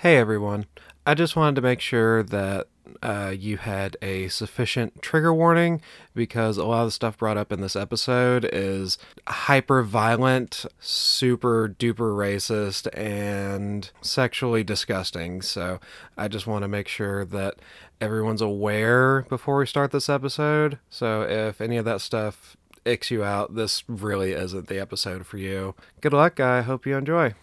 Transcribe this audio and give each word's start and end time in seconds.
Hey 0.00 0.16
everyone. 0.16 0.64
I 1.04 1.12
just 1.12 1.36
wanted 1.36 1.56
to 1.56 1.60
make 1.60 1.82
sure 1.82 2.22
that 2.22 2.68
uh, 3.02 3.34
you 3.38 3.58
had 3.58 3.98
a 4.00 4.28
sufficient 4.28 5.02
trigger 5.02 5.34
warning 5.34 5.82
because 6.14 6.56
a 6.56 6.64
lot 6.64 6.80
of 6.80 6.86
the 6.86 6.92
stuff 6.92 7.18
brought 7.18 7.36
up 7.36 7.52
in 7.52 7.60
this 7.60 7.76
episode 7.76 8.48
is 8.50 8.96
hyper 9.28 9.82
violent, 9.82 10.64
super 10.78 11.68
duper 11.68 12.16
racist, 12.16 12.88
and 12.96 13.90
sexually 14.00 14.64
disgusting. 14.64 15.42
So 15.42 15.80
I 16.16 16.28
just 16.28 16.46
want 16.46 16.62
to 16.62 16.68
make 16.68 16.88
sure 16.88 17.26
that 17.26 17.56
everyone's 18.00 18.40
aware 18.40 19.26
before 19.28 19.58
we 19.58 19.66
start 19.66 19.90
this 19.90 20.08
episode. 20.08 20.78
So 20.88 21.24
if 21.28 21.60
any 21.60 21.76
of 21.76 21.84
that 21.84 22.00
stuff 22.00 22.56
icks 22.86 23.10
you 23.10 23.22
out, 23.22 23.54
this 23.54 23.84
really 23.86 24.32
isn't 24.32 24.68
the 24.68 24.80
episode 24.80 25.26
for 25.26 25.36
you. 25.36 25.74
Good 26.00 26.14
luck. 26.14 26.40
I 26.40 26.62
hope 26.62 26.86
you 26.86 26.96
enjoy. 26.96 27.34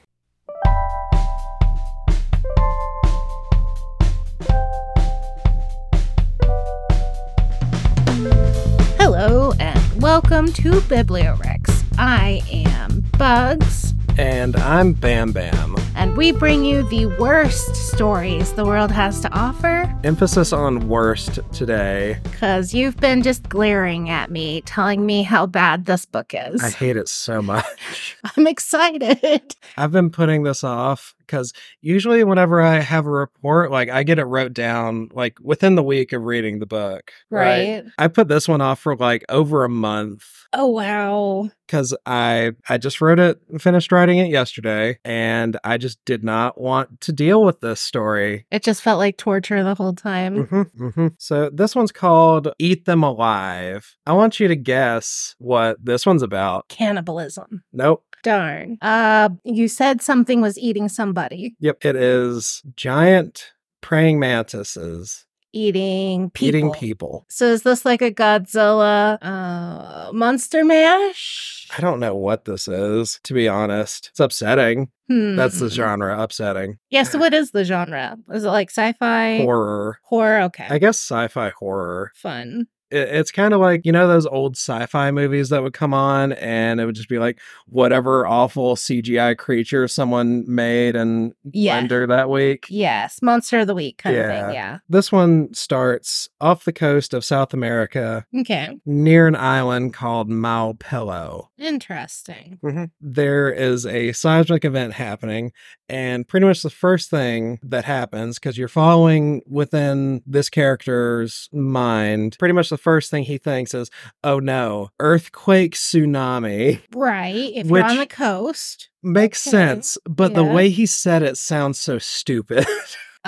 To 10.57 10.71
Bibliowrecks. 10.71 11.84
I 12.00 12.42
am 12.52 13.02
Bugs, 13.18 13.93
And 14.18 14.56
I'm 14.56 14.93
Bam 14.93 15.32
Bam. 15.32 15.75
and 15.96 16.18
we 16.18 16.32
bring 16.32 16.66
you 16.66 16.82
the 16.89 17.06
worst 17.20 17.75
stories 17.75 18.54
the 18.54 18.66
world 18.66 18.92
has 18.92 19.20
to 19.21 19.32
offer 19.33 19.93
Emphasis 20.04 20.52
on 20.54 20.88
worst 20.88 21.39
today. 21.52 22.20
because 22.24 22.74
you've 22.74 22.97
been 22.97 23.21
just 23.24 23.47
glaring 23.50 24.10
at 24.10 24.32
me, 24.32 24.61
telling 24.61 25.06
me 25.06 25.21
how 25.24 25.46
bad 25.46 25.86
this 25.86 26.06
book 26.06 26.33
is. 26.33 26.64
I 26.64 26.69
hate 26.71 26.97
it 26.97 27.08
so 27.08 27.42
much. 27.42 28.18
I'm 28.38 28.47
excited. 28.47 29.55
I've 29.78 29.92
been 29.92 30.10
putting 30.10 30.44
this 30.44 30.64
off 30.64 31.14
because 31.27 31.54
usually, 31.81 32.23
whenever 32.23 32.61
I 32.61 32.80
have 32.80 33.05
a 33.05 33.11
report, 33.11 33.69
like 33.72 33.89
I 33.89 34.03
get 34.03 34.19
it 34.19 34.25
wrote 34.25 34.53
down 34.53 35.09
like 35.13 35.38
within 35.41 35.75
the 35.75 35.83
week 35.83 36.13
of 36.13 36.23
reading 36.23 36.59
the 36.59 36.65
book. 36.65 37.11
Right. 37.29 37.83
I 37.97 38.07
put 38.07 38.27
this 38.27 38.47
one 38.47 38.61
off 38.61 38.79
for 38.79 38.95
like 38.95 39.23
over 39.29 39.63
a 39.63 39.69
month 39.69 40.23
Oh, 40.53 40.67
wow. 40.67 41.49
because 41.67 41.93
I 42.05 42.52
I 42.69 42.77
just 42.77 43.02
wrote 43.02 43.19
it, 43.19 43.39
finished 43.59 43.91
writing 43.91 44.17
it 44.19 44.29
yesterday, 44.29 44.97
and 45.03 45.57
I 45.63 45.77
just 45.77 46.03
did 46.05 46.23
not 46.23 46.59
want 46.59 47.02
to 47.02 47.11
deal 47.11 47.43
with 47.43 47.59
this 47.59 47.81
story. 47.81 48.45
It 48.49 48.63
just 48.63 48.81
felt 48.81 48.97
like 48.99 49.17
torture 49.17 49.61
the 49.63 49.75
whole 49.75 49.93
time. 49.93 50.45
hmm 50.45 50.61
hmm 50.91 51.07
So 51.17 51.49
this 51.53 51.75
one's 51.75 51.91
called 51.91 52.47
"Eat 52.59 52.85
Them 52.85 53.03
Alive." 53.03 53.97
I 54.05 54.13
want 54.13 54.39
you 54.39 54.47
to 54.47 54.55
guess 54.55 55.35
what 55.37 55.83
this 55.83 56.05
one's 56.05 56.23
about. 56.23 56.69
Cannibalism. 56.69 57.63
Nope. 57.73 58.05
Darn. 58.23 58.77
Uh, 58.81 59.29
you 59.43 59.67
said 59.67 60.01
something 60.01 60.41
was 60.41 60.57
eating 60.57 60.89
somebody, 60.89 61.55
Yep. 61.59 61.85
It 61.85 61.95
is 61.95 62.61
giant 62.75 63.51
praying 63.81 64.19
mantises 64.19 65.25
eating 65.53 66.29
people. 66.31 66.47
eating 66.47 66.71
people. 66.73 67.25
So 67.29 67.45
is 67.45 67.63
this 67.63 67.83
like 67.85 68.01
a 68.01 68.11
Godzilla 68.11 69.17
uh 69.21 70.11
monster 70.13 70.63
mash? 70.63 71.67
I 71.75 71.81
don't 71.81 71.99
know 71.99 72.15
what 72.15 72.45
this 72.45 72.67
is, 72.67 73.19
to 73.23 73.33
be 73.33 73.47
honest. 73.47 74.09
It's 74.11 74.19
upsetting. 74.19 74.89
That's 75.09 75.59
the 75.59 75.67
Hmm. 75.69 75.73
genre, 75.73 76.21
upsetting. 76.21 76.77
Yeah, 76.89 77.03
so 77.03 77.17
what 77.17 77.33
is 77.33 77.52
the 77.52 77.63
genre? 77.63 78.17
Is 78.33 78.43
it 78.43 78.49
like 78.49 78.69
sci-fi? 78.69 79.37
Horror. 79.39 79.99
Horror, 80.03 80.41
okay. 80.43 80.67
I 80.69 80.79
guess 80.79 80.97
sci 80.99 81.27
fi 81.29 81.52
horror. 81.57 82.11
Fun. 82.15 82.67
It- 82.89 83.09
It's 83.17 83.31
kind 83.31 83.53
of 83.53 83.59
like, 83.59 83.85
you 83.85 83.91
know, 83.91 84.07
those 84.07 84.25
old 84.25 84.55
sci 84.55 84.85
fi 84.85 85.11
movies 85.11 85.49
that 85.49 85.61
would 85.63 85.73
come 85.73 85.93
on 85.93 86.31
and 86.33 86.80
it 86.80 86.85
would 86.85 86.95
just 86.95 87.09
be 87.09 87.19
like 87.19 87.39
whatever 87.67 88.25
awful 88.25 88.75
CGI 88.75 89.38
creature 89.38 89.88
someone 89.88 90.43
made 90.47 90.95
and 90.95 91.33
Yeah. 91.52 91.85
that 91.88 92.30
week. 92.30 92.65
Yes, 92.69 93.21
monster 93.21 93.59
of 93.59 93.67
the 93.67 93.75
week 93.75 93.97
kind 93.97 94.15
of 94.15 94.25
thing. 94.25 94.53
Yeah. 94.53 94.80
This 94.89 95.11
one 95.11 95.53
starts 95.53 96.30
off 96.39 96.63
the 96.65 96.73
coast 96.73 97.13
of 97.13 97.25
South 97.25 97.53
America 97.53 98.25
Okay. 98.39 98.77
near 98.85 99.27
an 99.27 99.35
island 99.35 99.93
called 99.93 100.30
Malpelo. 100.30 101.48
Interesting. 101.58 102.59
Mm-hmm. 102.64 102.86
There 103.02 103.49
is 103.52 103.86
a 103.86 104.11
seismic 104.14 104.64
event 104.65 104.93
happening, 104.93 105.52
and 105.89 106.27
pretty 106.27 106.45
much 106.45 106.61
the 106.61 106.70
first 106.70 107.09
thing 107.09 107.59
that 107.64 107.86
happens, 107.86 108.39
because 108.39 108.58
you're 108.58 108.67
following 108.67 109.42
within 109.48 110.21
this 110.25 110.49
character's 110.49 111.49
mind, 111.53 112.36
pretty 112.39 112.53
much 112.53 112.70
the 112.70 112.77
first 112.77 113.09
thing 113.11 113.23
he 113.23 113.37
thinks 113.37 113.73
is, 113.73 113.89
oh 114.23 114.39
no, 114.39 114.89
earthquake, 114.99 115.73
tsunami. 115.75 116.81
Right. 116.93 117.52
If 117.55 117.67
you're 117.67 117.83
on 117.83 117.98
the 117.98 118.05
coast. 118.05 118.89
Makes 119.03 119.48
Okay, 119.48 119.52
sense, 119.52 119.98
but 120.05 120.33
the 120.33 120.43
way 120.43 120.70
he 120.70 120.86
said 120.86 121.23
it 121.23 121.37
sounds 121.37 121.80
so 121.80 121.98
stupid. 121.99 122.65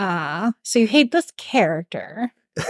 Ah, 0.01 0.53
so 0.63 0.79
you 0.79 0.87
hate 0.87 1.11
this 1.11 1.31
character. 1.37 2.31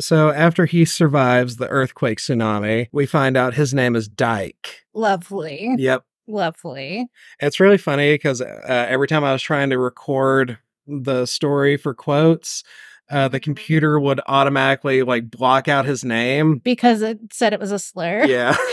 so 0.00 0.30
after 0.30 0.66
he 0.66 0.84
survives 0.84 1.56
the 1.56 1.68
earthquake 1.68 2.18
tsunami, 2.18 2.88
we 2.92 3.06
find 3.06 3.36
out 3.36 3.54
his 3.54 3.72
name 3.74 3.94
is 3.94 4.08
Dyke. 4.08 4.84
Lovely. 4.94 5.74
Yep. 5.78 6.04
Lovely. 6.26 7.06
It's 7.40 7.60
really 7.60 7.78
funny 7.78 8.14
because 8.14 8.40
uh, 8.40 8.86
every 8.88 9.06
time 9.08 9.24
I 9.24 9.32
was 9.32 9.42
trying 9.42 9.70
to 9.70 9.78
record 9.78 10.58
the 10.86 11.26
story 11.26 11.76
for 11.76 11.94
quotes, 11.94 12.62
uh, 13.10 13.28
the 13.28 13.40
computer 13.40 13.98
would 14.00 14.20
automatically 14.26 15.02
like 15.02 15.30
block 15.30 15.68
out 15.68 15.84
his 15.84 16.04
name. 16.04 16.58
Because 16.58 17.02
it 17.02 17.18
said 17.32 17.52
it 17.52 17.60
was 17.60 17.72
a 17.72 17.78
slur. 17.78 18.24
Yeah. 18.24 18.56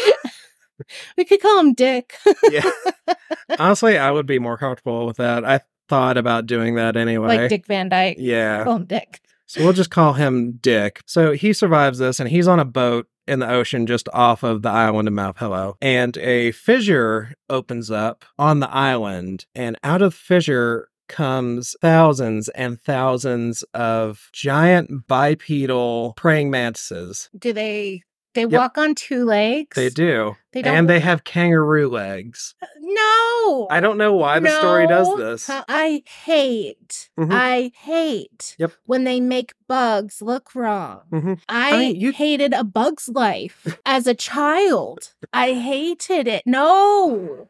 We 1.18 1.24
could 1.24 1.40
call 1.41 1.59
him 1.59 1.74
Dick. 1.75 2.16
yeah. 2.50 2.69
Honestly, 3.59 3.97
I 3.97 4.12
would 4.12 4.25
be 4.25 4.40
more 4.40 4.58
comfortable 4.58 5.06
with 5.06 5.18
that. 5.18 5.46
I 5.46 5.62
thought 5.88 6.18
about 6.18 6.46
doing 6.47 6.75
that 6.75 6.97
anyway. 6.97 7.38
like 7.38 7.50
Dick 7.50 7.68
Van 7.68 7.90
Dyke. 7.90 8.18
Yeah. 8.20 8.64
Call 8.64 8.78
him 8.78 8.85
Dick. 8.85 9.22
So 9.46 9.64
we'll 9.64 9.74
just 9.74 9.91
call 9.91 10.14
him 10.14 10.53
Dick. 10.53 11.02
So 11.06 11.34
he 11.34 11.53
survives 11.53 12.00
this 12.00 12.20
and 12.20 12.28
he's 12.28 12.47
on 12.47 12.59
a 12.59 12.66
boat 12.66 13.08
in 13.28 13.39
the 13.39 13.50
ocean 13.50 13.88
just 13.88 14.09
off 14.13 14.44
of 14.44 14.61
the 14.61 14.69
island 14.69 15.07
of 15.07 15.13
Malpelo. 15.13 15.75
And 15.81 16.17
a 16.17 16.51
fissure 16.51 17.34
opens 17.50 17.89
up 17.91 18.25
on 18.38 18.59
the 18.59 18.69
island, 18.69 19.45
and 19.56 19.78
out 19.84 20.01
of 20.01 20.13
the 20.13 20.17
fissure 20.17 20.89
comes 21.09 21.75
thousands 21.81 22.50
and 22.50 22.81
thousands 22.81 23.63
of 23.73 24.29
giant 24.31 25.07
bipedal 25.07 26.13
praying 26.17 26.50
mantises. 26.50 27.29
Do 27.38 27.53
they 27.53 28.03
they 28.33 28.45
walk 28.45 28.77
on 28.77 28.95
two 28.95 29.25
legs? 29.25 29.75
They 29.75 29.89
do. 29.89 30.35
They 30.51 30.61
don't 30.61 30.75
and 30.75 30.89
they 30.89 30.99
have 30.99 31.23
kangaroo 31.23 31.89
legs. 31.89 32.55
No. 32.79 33.67
I 33.71 33.79
don't 33.81 33.97
know 33.97 34.13
why 34.13 34.39
the 34.39 34.49
story 34.59 34.88
does 34.88 35.16
this. 35.17 35.49
Uh, 35.49 35.63
I 35.67 36.03
hate. 36.05 37.09
Mhm. 37.19 37.29
I 37.31 37.72
hate 37.75 38.55
Yep. 38.59 38.72
when 38.85 39.03
they 39.03 39.19
make 39.19 39.53
bugs 39.67 40.22
look 40.22 40.53
wrong. 40.55 41.01
Mhm. 41.11 41.39
I, 41.49 41.72
mean, 41.77 41.99
you- 41.99 42.11
hated 42.11 42.53
a 42.53 42.63
bug's 42.63 43.09
life 43.09 43.79
as 43.85 44.05
a 44.07 44.13
child. 44.13 45.13
I 45.33 45.53
hated 45.53 46.27
it. 46.27 46.43
No. 46.45 47.47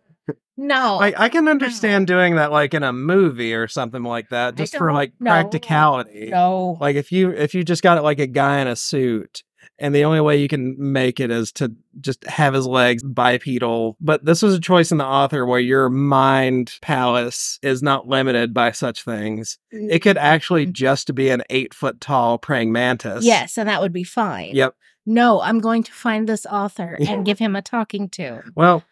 No. 0.55 0.97
Like 0.97 1.19
I 1.19 1.29
can 1.29 1.47
understand 1.47 2.05
doing 2.07 2.35
that 2.35 2.51
like 2.51 2.73
in 2.73 2.83
a 2.83 2.93
movie 2.93 3.53
or 3.55 3.67
something 3.67 4.03
like 4.03 4.29
that, 4.29 4.55
just 4.55 4.77
for 4.77 4.93
like 4.93 5.11
know. 5.19 5.31
practicality. 5.31 6.29
no. 6.29 6.77
Like 6.79 6.95
if 6.95 7.11
you 7.11 7.31
if 7.31 7.55
you 7.55 7.63
just 7.63 7.81
got 7.83 7.97
it 7.97 8.01
like 8.03 8.19
a 8.19 8.27
guy 8.27 8.59
in 8.59 8.67
a 8.67 8.75
suit 8.75 9.43
and 9.79 9.93
the 9.93 10.05
only 10.05 10.21
way 10.21 10.39
you 10.39 10.47
can 10.47 10.75
make 10.77 11.19
it 11.19 11.31
is 11.31 11.51
to 11.53 11.73
just 11.99 12.23
have 12.25 12.53
his 12.53 12.67
legs 12.67 13.03
bipedal. 13.03 13.97
But 13.99 14.25
this 14.25 14.41
was 14.41 14.53
a 14.53 14.59
choice 14.59 14.91
in 14.91 14.97
the 14.97 15.05
author 15.05 15.45
where 15.45 15.59
your 15.59 15.89
mind 15.89 16.77
palace 16.81 17.59
is 17.61 17.81
not 17.81 18.07
limited 18.07 18.53
by 18.53 18.71
such 18.71 19.03
things. 19.03 19.57
It 19.71 19.99
could 19.99 20.17
actually 20.17 20.65
mm-hmm. 20.65 20.73
just 20.73 21.13
be 21.15 21.29
an 21.29 21.43
eight 21.49 21.73
foot 21.73 21.99
tall 21.99 22.37
praying 22.37 22.71
mantis. 22.71 23.25
Yes, 23.25 23.57
and 23.57 23.67
that 23.67 23.81
would 23.81 23.93
be 23.93 24.03
fine. 24.03 24.55
Yep. 24.55 24.75
No, 25.05 25.41
I'm 25.41 25.59
going 25.59 25.83
to 25.83 25.91
find 25.91 26.29
this 26.29 26.45
author 26.45 26.97
and 27.07 27.25
give 27.25 27.39
him 27.39 27.55
a 27.55 27.61
talking 27.61 28.09
to. 28.09 28.41
Well, 28.55 28.83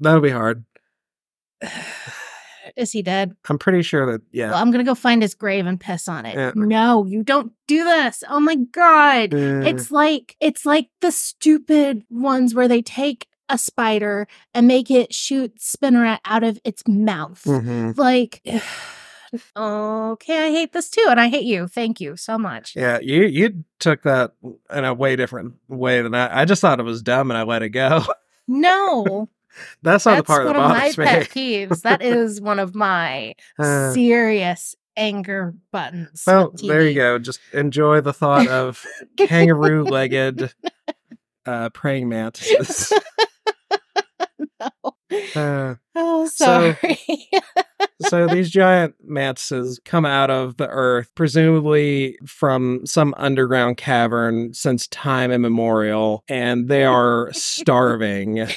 that'll 0.00 0.20
be 0.20 0.30
hard. 0.30 0.64
Is 2.76 2.92
he 2.92 3.02
dead? 3.02 3.36
I'm 3.48 3.58
pretty 3.58 3.82
sure 3.82 4.10
that 4.12 4.22
yeah. 4.32 4.50
Well, 4.50 4.58
I'm 4.58 4.70
gonna 4.70 4.84
go 4.84 4.94
find 4.94 5.22
his 5.22 5.34
grave 5.34 5.66
and 5.66 5.78
piss 5.80 6.08
on 6.08 6.26
it. 6.26 6.34
Yeah. 6.36 6.52
No, 6.54 7.04
you 7.04 7.22
don't 7.22 7.52
do 7.66 7.84
this. 7.84 8.22
Oh 8.28 8.40
my 8.40 8.56
god. 8.56 9.32
It's 9.34 9.90
like 9.90 10.36
it's 10.40 10.64
like 10.66 10.88
the 11.00 11.12
stupid 11.12 12.04
ones 12.10 12.54
where 12.54 12.68
they 12.68 12.82
take 12.82 13.26
a 13.48 13.58
spider 13.58 14.26
and 14.54 14.66
make 14.66 14.90
it 14.90 15.12
shoot 15.14 15.56
spinneret 15.58 16.18
out 16.24 16.42
of 16.42 16.58
its 16.64 16.82
mouth. 16.88 17.42
mhm. 17.44 17.96
Like 17.98 18.40
okay, 19.56 20.46
I 20.46 20.50
hate 20.50 20.72
this 20.72 20.90
too, 20.90 21.06
and 21.08 21.20
I 21.20 21.28
hate 21.28 21.44
you. 21.44 21.66
Thank 21.66 22.00
you 22.00 22.16
so 22.16 22.38
much. 22.38 22.74
Yeah, 22.76 22.98
you 23.00 23.24
you 23.24 23.64
took 23.80 24.02
that 24.02 24.32
in 24.72 24.84
a 24.84 24.94
way 24.94 25.16
different 25.16 25.54
way 25.68 26.02
than 26.02 26.14
I. 26.14 26.42
I 26.42 26.44
just 26.44 26.60
thought 26.60 26.80
it 26.80 26.84
was 26.84 27.02
dumb 27.02 27.30
and 27.30 27.38
I 27.38 27.42
let 27.42 27.62
it 27.62 27.70
go. 27.70 28.02
No, 28.46 29.30
That's 29.82 30.04
not 30.06 30.16
that's 30.16 30.26
the 30.26 30.32
part 30.32 30.44
one 30.46 30.54
that 30.54 30.62
of 30.62 30.68
my 30.68 30.78
bothers 30.80 30.98
me. 30.98 31.04
pet 31.04 31.28
peeves. 31.30 31.82
That 31.82 32.02
is 32.02 32.40
one 32.40 32.58
of 32.58 32.74
my 32.74 33.34
Uh, 33.58 33.92
serious 33.92 34.74
anger 34.96 35.54
buttons. 35.72 36.22
well, 36.26 36.52
there 36.62 36.86
you 36.86 36.94
go. 36.94 37.18
Just 37.18 37.40
enjoy 37.52 38.00
the 38.00 38.12
thought 38.12 38.46
of 38.48 38.84
kangaroo-legged 39.16 40.52
uh, 41.46 41.68
praying 41.70 42.08
mantises. 42.08 42.92
Uh, 45.36 45.74
oh, 45.94 46.26
sorry. 46.26 46.76
so 46.82 47.40
these 48.10 48.50
giant 48.50 48.94
mantises 49.04 49.80
come 49.84 50.04
out 50.04 50.30
of 50.30 50.56
the 50.56 50.68
earth, 50.68 51.10
presumably 51.14 52.18
from 52.26 52.84
some 52.86 53.14
underground 53.16 53.76
cavern 53.76 54.52
since 54.54 54.86
time 54.88 55.30
immemorial, 55.30 56.24
and 56.28 56.68
they 56.68 56.84
are 56.84 57.32
starving. 57.32 58.46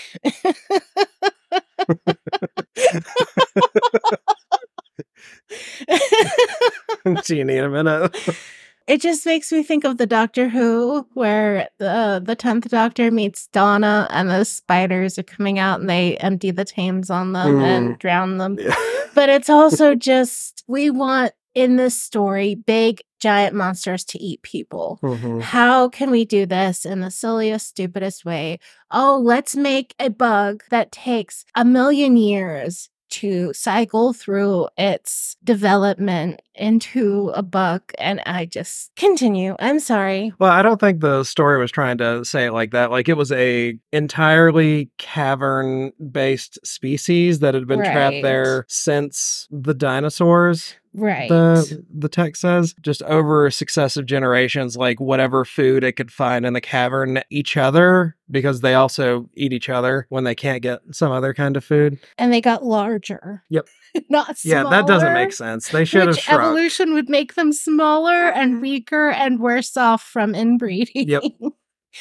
Do 7.25 7.35
you 7.35 7.43
need 7.43 7.59
a 7.59 7.69
minute? 7.69 8.15
it 8.87 9.01
just 9.01 9.25
makes 9.25 9.51
me 9.51 9.63
think 9.63 9.83
of 9.83 9.97
the 9.97 10.07
Doctor 10.07 10.49
Who, 10.49 11.05
where 11.13 11.69
the 11.77 12.21
the 12.23 12.35
tenth 12.35 12.69
Doctor 12.69 13.11
meets 13.11 13.47
Donna, 13.47 14.07
and 14.09 14.29
the 14.29 14.45
spiders 14.45 15.19
are 15.19 15.23
coming 15.23 15.59
out, 15.59 15.79
and 15.81 15.89
they 15.89 16.17
empty 16.17 16.51
the 16.51 16.65
Thames 16.65 17.09
on 17.09 17.33
them 17.33 17.61
and 17.61 17.99
drown 17.99 18.37
them. 18.37 18.57
But 19.15 19.29
it's 19.29 19.49
also 19.49 19.95
just 19.95 20.63
we 20.67 20.91
want 20.91 21.31
in 21.55 21.75
this 21.75 21.99
story 21.99 22.53
big 22.53 23.01
giant 23.19 23.55
monsters 23.55 24.03
to 24.05 24.19
eat 24.19 24.43
people. 24.43 24.99
Mhm. 25.01 25.41
How 25.41 25.89
can 25.89 26.11
we 26.11 26.23
do 26.23 26.45
this 26.45 26.85
in 26.85 26.99
the 27.01 27.09
silliest, 27.09 27.67
stupidest 27.67 28.25
way? 28.25 28.59
Oh, 28.91 29.19
let's 29.23 29.55
make 29.55 29.95
a 29.99 30.11
bug 30.11 30.63
that 30.69 30.91
takes 30.91 31.45
a 31.55 31.65
million 31.65 32.15
years 32.15 32.89
to 33.09 33.53
cycle 33.53 34.13
through 34.13 34.67
its 34.77 35.35
development 35.43 36.41
into 36.55 37.31
a 37.35 37.43
bug. 37.43 37.81
And 37.99 38.21
I 38.25 38.45
just 38.45 38.91
continue. 38.95 39.55
I'm 39.59 39.79
sorry. 39.79 40.33
Well, 40.39 40.51
I 40.51 40.61
don't 40.61 40.79
think 40.79 41.01
the 41.01 41.23
story 41.23 41.59
was 41.59 41.71
trying 41.71 41.97
to 41.99 42.25
say 42.25 42.45
it 42.45 42.51
like 42.53 42.71
that. 42.71 42.91
Like 42.91 43.07
it 43.09 43.17
was 43.17 43.31
a 43.31 43.77
entirely 43.91 44.89
cavern 44.97 45.91
based 46.11 46.57
species 46.65 47.39
that 47.39 47.53
had 47.53 47.67
been 47.67 47.79
Right. 47.79 47.91
trapped 47.91 48.21
there 48.23 48.65
since 48.67 49.47
the 49.51 49.73
dinosaurs. 49.73 50.75
Right. 50.93 51.29
The 51.29 51.85
the 51.93 52.09
text 52.09 52.41
says 52.41 52.73
just 52.81 53.03
over 53.03 53.49
successive 53.51 54.05
generations, 54.05 54.75
like 54.77 54.99
whatever 54.99 55.45
food 55.45 55.83
it 55.83 55.93
could 55.93 56.11
find 56.11 56.45
in 56.45 56.53
the 56.53 56.61
cavern, 56.61 57.21
each 57.29 57.57
other 57.57 58.15
because 58.29 58.61
they 58.61 58.73
also 58.73 59.29
eat 59.35 59.53
each 59.53 59.69
other 59.69 60.05
when 60.09 60.23
they 60.23 60.35
can't 60.35 60.61
get 60.61 60.81
some 60.91 61.11
other 61.11 61.33
kind 61.33 61.55
of 61.55 61.63
food. 61.63 61.99
and 62.17 62.33
they 62.33 62.41
got 62.41 62.63
larger. 62.63 63.43
Yep. 63.49 63.67
Not 64.09 64.43
Yeah, 64.43 64.63
that 64.63 64.87
doesn't 64.87 65.13
make 65.13 65.33
sense. 65.33 65.69
They 65.69 65.85
should 65.85 66.07
have 66.07 66.19
shrunk. 66.19 66.41
evolution 66.41 66.93
would 66.93 67.09
make 67.09 67.35
them 67.35 67.53
smaller 67.53 68.29
and 68.29 68.61
weaker 68.61 69.09
and 69.09 69.39
worse 69.39 69.77
off 69.77 70.03
from 70.03 70.35
inbreeding. 70.35 71.09
Yep. 71.09 71.23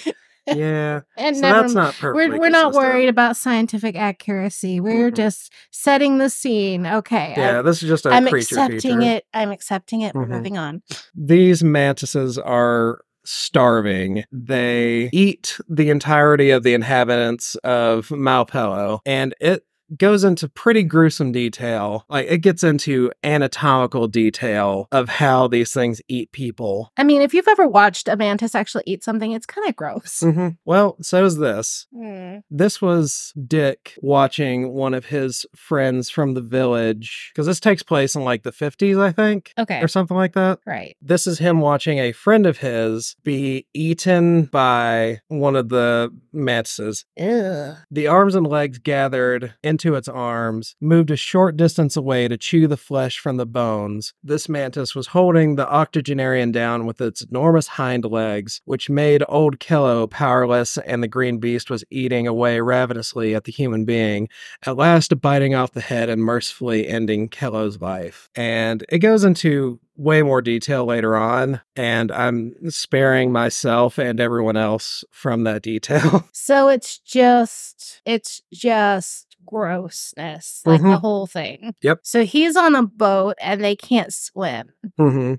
yeah, 0.47 1.01
and 1.17 1.37
so 1.37 1.43
that's 1.43 1.75
not 1.75 1.95
perfect. 1.95 2.15
we're, 2.33 2.39
we're 2.39 2.51
not 2.51 2.73
worried 2.73 3.09
about 3.09 3.37
scientific 3.37 3.97
accuracy. 3.97 4.81
We're 4.81 5.11
Mhm. 5.11 5.17
just 5.17 5.53
setting 5.71 6.19
the 6.19 6.31
scene. 6.31 6.87
Okay. 6.87 7.35
Yeah, 7.37 7.59
I'm, 7.61 7.65
this 7.65 7.83
is 7.83 7.89
just 7.89 8.07
a 8.07 8.11
I'm 8.11 8.27
creature 8.29 8.57
accepting 8.57 9.01
feature. 9.01 9.01
it. 9.17 9.25
I'm 9.35 9.51
accepting 9.51 10.01
it. 10.03 10.15
We're 10.15 10.27
Mhm. 10.27 10.31
moving 10.31 10.59
on. 10.59 10.83
these 11.15 11.63
mantises 11.65 12.39
are 12.39 13.01
starving. 13.25 14.25
They 14.33 15.11
eat 15.13 15.59
the 15.69 15.91
entirety 15.91 16.51
of 16.51 16.63
the 16.63 16.75
inhabitants 16.75 17.55
of 17.65 18.09
Malpelo, 18.09 19.01
and 19.07 19.35
it 19.41 19.65
goes 19.97 20.25
into 20.25 20.49
pretty 20.49 20.83
gruesome 20.83 21.33
detail. 21.33 22.05
Like 22.09 22.27
it 22.29 22.39
gets 22.39 22.65
into 22.65 23.11
anatomical 23.23 24.09
detail 24.09 24.89
of 24.93 25.09
how 25.09 25.47
these 25.49 25.73
things 25.73 26.01
eat 26.09 26.33
people. 26.33 26.93
I 26.97 27.05
mean, 27.05 27.23
if 27.23 27.35
you've 27.35 27.49
ever 27.49 27.69
watched 27.69 28.09
a 28.09 28.17
mantis 28.17 28.55
actually 28.55 28.85
eat 28.87 29.05
something, 29.05 29.33
it's 29.33 29.47
kind 29.47 29.69
of 29.69 29.77
gross. 29.77 30.21
Mhm. 30.21 30.57
Well, 30.65 30.97
so 31.03 31.25
is 31.25 31.37
this. 31.39 31.87
Mm. 31.95 32.43
This 32.51 32.83
was 32.83 33.33
Dick 33.47 33.95
watching 34.03 34.73
one 34.73 34.95
of 34.95 35.07
his 35.07 35.47
friends 35.55 36.11
from 36.11 36.35
the 36.35 36.41
village 36.41 37.31
because 37.33 37.47
this 37.47 37.61
takes 37.61 37.83
place 37.83 38.15
in 38.17 38.23
like 38.25 38.43
the 38.43 38.53
50s, 38.53 38.99
I 38.99 39.13
think, 39.13 39.53
Okay. 39.59 39.81
or 39.81 39.89
something 39.89 40.17
like 40.17 40.33
that. 40.35 40.59
Right. 40.67 40.97
This 41.03 41.27
is 41.27 41.39
him 41.39 41.61
watching 41.61 41.99
a 41.99 42.13
friend 42.13 42.47
of 42.47 42.59
his 42.59 43.17
be 43.25 43.67
eaten 43.75 44.45
by 44.47 45.21
one 45.29 45.57
of 45.57 45.69
the 45.69 46.11
mantises. 46.33 47.05
Ugh. 47.21 47.77
The 47.91 48.07
arms 48.07 48.35
and 48.35 48.47
legs 48.47 48.79
gathered 48.79 49.55
into 49.77 49.95
its 49.95 50.09
arms, 50.09 50.75
moved 50.81 51.11
a 51.11 51.17
short 51.17 51.55
distance 51.55 51.99
away 51.99 52.29
to 52.29 52.39
chew 52.39 52.67
the 52.67 52.79
flesh 52.79 53.19
from 53.19 53.37
the 53.37 53.45
bones. 53.45 54.15
This 54.25 54.49
mantis 54.49 54.95
was 54.95 55.09
holding 55.09 55.57
the 55.57 55.71
octogenarian 55.71 56.51
down 56.51 56.87
with 56.87 56.99
its 56.99 57.21
enormous 57.21 57.67
hind 57.67 58.07
legs, 58.07 58.63
which 58.65 58.89
made 58.89 59.23
old 59.29 59.59
Kello 59.61 60.09
powerless, 60.09 60.79
and 60.79 61.03
the 61.03 61.09
green 61.09 61.41
beast 61.41 61.69
was 61.69 61.85
eating 61.91 62.27
away 62.27 62.59
ravenously 62.59 63.35
at 63.35 63.45
the 63.45 63.53
human 63.53 63.85
being, 63.85 64.31
at 64.65 64.79
last 64.79 65.21
biting 65.21 65.55
off 65.55 65.73
the 65.73 65.83
head 65.83 66.09
and 66.09 66.23
mercifully 66.25 66.89
ending 66.89 67.29
Kello's 67.29 67.79
life. 67.79 68.31
And 68.35 68.83
it 68.89 69.01
goes 69.01 69.25
into 69.25 69.79
way 69.97 70.23
more 70.23 70.43
detail 70.43 70.85
later 70.85 71.17
on, 71.17 71.61
and 71.75 72.13
I'm 72.13 72.71
sparing 72.71 73.33
myself 73.33 73.99
and 73.99 74.21
everyone 74.21 74.57
else 74.57 75.05
from 75.11 75.45
that 75.45 75.63
detail. 75.63 76.29
So 76.47 76.69
it's 76.69 76.99
just, 76.99 78.03
it's 78.05 78.41
just 78.53 79.26
grossness, 79.47 80.63
like 80.67 80.81
the 80.83 80.89
Mhm. 80.89 81.01
whole 81.01 81.27
thing. 81.27 81.75
Yep. 81.83 82.01
So 82.03 82.25
he's 82.25 82.57
on 82.57 82.75
a 82.75 82.83
boat 82.83 83.37
and 83.41 83.63
they 83.65 83.77
can't 83.77 84.13
swim 84.13 84.71
hmm 84.99 85.35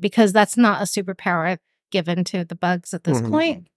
because 0.00 0.32
that's 0.32 0.56
not 0.56 0.82
a 0.82 0.84
superpower 0.84 1.58
given 1.90 2.24
to 2.24 2.44
the 2.44 2.54
bugs 2.56 2.92
at 2.94 3.04
this 3.04 3.20
Mhm. 3.20 3.30
point. 3.30 3.68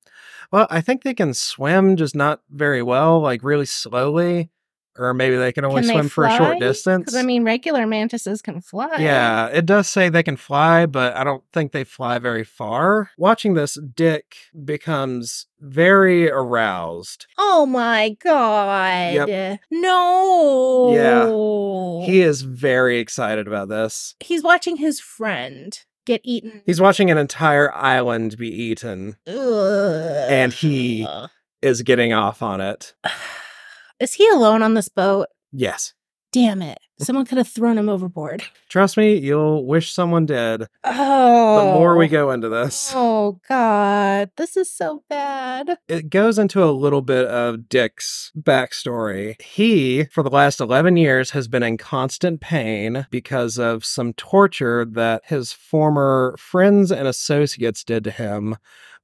Well, 0.52 0.68
I 0.70 0.82
think 0.82 1.04
they 1.04 1.14
can 1.14 1.34
swim, 1.34 1.96
just 1.98 2.16
not 2.16 2.42
very 2.50 2.82
well, 2.84 3.20
like 3.22 3.44
really 3.44 3.66
slowly, 3.66 4.50
or 4.98 5.14
maybe 5.14 5.36
they 5.36 5.52
can 5.52 5.66
only 5.66 5.82
Can 5.82 5.88
they 5.88 5.94
swim 5.94 6.10
for 6.10 6.26
a 6.26 6.38
short 6.38 6.60
distance. 6.60 7.14
I 7.16 7.24
mean, 7.24 7.44
regular 7.44 7.86
mantises 7.86 8.42
can 8.42 8.62
fly. 8.62 8.98
Yeah, 9.00 9.48
it 9.48 9.66
does 9.66 9.90
say 9.90 10.10
they 10.10 10.24
can 10.24 10.38
fly, 10.38 10.86
but 10.86 11.16
I 11.16 11.24
don't 11.24 11.44
think 11.52 11.72
they 11.72 11.84
fly 11.84 12.20
very 12.20 12.44
far. 12.44 13.12
Watching 13.18 13.56
this, 13.56 13.78
Dick 13.94 14.36
becomes 14.64 15.48
very 15.60 16.30
aroused. 16.30 17.28
Oh 17.38 17.66
my 17.66 18.16
god. 18.24 19.60
No. 19.70 20.94
Yeah. 20.94 22.06
He 22.06 22.22
is 22.22 22.42
very 22.44 23.00
excited 23.00 23.48
about 23.48 23.70
this. 23.70 24.16
He's 24.20 24.44
watching 24.44 24.78
his 24.78 25.00
friend 25.00 25.78
get 26.06 26.22
eaten. 26.24 26.62
He's 26.66 26.80
watching 26.80 27.12
an 27.12 27.18
entire 27.18 27.74
island 27.74 28.38
be 28.38 28.50
eaten, 28.50 29.18
Ugh. 29.28 30.28
and 30.30 30.54
he 30.54 31.08
is 31.62 31.82
getting 31.82 32.14
off 32.14 32.42
on 32.42 32.62
it. 32.62 32.94
Is 34.00 34.14
he 34.16 34.28
alone 34.30 34.62
on 34.62 34.74
this 34.74 34.90
boat? 34.90 35.28
Yes. 35.52 35.94
Damn 36.32 36.62
it. 36.62 36.80
Someone 37.00 37.26
could 37.26 37.38
have 37.38 37.48
thrown 37.48 37.78
him 37.78 37.88
overboard. 37.88 38.44
Trust 38.68 38.98
me, 38.98 39.16
you'll 39.18 39.66
wish 39.66 39.94
someone 39.94 40.26
did. 40.26 40.68
Oh. 40.84 41.58
The 41.58 41.80
more 41.80 41.96
we 41.96 42.08
go 42.10 42.32
into 42.32 42.50
this. 42.50 42.92
Oh, 42.94 43.16
oh 43.16 43.40
god. 43.48 44.32
This 44.36 44.58
is 44.58 44.70
so 44.70 45.04
bad. 45.10 45.78
it 45.88 46.10
goes 46.10 46.38
into 46.38 46.64
a 46.64 46.72
little 46.72 47.02
bit 47.02 47.26
of 47.26 47.70
Dick's 47.70 48.34
backstory. 48.38 49.42
He, 49.42 50.06
for 50.06 50.24
the 50.24 50.30
last 50.30 50.60
11 50.60 50.98
years, 50.98 51.32
has 51.32 51.48
been 51.48 51.64
in 51.64 51.78
constant 51.78 52.42
pain 52.42 53.08
because 53.10 53.58
of 53.58 53.86
some 53.86 54.14
torture 54.14 54.86
that 54.86 55.24
his 55.26 55.54
former 55.54 56.36
friends 56.38 56.92
and 56.92 57.08
associates 57.08 57.84
did 57.84 58.04
to 58.04 58.12
him 58.12 58.58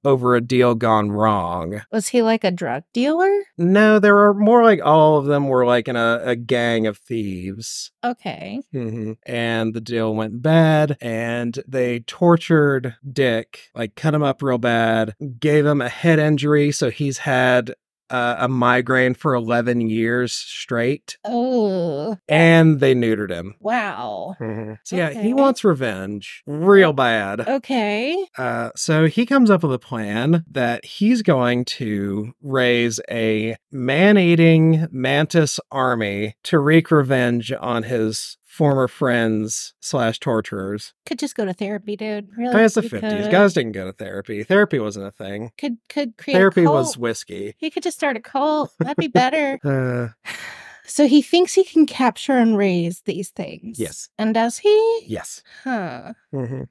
over 0.04 0.36
a 0.36 0.42
deal 0.42 0.76
gone 0.76 1.12
wrong. 1.12 1.82
Was 1.92 2.10
he 2.10 2.22
like 2.22 2.44
a 2.44 2.52
drug 2.52 2.84
dealer? 2.94 3.32
No, 3.58 4.00
there 4.00 4.16
were 4.16 4.34
more 4.34 4.64
like 4.64 4.80
all 4.84 5.18
of 5.18 5.26
them 5.26 5.48
were 5.48 5.66
like 5.66 5.88
in 5.88 5.96
a, 5.96 6.22
a 6.24 6.36
gang 6.36 6.88
of 6.88 6.98
thieves. 6.98 7.92
Okay. 8.04 8.62
hmm 8.72 9.14
And 9.26 9.74
the 9.74 9.82
deal 9.82 10.16
went 10.16 10.42
bad, 10.42 10.98
and 11.02 11.60
they 11.68 12.00
tortured 12.02 12.96
Dick, 13.12 13.70
like 13.76 13.96
cut 13.96 14.14
him 14.14 14.24
up 14.24 14.42
real 14.42 14.58
bad, 14.58 15.16
gave 15.40 15.66
him 15.66 15.82
a 15.82 15.90
head 15.90 16.20
injury. 16.20 16.72
So 16.72 16.90
he's 16.90 17.20
had 17.20 17.76
uh, 18.12 18.36
a 18.40 18.48
migraine 18.48 19.14
for 19.14 19.34
11 19.34 19.82
years 19.82 20.34
straight, 20.34 21.18
Oh. 21.26 22.18
and 22.28 22.80
they 22.80 22.94
neutered 22.94 23.32
him. 23.32 23.56
Wow. 23.60 24.36
So 24.84 24.96
yeah, 24.96 25.10
Okay. 25.10 25.22
he 25.24 25.34
wants 25.34 25.64
revenge 25.64 26.44
real 26.46 26.94
bad. 26.94 27.42
Okay. 27.48 28.26
Uh, 28.38 28.70
so 28.76 29.06
he 29.08 29.26
comes 29.26 29.50
up 29.50 29.64
with 29.64 29.74
a 29.74 29.80
plan 29.80 30.44
that 30.52 30.84
he's 30.86 31.22
going 31.22 31.66
to 31.66 32.34
raise 32.42 33.00
a 33.10 33.56
man-eating 33.72 34.88
mantis 34.92 35.60
army 35.72 36.36
to 36.44 36.60
wreak 36.60 36.92
revenge 36.92 37.52
on 37.60 37.84
his 37.84 38.38
former 38.52 38.88
friends 38.88 39.74
slash 39.80 40.20
torturers. 40.20 40.94
Could 41.06 41.20
just 41.20 41.36
go 41.36 41.46
to 41.46 41.54
therapy, 41.54 41.96
dude. 41.96 42.28
Really? 42.38 42.64
It's 42.64 42.76
the 42.76 42.82
fifties. 42.84 43.28
Guys 43.30 43.54
didn't 43.54 43.72
go 43.72 43.86
to 43.86 43.94
therapy. 43.94 44.44
Therapy 44.44 44.78
wasn't 44.78 45.06
a 45.08 45.12
thing. 45.12 45.52
could 45.58 45.78
could 45.88 46.18
create 46.18 46.36
Therapy 46.36 46.68
was 46.68 46.98
whiskey. 46.98 47.56
He 47.58 47.70
could 47.70 47.84
just 47.84 47.98
start 47.98 48.18
a 48.18 48.20
cult. 48.20 48.74
That'd 48.80 48.98
be 48.98 49.08
better. 49.08 49.60
Uh, 49.72 50.10
So 50.84 51.08
he 51.08 51.22
thinks 51.22 51.54
he 51.54 51.64
can 51.64 51.86
capture 51.86 52.34
and 52.34 52.58
raise 52.58 53.02
these 53.06 53.30
things. 53.30 53.80
Yes. 53.80 54.10
And 54.18 54.34
does 54.34 54.58
he? 54.58 55.04
Yes. 55.08 55.42
Huh. 55.64 56.14
hmm 56.32 56.64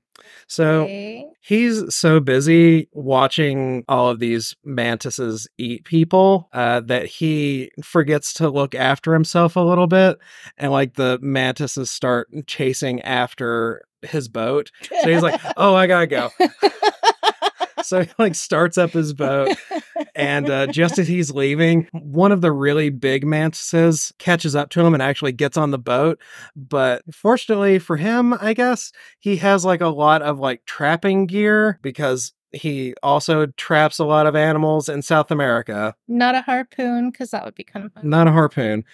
So 0.47 0.83
Okay. 0.85 1.27
he's 1.41 1.95
so 1.95 2.21
busy 2.21 2.89
watching 2.93 3.85
all 3.89 4.09
of 4.11 4.19
these 4.19 4.55
mantises 4.65 5.49
eat 5.59 5.85
people 5.85 6.49
uh, 6.53 6.81
that 6.81 7.07
he 7.07 7.71
forgets 7.83 8.33
to 8.35 8.49
look 8.49 8.75
after 8.75 9.13
himself 9.15 9.57
a 9.57 9.61
little 9.61 9.87
bit. 9.87 10.19
And 10.59 10.73
like 10.73 10.95
the 10.95 11.19
mantises 11.23 11.91
start 11.91 12.29
chasing 12.47 13.01
after 13.03 13.83
his 14.03 14.29
boat. 14.29 14.71
So 15.03 15.11
he's 15.11 15.23
like, 15.23 15.41
oh, 15.57 15.75
I 15.75 15.87
gotta 15.87 16.07
go. 16.07 16.31
So 17.83 18.03
he 18.03 18.11
like 18.19 18.35
starts 18.35 18.79
up 18.79 18.93
his 18.93 19.15
boat. 19.15 19.57
And 20.15 20.49
uh, 20.51 20.67
just 20.69 20.99
as 20.99 21.09
he's 21.09 21.31
leaving, 21.31 21.89
one 21.93 22.33
of 22.33 22.41
the 22.41 22.53
really 22.53 22.91
big 22.91 23.27
mantises 23.27 24.13
catches 24.19 24.57
up 24.57 24.71
to 24.71 24.81
him 24.81 24.95
and 24.95 25.03
actually 25.03 25.33
gets 25.33 25.57
on 25.57 25.71
the 25.71 25.79
boat. 25.79 26.19
But 26.57 27.03
fortunately 27.15 27.79
for 27.79 27.97
him, 27.97 28.35
I 28.41 28.55
guess, 28.55 28.93
he 29.19 29.37
has 29.37 29.65
like 29.65 29.81
a 29.81 29.89
lot 29.89 30.23
of 30.23 30.39
like 30.39 30.65
trapping 30.65 31.27
gear 31.27 31.79
because 31.83 32.33
he 32.53 32.95
also 33.03 33.47
traps 33.47 33.99
a 33.99 34.05
lot 34.05 34.27
of 34.27 34.35
animals 34.35 34.89
in 34.89 35.03
South 35.03 35.31
America. 35.31 35.95
Not 36.09 36.35
a 36.35 36.41
harpoon, 36.43 37.11
because 37.11 37.31
that 37.31 37.45
would 37.45 37.55
be 37.55 37.65
kind 37.65 37.87
of 37.87 37.93
fun. 37.93 38.09
Not 38.09 38.27
a 38.27 38.33
harpoon, 38.33 38.85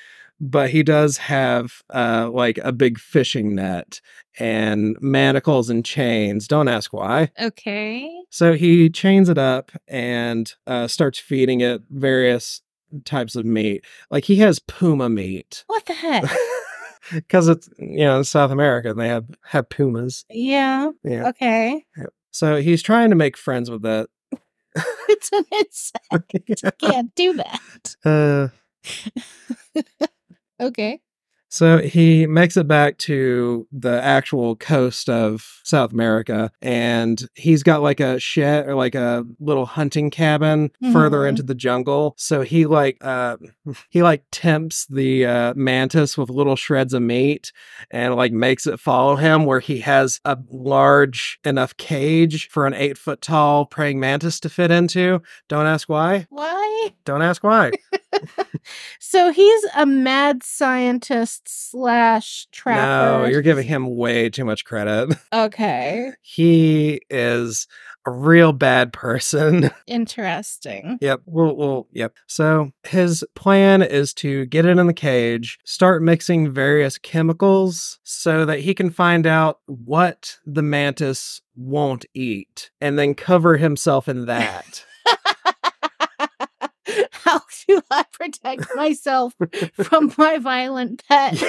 but 0.41 0.71
he 0.71 0.83
does 0.83 1.17
have 1.17 1.83
uh, 1.95 2.29
like 2.31 2.59
a 2.59 2.73
big 2.73 2.99
fishing 2.99 3.55
net 3.55 4.01
and 4.39 4.97
manacles 5.01 5.71
and 5.71 5.85
chains. 5.85 6.47
Don't 6.47 6.69
ask 6.69 6.93
why. 6.93 7.31
Okay. 7.41 8.16
So 8.31 8.55
he 8.55 8.91
chains 8.91 9.29
it 9.29 9.39
up 9.39 9.73
and 9.89 10.53
uh, 10.67 10.87
starts 10.89 11.19
feeding 11.19 11.61
it 11.61 11.83
various 11.91 12.61
types 13.05 13.35
of 13.37 13.45
meat. 13.45 13.85
Like 14.11 14.25
he 14.25 14.37
has 14.37 14.59
puma 14.59 15.09
meat 15.09 15.65
What 15.67 15.87
the 15.87 15.95
heck? 15.95 16.25
because 17.13 17.49
it's 17.49 17.69
you 17.79 17.99
know 18.05 18.19
in 18.19 18.25
South 18.25 18.51
America 18.51 18.91
and 18.91 18.99
they 19.01 19.09
have 19.09 19.25
have 19.47 19.69
pumas. 19.69 20.25
yeah. 20.31 20.91
Yeah. 21.05 21.29
Okay. 21.29 21.85
So 22.33 22.57
he's 22.61 22.83
trying 22.83 23.11
to 23.11 23.17
make 23.17 23.37
friends 23.37 23.71
with 23.71 23.85
it. 23.87 24.11
It's 25.09 25.31
an 25.33 25.45
insect. 25.53 26.79
Can't 26.81 27.15
do 27.15 27.35
that. 27.35 27.97
uh, 28.05 28.49
Okay. 30.61 31.01
So 31.49 31.79
he 31.79 32.27
makes 32.27 32.57
it 32.57 32.67
back 32.67 32.99
to 32.99 33.67
the 33.73 34.03
actual 34.03 34.57
coast 34.57 35.09
of 35.09 35.61
South 35.65 35.93
America 35.93 36.51
and 36.61 37.27
he's 37.35 37.63
got 37.63 37.83
like 37.83 38.01
a 38.01 38.19
shed 38.19 38.67
or 38.69 38.75
like 38.75 38.95
a 38.95 39.25
little 39.41 39.65
hunting 39.67 40.11
cabin 40.11 40.71
further 40.93 41.19
Mhm. 41.21 41.29
into 41.31 41.43
the 41.43 41.55
jungle. 41.55 42.15
So 42.19 42.43
he 42.43 42.67
like 42.67 42.99
uh 43.01 43.37
he 43.91 44.03
like 44.03 44.25
tempts 44.33 44.87
the 44.91 45.25
uh 45.27 45.55
mantis 45.57 46.19
with 46.19 46.31
little 46.31 46.57
shreds 46.57 46.93
of 46.93 47.03
meat 47.03 47.53
and 47.91 48.15
like 48.17 48.33
makes 48.33 48.67
it 48.67 48.81
follow 48.81 49.17
him 49.17 49.45
where 49.45 49.61
he 49.61 49.79
has 49.81 50.21
a 50.25 50.37
large 50.51 51.39
enough 51.45 51.77
cage 51.77 52.49
for 52.51 52.67
an 52.67 52.75
eight 52.75 52.99
foot 52.99 53.21
tall 53.23 53.67
praying 53.67 54.01
mantis 54.01 54.41
to 54.41 54.49
fit 54.49 54.71
into. 54.71 55.23
Don't 55.49 55.67
ask 55.67 55.89
why. 55.89 56.27
Why? 56.31 56.93
Don't 57.05 57.23
ask 57.23 57.43
why. 57.45 57.71
So 58.99 59.31
he's 59.31 59.65
a 59.77 59.87
mad 59.87 60.43
scientist 60.43 61.43
slash 61.47 62.49
trapper. 62.51 63.23
no, 63.23 63.29
you're 63.31 63.43
giving 63.43 63.67
him 63.67 63.97
way 63.97 64.29
too 64.29 64.45
much 64.45 64.65
credit. 64.65 65.17
Okay. 65.33 66.13
he 66.23 67.01
is 67.11 67.69
a 68.07 68.11
real 68.11 68.53
bad 68.53 68.93
person. 68.93 69.71
Interesting. 69.87 70.99
yep. 71.01 71.21
Well, 71.27 71.55
well, 71.55 71.87
yep. 71.93 72.15
So 72.27 72.73
his 72.85 73.25
plan 73.35 73.83
is 73.83 74.13
to 74.15 74.47
get 74.47 74.65
it 74.65 74.79
in 74.79 74.87
the 74.87 74.95
cage, 74.95 75.59
start 75.65 76.03
mixing 76.03 76.53
various 76.53 76.99
chemicals 76.99 77.99
so 78.03 78.45
that 78.45 78.61
he 78.61 78.75
can 78.75 78.91
find 78.91 79.27
out 79.27 79.61
what 79.67 80.39
the 80.47 80.63
mantis 80.63 81.41
won't 81.55 82.05
eat 82.15 82.71
and 82.81 82.99
then 82.99 83.15
cover 83.15 83.57
himself 83.57 84.09
in 84.09 84.27
that. 84.27 84.85
Do 87.69 87.81
I 87.91 88.05
protect 88.13 88.67
myself 88.75 89.35
from 89.75 90.13
my 90.19 90.39
violent 90.39 91.03
pet? 91.09 91.43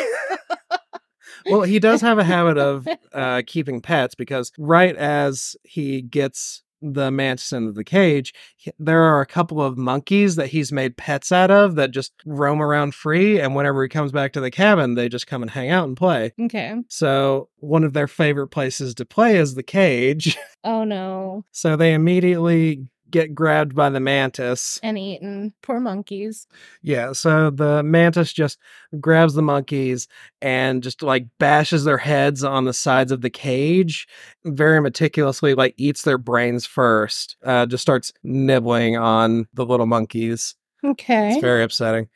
well, 1.45 1.61
he 1.63 1.79
does 1.79 2.01
have 2.01 2.19
a 2.19 2.23
habit 2.23 2.57
of 2.57 2.87
uh, 3.13 3.41
keeping 3.45 3.81
pets 3.81 4.15
because 4.15 4.51
right 4.57 4.95
as 4.95 5.55
he 5.63 6.01
gets 6.01 6.63
the 6.81 7.09
mantis 7.09 7.51
into 7.53 7.71
the 7.71 7.83
cage, 7.83 8.33
he- 8.55 8.71
there 8.77 9.01
are 9.01 9.19
a 9.21 9.25
couple 9.25 9.61
of 9.61 9.77
monkeys 9.79 10.35
that 10.35 10.47
he's 10.47 10.71
made 10.71 10.95
pets 10.95 11.31
out 11.31 11.49
of 11.49 11.75
that 11.75 11.89
just 11.91 12.13
roam 12.25 12.61
around 12.61 12.93
free. 12.93 13.39
And 13.39 13.55
whenever 13.55 13.81
he 13.81 13.89
comes 13.89 14.11
back 14.11 14.33
to 14.33 14.39
the 14.41 14.51
cabin, 14.51 14.93
they 14.93 15.09
just 15.09 15.25
come 15.27 15.41
and 15.41 15.49
hang 15.49 15.69
out 15.71 15.87
and 15.87 15.97
play. 15.97 16.33
Okay. 16.39 16.75
So, 16.87 17.49
one 17.57 17.83
of 17.83 17.93
their 17.93 18.07
favorite 18.07 18.49
places 18.49 18.93
to 18.95 19.05
play 19.05 19.37
is 19.37 19.55
the 19.55 19.63
cage. 19.63 20.37
Oh 20.63 20.83
no. 20.83 21.45
So, 21.51 21.75
they 21.75 21.93
immediately 21.93 22.89
get 23.09 23.33
grabbed 23.33 23.75
by 23.75 23.89
the 23.89 23.99
mantis. 23.99 24.79
And 24.83 24.97
eaten. 24.97 25.53
Poor 25.61 25.79
monkeys. 25.79 26.47
Yeah, 26.81 27.13
so 27.13 27.49
the 27.49 27.83
mantis 27.83 28.33
just 28.33 28.57
grabs 28.99 29.33
the 29.33 29.41
monkeys 29.41 30.07
and 30.41 30.83
just 30.83 31.01
like 31.01 31.25
bashes 31.39 31.83
their 31.83 31.97
heads 31.97 32.43
on 32.43 32.65
the 32.65 32.73
sides 32.73 33.11
of 33.11 33.21
the 33.21 33.29
cage, 33.29 34.07
very 34.45 34.81
meticulously, 34.81 35.53
like 35.53 35.73
eats 35.77 36.03
their 36.03 36.17
brains 36.17 36.65
first, 36.65 37.37
uh, 37.43 37.65
just 37.65 37.81
starts 37.81 38.13
nibbling 38.23 38.97
on 38.97 39.47
the 39.53 39.65
little 39.65 39.85
monkeys. 39.85 40.55
Okay. 40.83 41.31
It's 41.31 41.41
very 41.41 41.63
upsetting. 41.63 42.07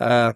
Uh, 0.00 0.32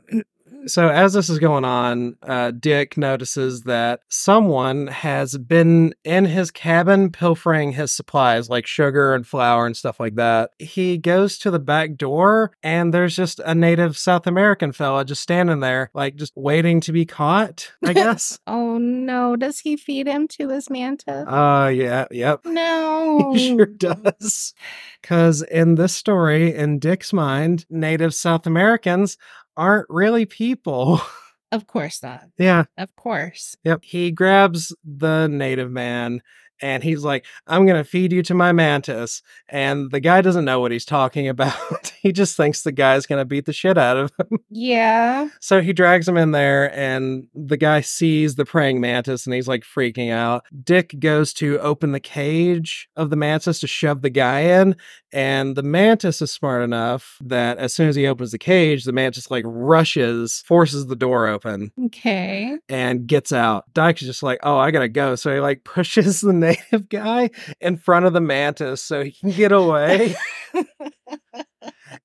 so 0.67 0.89
as 0.89 1.13
this 1.13 1.29
is 1.29 1.39
going 1.39 1.65
on, 1.65 2.17
uh, 2.23 2.51
Dick 2.53 2.97
notices 2.97 3.63
that 3.63 4.01
someone 4.09 4.87
has 4.89 5.37
been 5.39 5.95
in 6.05 6.25
his 6.25 6.51
cabin 6.51 7.11
pilfering 7.11 7.73
his 7.73 7.93
supplies 7.93 8.49
like 8.49 8.67
sugar 8.67 9.15
and 9.15 9.27
flour 9.27 9.67
and 9.67 9.77
stuff 9.77 9.99
like 10.01 10.15
that. 10.17 10.51
He 10.59 10.99
goes 10.99 11.39
to 11.39 11.51
the 11.51 11.59
back 11.59 11.97
door 11.97 12.53
and 12.63 12.93
there's 12.93 13.17
just 13.17 13.41
a 13.41 13.55
native 13.55 13.97
South 13.97 14.27
American 14.27 14.73
fella 14.73 15.05
just 15.05 15.23
standing 15.23 15.61
there, 15.61 15.91
like 15.95 16.17
just 16.17 16.33
waiting 16.37 16.81
to 16.83 16.93
be 16.93 17.05
caught, 17.07 17.73
I 17.85 17.93
guess. 17.95 18.39
Oh 18.47 18.79
no. 18.79 19.37
Does 19.37 19.61
he 19.61 19.77
feed 19.77 20.07
him 20.07 20.29
to 20.29 20.49
his 20.49 20.71
mantis? 20.71 21.27
uh 21.27 21.71
yeah, 21.75 22.07
yep. 22.11 22.41
no. 22.45 23.33
He 23.35 23.57
sure 23.57 23.67
does. 23.67 24.55
Because 25.01 25.43
in 25.43 25.75
this 25.75 25.95
story, 25.95 26.55
in 26.55 26.79
Dick's 26.79 27.13
mind, 27.13 27.67
native 27.69 28.15
South 28.15 28.47
Americans 28.47 29.19
aren't 29.57 29.87
really 29.89 30.27
people. 30.27 31.01
Of 31.53 31.67
course 31.67 32.03
not. 32.03 32.23
yeah. 32.39 32.65
Of 32.79 32.97
course. 32.97 33.57
Yep. 33.63 33.81
He 33.85 34.11
grabs 34.11 34.75
the 34.87 35.27
native 35.27 35.71
man 35.71 36.23
and 36.63 36.83
he's 36.83 37.05
like, 37.05 37.27
I'm 37.47 37.67
going 37.67 37.77
to 37.77 37.85
feed 37.85 38.11
you 38.11 38.23
to 38.23 38.33
my 38.35 38.53
mantis. 38.53 39.21
And 39.51 39.91
the 39.91 40.01
guy 40.01 40.23
doesn't 40.23 40.47
know 40.47 40.61
what 40.61 40.73
he's 40.73 40.87
talking 40.87 41.29
about. 41.29 41.93
he 42.01 42.11
just 42.11 42.39
thinks 42.39 42.63
the 42.63 42.73
guy's 42.73 43.05
going 43.05 43.19
to 43.21 43.27
beat 43.27 43.45
the 43.45 43.53
shit 43.53 43.77
out 43.77 43.99
of 43.99 44.13
him. 44.19 44.39
Yeah. 44.49 45.29
So 45.41 45.61
he 45.61 45.73
drags 45.75 46.07
him 46.09 46.17
in 46.17 46.31
there, 46.33 46.73
and 46.77 47.27
the 47.35 47.57
guy 47.57 47.81
sees 47.81 48.35
the 48.37 48.45
praying 48.45 48.81
mantis 48.81 49.27
and 49.27 49.35
he's 49.35 49.49
like 49.49 49.65
freaking 49.65 50.11
out. 50.13 50.45
Dick 50.63 50.95
goes 50.99 51.33
to 51.35 51.59
open 51.61 51.93
the 51.93 52.01
cage 52.01 52.89
of 52.97 53.11
the 53.11 53.17
mantis 53.17 53.61
to 53.61 53.67
shove 53.67 54.03
the 54.03 54.11
guy 54.11 54.41
in, 54.41 54.77
and 55.13 55.57
the 55.57 55.63
mantis 55.63 56.23
is 56.23 56.31
smart 56.33 56.63
enough 56.63 57.19
that 57.23 57.59
as 57.59 57.73
soon 57.75 57.89
as 57.89 57.97
he 57.97 58.07
opens 58.07 58.33
the 58.33 58.39
cage, 58.39 58.85
the 58.85 58.93
mantis 58.93 59.31
like 59.31 59.45
rushes, 59.47 60.43
forces 60.47 60.87
the 60.87 60.97
door 60.97 61.27
open, 61.27 61.71
Okay. 61.87 62.57
and 62.69 63.07
gets 63.07 63.33
out. 63.33 63.65
Dyke's 63.75 64.01
just 64.01 64.23
like, 64.23 64.41
oh, 64.43 64.57
I 64.59 64.71
gotta 64.71 64.89
go. 64.89 65.15
So 65.17 65.35
he 65.35 65.41
like 65.41 65.65
pushes 65.65 66.21
the 66.21 66.33
native 66.33 66.89
guy 66.89 67.31
in 67.61 67.77
front 67.77 68.07
of 68.07 68.13
the 68.13 68.21
mantis 68.21 68.83
so 68.83 69.03
he 69.05 69.13
can 69.13 69.31
get 69.31 69.53
away. 69.53 70.15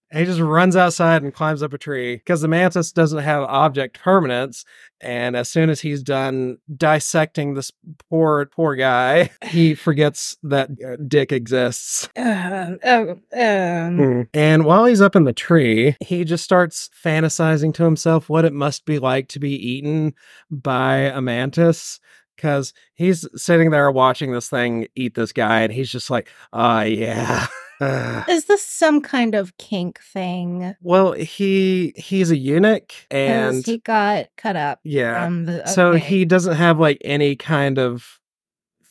And 0.10 0.20
he 0.20 0.26
just 0.26 0.40
runs 0.40 0.76
outside 0.76 1.24
and 1.24 1.34
climbs 1.34 1.62
up 1.62 1.74
a 1.74 1.78
tree 1.78 2.16
because 2.16 2.42
the 2.42 2.48
mantis 2.48 2.92
doesn't 2.92 3.24
have 3.24 3.44
object 3.44 4.00
permanence. 4.00 4.64
And 5.02 5.36
as 5.36 5.50
soon 5.50 5.70
as 5.70 5.82
he's 5.82 6.02
done 6.02 6.58
dissecting 6.76 7.54
this 7.54 7.72
poor, 8.10 8.46
poor 8.46 8.76
guy, 8.76 9.30
he 9.46 9.76
forgets 9.76 10.38
that 10.44 10.70
uh, 10.72 10.96
Dick 11.08 11.32
exists. 11.32 12.10
Uh, 12.16 12.76
oh, 12.84 13.10
um, 13.38 14.28
And 14.34 14.66
while 14.66 14.86
he's 14.86 15.02
up 15.02 15.16
in 15.16 15.26
the 15.26 15.34
tree, 15.34 15.96
he 16.04 16.24
just 16.24 16.44
starts 16.44 16.90
fantasizing 17.04 17.74
to 17.76 17.84
himself 17.84 18.30
what 18.30 18.46
it 18.46 18.54
must 18.54 18.86
be 18.86 19.00
like 19.00 19.28
to 19.30 19.40
be 19.40 19.52
eaten 19.52 20.14
by 20.50 20.96
a 20.96 21.22
mantis. 21.22 22.00
Because 22.36 22.72
he's 22.94 23.28
sitting 23.36 23.72
there 23.72 23.90
watching 23.92 24.32
this 24.32 24.48
thing 24.48 24.88
eat 24.96 25.16
this 25.16 25.34
guy, 25.34 25.62
and 25.62 25.74
he's 25.74 25.92
just 25.92 26.12
like, 26.12 26.30
oh, 26.54 26.82
yeah. 26.82 27.48
Ugh." 27.80 28.24
Is 28.30 28.46
this 28.46 28.64
some 28.64 29.02
kind 29.02 29.36
of 29.36 29.58
kink 29.58 30.00
thing? 30.00 30.76
Well, 30.82 31.14
he 31.14 31.94
he's 31.96 32.32
a 32.32 32.38
eunuch 32.38 32.94
and 33.12 33.66
he 33.66 33.80
got 33.80 34.28
cut 34.38 34.56
up 34.56 34.80
yeah. 34.84 35.28
the. 35.30 35.66
So 35.68 35.94
he 35.94 36.26
doesn't 36.26 36.56
have 36.56 36.80
like 36.80 37.00
any 37.04 37.36
kind 37.36 37.78
of 37.78 38.18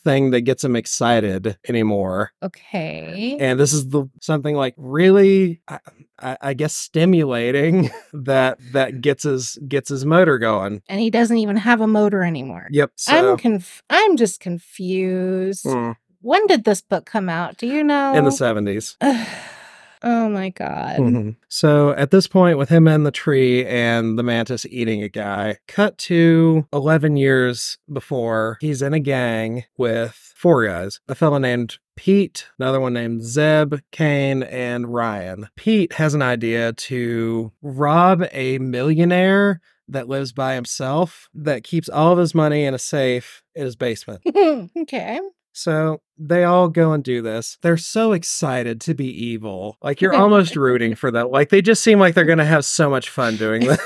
thing 0.07 0.31
that 0.31 0.41
gets 0.41 0.63
him 0.63 0.75
excited 0.75 1.57
anymore. 1.67 2.31
Okay. 2.41 3.37
And 3.41 3.59
this 3.59 3.73
is 3.73 3.89
the 3.89 4.05
something 4.21 4.55
like 4.55 4.73
really, 4.77 5.61
I, 5.67 5.79
I, 6.19 6.37
I 6.41 6.53
guess, 6.53 6.73
stimulating 6.73 7.89
that 8.13 8.57
that 8.71 9.01
gets 9.01 9.23
his 9.23 9.59
gets 9.67 9.89
his 9.89 10.05
motor 10.05 10.37
going. 10.37 10.81
and 10.87 11.01
he 11.01 11.09
doesn't 11.09 11.37
even 11.37 11.57
have 11.57 11.81
a 11.81 11.87
motor 11.87 12.23
anymore. 12.23 12.67
Yep. 12.71 12.91
So 12.95 13.31
I'm 13.31 13.37
conf- 13.37 13.83
I'm 13.89 14.15
just 14.15 14.39
confused. 14.39 15.65
mm, 15.65 15.95
When 16.27 16.45
did 16.47 16.65
this 16.65 16.81
book 16.81 17.05
come 17.05 17.29
out? 17.29 17.55
Do 17.55 17.67
you 17.67 17.85
know? 17.85 18.13
in 18.13 18.25
the 18.25 18.33
seventies. 18.33 18.97
oh 19.01 20.27
my 20.27 20.49
god. 20.49 20.97
Mhm. 20.97 21.37
So 21.47 21.91
at 21.91 22.11
this 22.11 22.27
point, 22.27 22.57
with 22.57 22.67
him 22.67 22.85
and 22.85 23.05
the 23.05 23.11
tree 23.11 23.65
and 23.65 24.19
the 24.19 24.23
mantis 24.23 24.65
eating 24.65 25.01
a 25.03 25.07
guy, 25.07 25.55
cut 25.69 25.97
to 25.99 26.67
11 26.73 27.15
years 27.15 27.77
before, 27.93 28.57
he's 28.59 28.81
in 28.81 28.93
a 28.93 28.99
gang 28.99 29.63
with 29.77 30.33
four 30.35 30.67
guys 30.67 30.99
a 31.07 31.15
fellow 31.15 31.37
named 31.37 31.77
Pete, 31.95 32.45
another 32.59 32.81
one 32.81 32.91
named 32.91 33.23
Zeb, 33.23 33.75
Kane, 33.93 34.43
and 34.43 34.93
Ryan. 34.93 35.47
Pete 35.55 35.93
has 35.93 36.13
an 36.13 36.21
idea 36.21 36.73
to 36.73 37.53
rob 37.61 38.25
a 38.33 38.57
millionaire 38.57 39.61
that 39.87 40.09
lives 40.09 40.33
by 40.33 40.55
himself 40.55 41.29
that 41.33 41.63
keeps 41.63 41.87
all 41.87 42.11
of 42.11 42.17
his 42.17 42.35
money 42.35 42.65
in 42.65 42.73
a 42.73 42.79
safe 42.79 43.43
in 43.55 43.63
his 43.63 43.77
basement. 43.77 44.23
okay. 44.77 45.21
So 45.53 46.01
they 46.17 46.43
all 46.43 46.69
go 46.69 46.93
and 46.93 47.03
do 47.03 47.21
this. 47.21 47.57
They're 47.61 47.77
so 47.77 48.13
excited 48.13 48.81
to 48.81 48.93
be 48.93 49.07
evil. 49.07 49.77
Like 49.81 50.01
you're 50.01 50.15
almost 50.15 50.55
rooting 50.55 50.95
for 50.95 51.11
them. 51.11 51.29
Like 51.29 51.49
they 51.49 51.61
just 51.61 51.83
seem 51.83 51.99
like 51.99 52.15
they're 52.15 52.25
going 52.25 52.37
to 52.39 52.45
have 52.45 52.65
so 52.65 52.89
much 52.89 53.09
fun 53.09 53.37
doing 53.37 53.65
this. 53.65 53.79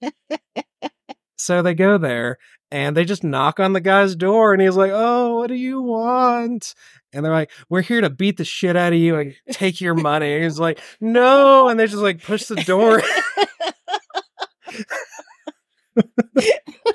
so 1.36 1.62
they 1.62 1.74
go 1.74 1.98
there 1.98 2.38
and 2.70 2.96
they 2.96 3.04
just 3.04 3.22
knock 3.22 3.60
on 3.60 3.72
the 3.72 3.80
guy's 3.80 4.16
door 4.16 4.52
and 4.52 4.60
he's 4.60 4.76
like, 4.76 4.90
"Oh, 4.92 5.36
what 5.36 5.46
do 5.46 5.54
you 5.54 5.80
want?" 5.80 6.74
And 7.12 7.24
they're 7.24 7.32
like, 7.32 7.52
"We're 7.68 7.82
here 7.82 8.00
to 8.00 8.10
beat 8.10 8.36
the 8.36 8.44
shit 8.44 8.76
out 8.76 8.92
of 8.92 8.98
you 8.98 9.16
and 9.16 9.34
take 9.52 9.80
your 9.80 9.94
money." 9.94 10.34
And 10.34 10.42
he's 10.42 10.58
like, 10.58 10.80
"No." 11.00 11.68
And 11.68 11.78
they 11.78 11.86
just 11.86 12.02
like 12.02 12.22
push 12.22 12.46
the 12.46 12.56
door. 12.56 13.00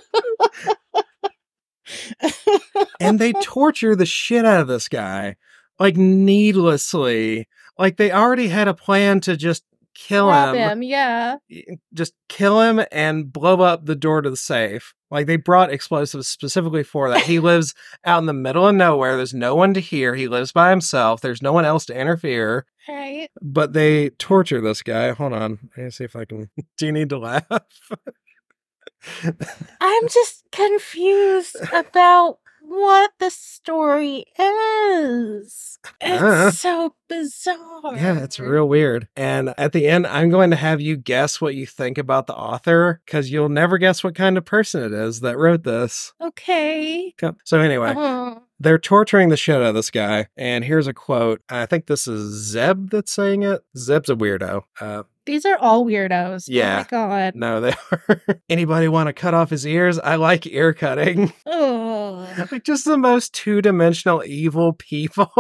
and 3.00 3.20
they 3.20 3.34
torture 3.34 3.96
the 3.96 4.06
shit 4.06 4.46
out 4.46 4.62
of 4.62 4.68
this 4.68 4.88
guy 4.88 5.36
like 5.80 5.98
needlessly. 5.98 7.48
Like 7.78 7.98
they 7.98 8.12
already 8.12 8.50
had 8.50 8.68
a 8.68 8.74
plan 8.74 9.22
to 9.22 9.38
just 9.38 9.64
kill 9.96 10.28
Rob 10.28 10.56
him, 10.56 10.70
him, 10.70 10.84
yeah. 10.84 11.38
just 11.94 12.14
kill 12.28 12.62
him 12.62 12.82
and 12.92 13.32
blow 13.32 13.62
up 13.62 13.86
the 13.86 13.96
door 13.96 14.22
to 14.22 14.30
the 14.30 14.38
safe. 14.38 14.94
Like 15.12 15.28
they 15.28 15.38
brought 15.38 15.72
explosives 15.72 16.28
specifically 16.28 16.84
for 16.84 17.10
that. 17.10 17.24
He 17.24 17.40
lives 17.40 17.74
out 18.06 18.20
in 18.20 18.26
the 18.26 18.34
middle 18.34 18.68
of 18.68 18.76
nowhere. 18.76 19.16
There's 19.16 19.34
no 19.34 19.56
one 19.56 19.74
to 19.74 19.80
hear. 19.80 20.16
He 20.16 20.28
lives 20.28 20.52
by 20.52 20.70
himself. 20.70 21.22
There's 21.22 21.42
no 21.42 21.54
one 21.54 21.66
else 21.66 21.86
to 21.86 22.00
interfere. 22.00 22.66
Right. 22.88 23.30
but 23.40 23.74
they 23.74 24.10
torture 24.12 24.62
this 24.62 24.82
guy. 24.82 25.12
Hold 25.12 25.34
on. 25.34 25.60
Let 25.78 25.84
me 25.86 25.92
see 25.92 26.06
if 26.06 26.16
i 26.16 26.26
can 26.26 26.50
do 26.78 26.88
you 26.88 26.92
need 26.92 27.10
to 27.10 27.20
laugh 27.20 27.46
I'm 29.82 30.08
just 30.08 30.44
confused 30.52 31.56
about 31.74 32.40
what 32.62 33.12
the 33.20 33.32
story 33.32 34.26
is. 34.38 35.80
It's 36.02 36.22
Uh. 36.22 36.52
so 36.52 36.94
bizarre. 37.08 37.96
Yeah, 37.96 38.20
it's 38.20 38.40
real 38.40 38.68
weird. 38.70 39.08
And 39.16 39.54
at 39.58 39.72
the 39.74 39.88
end, 39.88 40.06
I'm 40.06 40.30
going 40.30 40.52
to 40.52 40.56
have 40.56 40.80
you 40.82 40.96
guess 40.98 41.42
what 41.42 41.56
you 41.56 41.66
think 41.66 41.98
about 41.98 42.28
the 42.28 42.36
author 42.36 43.02
because 43.06 43.32
you'll 43.32 43.50
never 43.50 43.78
guess 43.80 44.04
what 44.04 44.14
kind 44.16 44.38
of 44.38 44.46
person 44.46 44.84
it 44.84 44.94
is 44.94 45.22
that 45.22 45.38
wrote 45.38 45.64
this. 45.64 46.14
Okay. 46.22 47.14
So, 47.44 47.60
anyway, 47.60 47.90
Uh-huh. 47.92 48.40
They're 48.60 48.78
torturing 48.78 49.30
the 49.30 49.38
shit 49.38 49.56
out 49.56 49.62
of 49.64 49.76
this 49.76 49.90
guy. 49.92 50.28
And 50.36 50.64
here's 50.64 50.88
a 50.88 50.94
quote. 50.94 51.42
I 51.50 51.66
think 51.66 51.86
this 51.88 52.08
is 52.08 52.34
Zeb 52.52 52.90
that's 52.90 53.12
saying 53.12 53.44
it. 53.44 53.62
Zeb's 53.78 54.10
a 54.10 54.16
weirdo. 54.16 54.64
Uh, 54.82 55.04
These 55.26 55.46
are 55.46 55.58
all 55.58 55.86
weirdos. 55.86 56.46
Yeah. 56.48 56.86
Oh 56.92 57.08
my 57.08 57.08
god. 57.08 57.36
no, 57.36 57.62
they 57.62 57.74
are. 57.92 58.22
Anybody 58.50 58.88
want 58.88 59.08
to 59.08 59.14
cut 59.14 59.34
off 59.34 59.50
his 59.50 59.66
ears? 59.66 59.98
I 60.00 60.16
like 60.16 60.46
ear 60.48 60.74
cutting. 60.74 61.34
Oh. 61.46 62.28
like, 62.52 62.64
just 62.64 62.86
the 62.86 62.98
most 62.98 63.34
two 63.34 63.62
dimensional 63.62 64.24
evil 64.26 64.74
people. 64.74 65.32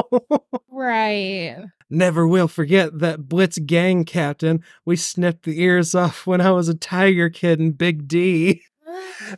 right. 0.69 1.57
Never 1.89 2.27
will 2.27 2.47
forget 2.47 2.99
that 2.99 3.27
Blitz 3.27 3.57
gang 3.59 4.05
captain. 4.05 4.63
We 4.85 4.95
snipped 4.95 5.43
the 5.43 5.61
ears 5.61 5.95
off 5.95 6.27
when 6.27 6.39
I 6.41 6.51
was 6.51 6.69
a 6.69 6.75
tiger 6.75 7.29
kid 7.29 7.59
in 7.59 7.71
Big 7.71 8.07
D. 8.07 8.61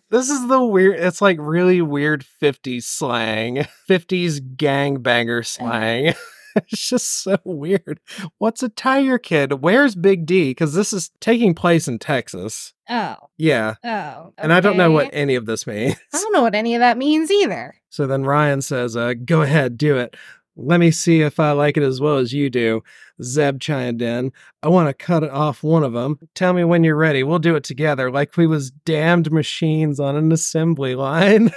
This 0.10 0.30
is 0.30 0.48
the 0.48 0.64
weird, 0.64 1.00
it's 1.00 1.22
like 1.22 1.38
really 1.40 1.82
weird 1.82 2.26
50s 2.42 2.84
slang, 2.84 3.66
50s 3.90 4.56
gangbanger 4.56 5.46
slang. 5.46 6.14
it's 6.56 6.90
just 6.90 7.24
so 7.24 7.38
weird. 7.44 8.00
What's 8.38 8.64
a 8.64 8.70
tiger 8.70 9.18
kid? 9.18 9.62
Where's 9.62 9.96
Big 9.96 10.26
D? 10.26 10.52
Because 10.52 10.74
this 10.74 10.94
is 10.94 11.12
taking 11.20 11.54
place 11.54 11.88
in 11.88 12.00
Texas. 12.00 12.74
Oh. 12.90 13.16
Yeah. 13.38 13.76
Oh. 13.84 14.34
And 14.38 14.52
I 14.52 14.60
don't 14.60 14.78
know 14.78 14.92
what 14.92 15.10
any 15.14 15.36
of 15.36 15.46
this 15.46 15.66
means. 15.66 15.96
I 16.14 16.18
don't 16.18 16.34
know 16.34 16.42
what 16.42 16.56
any 16.56 16.76
of 16.76 16.80
that 16.80 16.98
means 16.98 17.32
either. 17.32 17.76
So 17.90 18.08
then 18.08 18.24
Ryan 18.24 18.62
says, 18.62 18.96
uh, 18.96 19.14
Go 19.14 19.42
ahead, 19.42 19.78
do 19.78 19.98
it. 19.98 20.16
Let 20.56 20.80
me 20.80 20.92
see 20.92 21.22
if 21.22 21.40
I 21.40 21.52
like 21.54 21.78
it 21.78 21.84
as 21.84 22.02
well 22.02 22.18
as 22.18 22.34
you 22.34 22.50
do. 22.50 22.84
Zeb 23.24 23.60
chimed 23.60 24.02
in. 24.02 24.32
I 24.62 24.68
want 24.68 24.90
to 24.90 24.94
cut 24.94 25.24
off 25.30 25.64
one 25.64 25.84
of 25.84 25.94
them. 25.94 26.20
Tell 26.36 26.54
me 26.54 26.64
when 26.64 26.84
you're 26.84 26.96
ready. 26.98 27.24
We'll 27.24 27.40
do 27.40 27.56
it 27.56 27.64
together, 27.64 28.12
like 28.12 28.36
we 28.36 28.48
was 28.48 28.72
damned 28.72 29.32
machines 29.32 30.00
on 30.00 30.16
an 30.16 30.32
assembly 30.32 30.96
line. 30.96 31.52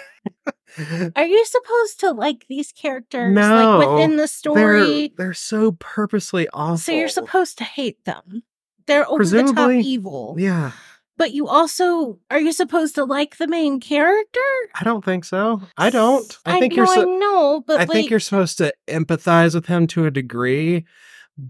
Are 1.17 1.27
you 1.27 1.45
supposed 1.45 2.01
to 2.01 2.13
like 2.13 2.47
these 2.49 2.73
characters 2.73 3.35
No, 3.35 3.79
like 3.79 3.89
within 3.89 4.11
the 4.13 4.17
they're 4.17 4.27
story? 4.27 5.13
they're 5.17 5.35
so 5.35 5.73
purposely 5.79 6.49
awful. 6.53 6.79
So 6.79 6.93
you're 6.93 7.09
supposed 7.09 7.59
to 7.59 7.65
hate 7.65 8.05
them. 8.05 8.43
They're 8.87 9.09
over 9.09 9.25
the 9.25 9.31
Presumably, 9.31 9.77
top 9.77 9.85
evil. 9.85 10.37
Yeah, 10.39 10.73
But 11.17 11.33
you 11.33 11.47
also 11.47 12.19
are 12.31 12.41
you 12.41 12.53
supposed 12.53 12.97
to 12.97 13.05
like 13.05 13.37
the 13.37 13.47
main 13.47 13.81
character? 13.81 14.41
I 14.75 14.85
don't 14.85 15.05
think 15.05 15.25
so. 15.25 15.63
I 15.77 15.91
don't. 15.91 16.39
I 16.45 16.59
think 16.59 16.75
know, 16.75 16.85
you're. 16.85 16.89
I 16.89 17.19
know, 17.19 17.65
but 17.67 17.77
I 17.77 17.85
like, 17.85 17.91
think 17.91 18.11
you're 18.11 18.21
supposed 18.21 18.59
to 18.59 18.75
empathize 18.89 19.55
with 19.55 19.67
him 19.67 19.87
to 19.89 20.07
a 20.07 20.11
degree, 20.11 20.85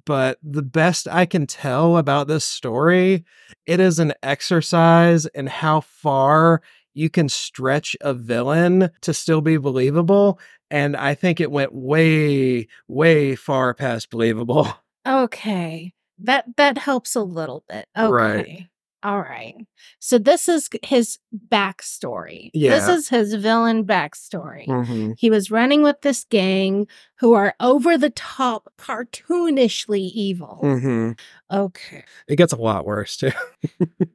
but 0.05 0.39
the 0.43 0.63
best 0.63 1.09
I 1.09 1.27
can 1.27 1.47
tell 1.47 1.97
about 1.97 2.29
this 2.29 2.45
story, 2.45 3.25
it 3.67 3.81
is 3.81 3.99
an 3.99 4.13
exercise 4.23 5.27
in 5.27 5.47
how 5.47 5.81
far 5.81 6.63
you 6.95 7.11
can 7.11 7.29
stretch 7.29 7.97
a 8.01 8.15
villain 8.15 8.91
to 9.03 9.13
still 9.13 9.41
be 9.41 9.57
believable. 9.57 10.39
And 10.71 10.97
I 10.97 11.15
think 11.15 11.41
it 11.41 11.51
went 11.51 11.75
way, 11.75 12.69
way 12.89 13.35
far 13.35 13.75
past 13.75 14.11
believable. 14.11 14.69
okay. 15.07 15.93
That 16.19 16.45
that 16.57 16.79
helps 16.79 17.17
a 17.17 17.23
little 17.23 17.65
bit. 17.69 17.87
Okay. 17.97 18.11
Right. 18.11 18.69
All 19.05 19.21
right. 19.21 19.55
So 19.99 20.19
this 20.19 20.49
is 20.49 20.71
his 20.83 21.19
backstory. 21.49 22.51
Yeah. 22.55 22.71
This 22.71 22.89
is 22.89 23.09
his 23.11 23.35
villain 23.35 23.85
backstory. 23.85 24.67
Mm-hmm. 24.67 25.13
He 25.19 25.29
was 25.29 25.51
running 25.51 25.83
with 25.83 26.01
this 26.01 26.25
gang 26.25 26.87
who 27.17 27.35
are 27.35 27.55
over 27.61 27.99
the 27.99 28.09
top, 28.09 28.73
cartoonishly 28.79 30.11
evil. 30.15 30.59
Mm-hmm. 30.63 31.13
Okay. 31.55 32.05
It 32.29 32.37
gets 32.37 32.55
a 32.55 32.57
lot 32.57 32.87
worse 32.87 33.19
too. 33.19 33.33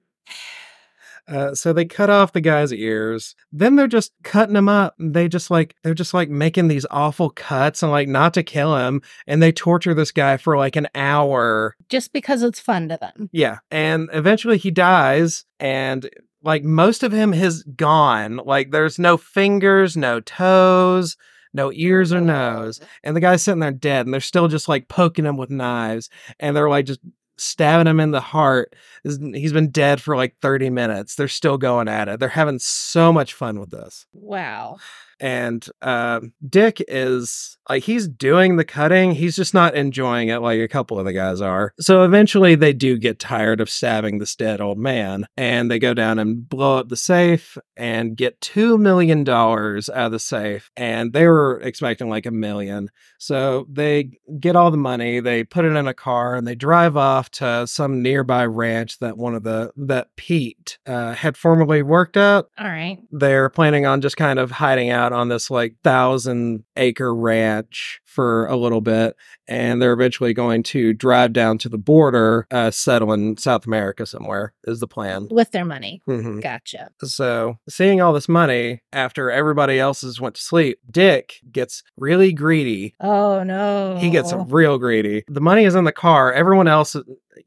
Uh, 1.29 1.53
so 1.53 1.71
they 1.71 1.85
cut 1.85 2.09
off 2.09 2.33
the 2.33 2.41
guy's 2.41 2.73
ears. 2.73 3.35
Then 3.51 3.75
they're 3.75 3.87
just 3.87 4.11
cutting 4.23 4.55
him 4.55 4.67
up. 4.67 4.95
They 4.97 5.27
just 5.27 5.51
like 5.51 5.75
they're 5.83 5.93
just 5.93 6.13
like 6.13 6.29
making 6.29 6.67
these 6.67 6.85
awful 6.89 7.29
cuts 7.29 7.83
and 7.83 7.91
like 7.91 8.07
not 8.07 8.33
to 8.33 8.43
kill 8.43 8.75
him. 8.75 9.01
And 9.27 9.41
they 9.41 9.51
torture 9.51 9.93
this 9.93 10.11
guy 10.11 10.37
for 10.37 10.57
like 10.57 10.75
an 10.75 10.87
hour. 10.95 11.75
Just 11.87 12.13
because 12.13 12.41
it's 12.41 12.59
fun 12.59 12.89
to 12.89 12.97
them. 12.97 13.29
Yeah, 13.31 13.59
and 13.69 14.09
eventually 14.11 14.57
he 14.57 14.71
dies. 14.71 15.45
And 15.59 16.09
like 16.41 16.63
most 16.63 17.03
of 17.03 17.11
him 17.11 17.33
is 17.33 17.63
gone. 17.63 18.37
Like 18.37 18.71
there's 18.71 18.97
no 18.97 19.15
fingers, 19.17 19.95
no 19.95 20.19
toes, 20.21 21.15
no 21.53 21.71
ears 21.73 22.11
or 22.11 22.21
nose. 22.21 22.79
And 23.03 23.15
the 23.15 23.21
guy's 23.21 23.43
sitting 23.43 23.59
there 23.59 23.71
dead. 23.71 24.05
And 24.05 24.13
they're 24.13 24.21
still 24.21 24.47
just 24.47 24.67
like 24.67 24.87
poking 24.87 25.25
him 25.25 25.37
with 25.37 25.49
knives. 25.49 26.09
And 26.39 26.55
they're 26.55 26.69
like 26.69 26.85
just 26.85 27.01
stabbing 27.39 27.87
him 27.87 27.99
in 27.99 28.11
the 28.11 28.21
heart. 28.21 28.75
He's 29.03 29.53
been 29.53 29.69
dead 29.71 30.01
for 30.01 30.15
like 30.15 30.35
30 30.41 30.69
minutes. 30.69 31.15
They're 31.15 31.27
still 31.27 31.57
going 31.57 31.87
at 31.87 32.07
it. 32.07 32.19
They're 32.19 32.29
having 32.29 32.59
so 32.59 33.11
much 33.13 33.33
fun 33.33 33.59
with 33.59 33.71
this. 33.71 34.05
Wow. 34.13 34.77
And 35.19 35.65
uh, 35.81 36.21
Dick 36.47 36.83
is 36.87 37.57
like, 37.69 37.83
he's 37.83 38.07
doing 38.07 38.55
the 38.55 38.65
cutting. 38.65 39.11
He's 39.11 39.35
just 39.35 39.53
not 39.53 39.75
enjoying 39.75 40.29
it 40.29 40.39
like 40.39 40.59
a 40.59 40.67
couple 40.67 40.97
of 40.99 41.05
the 41.05 41.13
guys 41.13 41.41
are. 41.41 41.73
So 41.79 42.03
eventually 42.03 42.55
they 42.55 42.73
do 42.73 42.97
get 42.97 43.19
tired 43.19 43.61
of 43.61 43.69
stabbing 43.69 44.17
this 44.17 44.35
dead 44.35 44.61
old 44.61 44.77
man 44.77 45.27
and 45.37 45.69
they 45.69 45.79
go 45.79 45.93
down 45.93 46.19
and 46.19 46.47
blow 46.47 46.77
up 46.77 46.89
the 46.89 46.97
safe 46.97 47.57
and 47.77 48.17
get 48.17 48.41
$2 48.41 48.79
million 48.79 49.27
out 49.29 49.89
of 49.89 50.11
the 50.11 50.19
safe. 50.19 50.71
And 50.75 51.13
they 51.13 51.27
were 51.27 51.59
expecting 51.61 52.09
like 52.09 52.25
a 52.25 52.31
million. 52.31 52.89
So 53.19 53.67
they 53.69 54.11
get 54.39 54.55
all 54.55 54.71
the 54.71 54.77
money, 54.77 55.19
they 55.19 55.43
put 55.43 55.65
it 55.65 55.75
in 55.75 55.87
a 55.87 55.93
car 55.93 56.35
and 56.35 56.47
they 56.47 56.55
drive 56.55 56.97
off 56.97 57.19
off 57.19 57.29
to 57.31 57.67
some 57.67 58.01
nearby 58.01 58.45
ranch 58.45 58.99
that 58.99 59.17
one 59.17 59.35
of 59.35 59.43
the 59.43 59.71
that 59.75 60.15
Pete 60.15 60.77
uh, 60.85 61.13
had 61.13 61.35
formerly 61.35 61.81
worked 61.83 62.17
at. 62.17 62.45
All 62.57 62.67
right. 62.67 62.99
They're 63.11 63.49
planning 63.49 63.85
on 63.85 64.01
just 64.01 64.17
kind 64.17 64.39
of 64.39 64.51
hiding 64.51 64.89
out 64.89 65.08
on 65.13 65.29
this 65.29 65.49
like 65.49 65.75
thousand 65.83 66.63
acre 66.75 67.13
ranch 67.15 68.01
for 68.05 68.47
a 68.47 68.55
little 68.55 68.81
bit, 68.81 69.15
and 69.47 69.81
they're 69.81 69.93
eventually 69.93 70.33
going 70.33 70.63
to 70.63 70.93
drive 70.93 71.31
down 71.33 71.57
to 71.59 71.69
the 71.69 71.77
border, 71.77 72.47
uh, 72.51 72.71
settle 72.71 73.13
in 73.13 73.37
South 73.37 73.65
America 73.65 74.05
somewhere. 74.05 74.53
Is 74.65 74.79
the 74.79 74.87
plan. 74.87 75.27
With 75.31 75.51
their 75.51 75.65
money. 75.65 76.01
Mhm. 76.07 76.41
Gotcha. 76.41 76.89
So, 77.03 77.57
seeing 77.67 78.01
all 78.01 78.13
this 78.13 78.29
money 78.29 78.81
after 78.93 79.31
everybody 79.31 79.79
else's 79.79 80.19
went 80.21 80.35
to 80.35 80.41
sleep, 80.41 80.79
Dick 80.89 81.35
gets 81.51 81.83
really 81.97 82.33
greedy. 82.33 82.95
Oh 82.99 83.43
no. 83.43 83.97
He 83.99 84.09
gets 84.09 84.33
real 84.33 84.77
greedy. 84.77 85.23
The 85.27 85.41
money 85.41 85.65
is 85.65 85.75
in 85.75 85.85
the 85.85 85.91
car. 85.91 86.31
Everyone 86.33 86.67
else, 86.67 86.95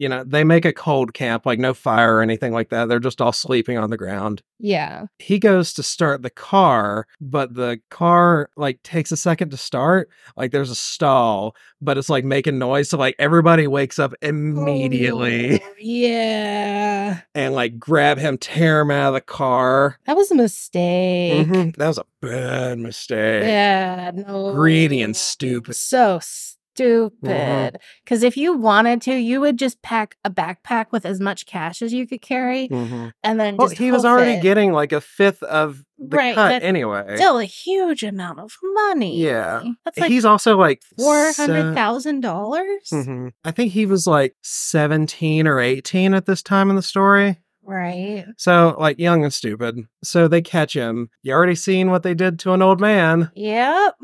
you 0.02 0.08
know, 0.08 0.24
they 0.24 0.42
make 0.42 0.64
a 0.64 0.72
cold 0.72 1.14
camp, 1.14 1.46
like 1.46 1.60
no 1.60 1.72
fire 1.72 2.16
or 2.16 2.22
anything 2.22 2.52
like 2.52 2.70
that. 2.70 2.88
They're 2.88 2.98
just 2.98 3.20
all 3.20 3.30
sleeping 3.32 3.78
on 3.78 3.90
the 3.90 3.96
ground. 3.96 4.42
Yeah. 4.58 5.04
He 5.20 5.38
goes 5.38 5.72
to 5.74 5.82
start 5.84 6.22
the 6.22 6.30
car, 6.30 7.06
but 7.20 7.54
the 7.54 7.80
car 7.88 8.50
like 8.56 8.82
takes 8.82 9.12
a 9.12 9.16
second 9.16 9.50
to 9.50 9.56
start. 9.56 10.08
Like 10.36 10.50
there's 10.50 10.70
a 10.70 10.74
stall, 10.74 11.54
but 11.80 11.98
it's 11.98 12.08
like 12.10 12.24
making 12.24 12.58
noise. 12.58 12.88
So 12.88 12.98
like 12.98 13.14
everybody 13.20 13.68
wakes 13.68 14.00
up 14.00 14.12
immediately 14.22 15.62
Oh, 15.62 15.74
yeah. 15.78 17.20
and 17.36 17.54
like 17.54 17.78
grab 17.78 18.18
him, 18.18 18.38
tear 18.38 18.80
him 18.80 18.90
out 18.90 19.08
of 19.10 19.14
the 19.14 19.20
car. 19.20 19.98
That 20.06 20.16
was 20.16 20.32
a 20.32 20.34
mistake. 20.34 21.46
Mhm. 21.46 21.76
That 21.76 21.86
was 21.86 21.98
a 21.98 22.06
bad 22.20 22.78
mistake. 22.80 23.44
Yeah. 23.44 24.10
No. 24.14 24.52
Greedy 24.52 25.00
and 25.00 25.14
stupid. 25.16 25.76
So 25.76 26.18
stupid. 26.22 26.58
Because 26.74 28.22
if 28.22 28.36
you 28.36 28.56
wanted 28.56 29.02
to, 29.02 29.14
you 29.14 29.40
would 29.40 29.58
just 29.58 29.82
pack 29.82 30.16
a 30.24 30.30
backpack 30.30 30.86
with 30.90 31.04
as 31.06 31.20
much 31.20 31.46
cash 31.46 31.82
as 31.82 31.92
you 31.92 32.06
could 32.06 32.22
carry, 32.22 32.68
Mhm. 32.68 33.12
and 33.22 33.38
then 33.40 33.56
Well, 33.56 33.68
just 33.68 33.78
he 33.78 33.90
was 33.92 34.04
already 34.04 34.32
it. 34.32 34.42
getting 34.42 34.72
like 34.72 34.92
a 34.92 35.00
fifth 35.00 35.42
of 35.42 35.82
the 35.98 36.16
Right, 36.16 36.34
cut 36.34 36.62
anyway. 36.62 37.16
still 37.16 37.38
a 37.38 37.44
huge 37.44 38.02
amount 38.02 38.40
of 38.40 38.52
money. 38.62 39.16
Yeah. 39.18 39.62
That's 39.84 39.98
like 39.98 40.10
He's 40.10 40.24
also 40.24 40.56
like 40.56 40.82
four 40.98 41.32
hundred 41.32 41.34
thousand 41.34 41.34
se- 41.36 41.52
hundred 41.52 41.74
thousand 41.74 42.20
dollars. 42.20 42.88
Mhm. 42.92 43.30
I 43.44 43.50
think 43.50 43.72
he 43.72 43.86
was 43.86 44.06
like 44.06 44.34
17 44.42 45.46
or 45.46 45.60
18 45.60 46.14
at 46.14 46.26
this 46.26 46.42
time 46.42 46.70
in 46.70 46.76
the 46.76 46.82
story. 46.82 47.38
Right. 47.64 48.24
So, 48.38 48.74
like, 48.80 48.98
young 48.98 49.22
and 49.22 49.32
stupid. 49.32 49.78
So 50.02 50.26
they 50.26 50.42
catch 50.42 50.74
him. 50.74 51.10
You 51.22 51.32
already 51.32 51.54
seen 51.54 51.90
what 51.92 52.02
they 52.02 52.12
did 52.14 52.40
to 52.40 52.52
an 52.54 52.60
old 52.62 52.80
man. 52.80 53.30
Yep. 53.36 53.94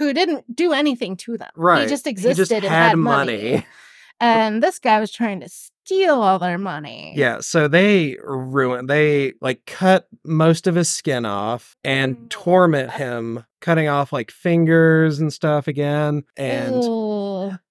Who 0.00 0.12
didn't 0.12 0.56
do 0.56 0.72
anything 0.72 1.16
to 1.18 1.36
them. 1.38 1.50
Right. 1.54 1.82
He 1.82 1.88
just 1.88 2.06
existed 2.06 2.30
He 2.30 2.34
just 2.40 2.52
and 2.52 2.64
had 2.64 2.88
had 2.88 2.98
money. 2.98 3.64
And 4.22 4.62
this 4.62 4.78
guy 4.78 5.00
was 5.00 5.10
trying 5.10 5.40
to 5.40 5.48
steal 5.48 6.20
all 6.20 6.38
their 6.38 6.58
money. 6.58 7.14
Yeah, 7.16 7.38
so 7.40 7.68
they 7.68 8.18
ruin 8.22 8.84
they 8.86 9.32
like 9.40 9.64
cut 9.64 10.08
most 10.26 10.66
of 10.66 10.74
his 10.74 10.90
skin 10.90 11.24
off 11.24 11.74
and 11.84 12.16
Mm. 12.18 12.28
torment 12.28 12.90
him, 12.92 13.44
cutting 13.62 13.88
off 13.88 14.12
like 14.12 14.30
fingers 14.30 15.20
and 15.20 15.32
stuff 15.32 15.68
again. 15.68 16.24
And 16.36 16.74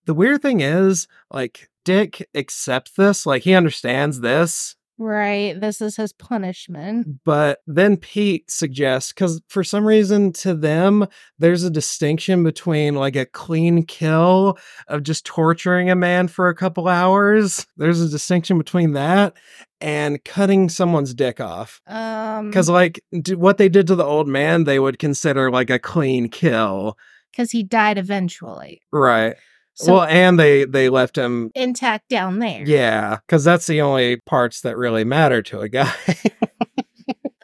the 0.06 0.14
weird 0.16 0.42
thing 0.42 0.62
is, 0.62 1.08
like 1.32 1.70
Dick 1.86 2.28
accepts 2.34 2.94
this, 2.94 3.28
like 3.28 3.44
he 3.44 3.54
understands 3.54 4.22
this, 4.22 4.76
Right. 5.02 5.60
This 5.60 5.80
is 5.82 5.96
his 5.96 6.12
punishment. 6.12 7.24
but 7.24 7.60
then 7.66 7.96
Pete 7.98 8.52
suggests 8.52 9.14
cuz 9.14 9.40
for 9.48 9.64
some 9.64 9.86
reason 9.86 10.34
to 10.34 10.54
them 10.54 11.08
there's 11.40 11.64
a 11.64 11.70
distinction 11.70 12.44
between 12.44 12.96
like 12.96 13.16
a 13.16 13.26
clean 13.26 13.84
kill 13.86 14.58
of 14.90 15.04
just 15.04 15.26
torturing 15.26 15.90
a 15.90 15.96
man 15.96 16.28
for 16.28 16.50
a 16.50 16.56
couple 16.56 16.88
hours. 16.90 17.66
There's 17.78 18.02
a 18.02 18.10
distinction 18.10 18.58
between 18.58 18.92
that 18.94 19.34
and 19.80 20.22
cutting 20.26 20.68
someone's 20.68 21.14
dick 21.14 21.40
off. 21.40 21.80
Um 21.88 22.48
Because, 22.50 22.70
like, 22.70 23.02
d- 23.22 23.36
what 23.36 23.58
they 23.58 23.70
did 23.70 23.88
to 23.88 23.96
the 23.96 24.04
old 24.04 24.28
man, 24.28 24.66
they 24.66 24.80
would 24.80 25.00
consider 25.00 25.50
like 25.50 25.70
a 25.70 25.80
clean 25.80 26.28
kill. 26.30 26.98
because 27.32 27.52
he 27.52 27.64
died 27.64 27.98
eventually. 27.98 28.82
Right. 28.92 29.36
So 29.80 29.94
well, 29.94 30.04
and 30.04 30.38
they 30.38 30.66
they 30.66 30.90
left 30.90 31.18
him. 31.18 31.52
intact 31.56 32.10
down 32.10 32.40
there. 32.40 32.64
Yeah, 32.66 33.20
because 33.26 33.46
that's 33.46 33.66
the 33.66 33.80
only 33.80 34.18
parts 34.18 34.60
that 34.62 34.76
really 34.76 35.06
matter 35.06 35.42
to 35.44 35.62
a 35.62 35.70
guy. 35.70 35.94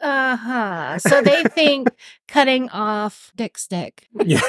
Uh-huh. 0.06 0.98
So 0.98 1.20
they 1.22 1.42
think 1.44 1.88
cutting 2.28 2.68
off 2.70 3.32
dick 3.34 3.58
stick 3.58 4.06
yeah. 4.24 4.40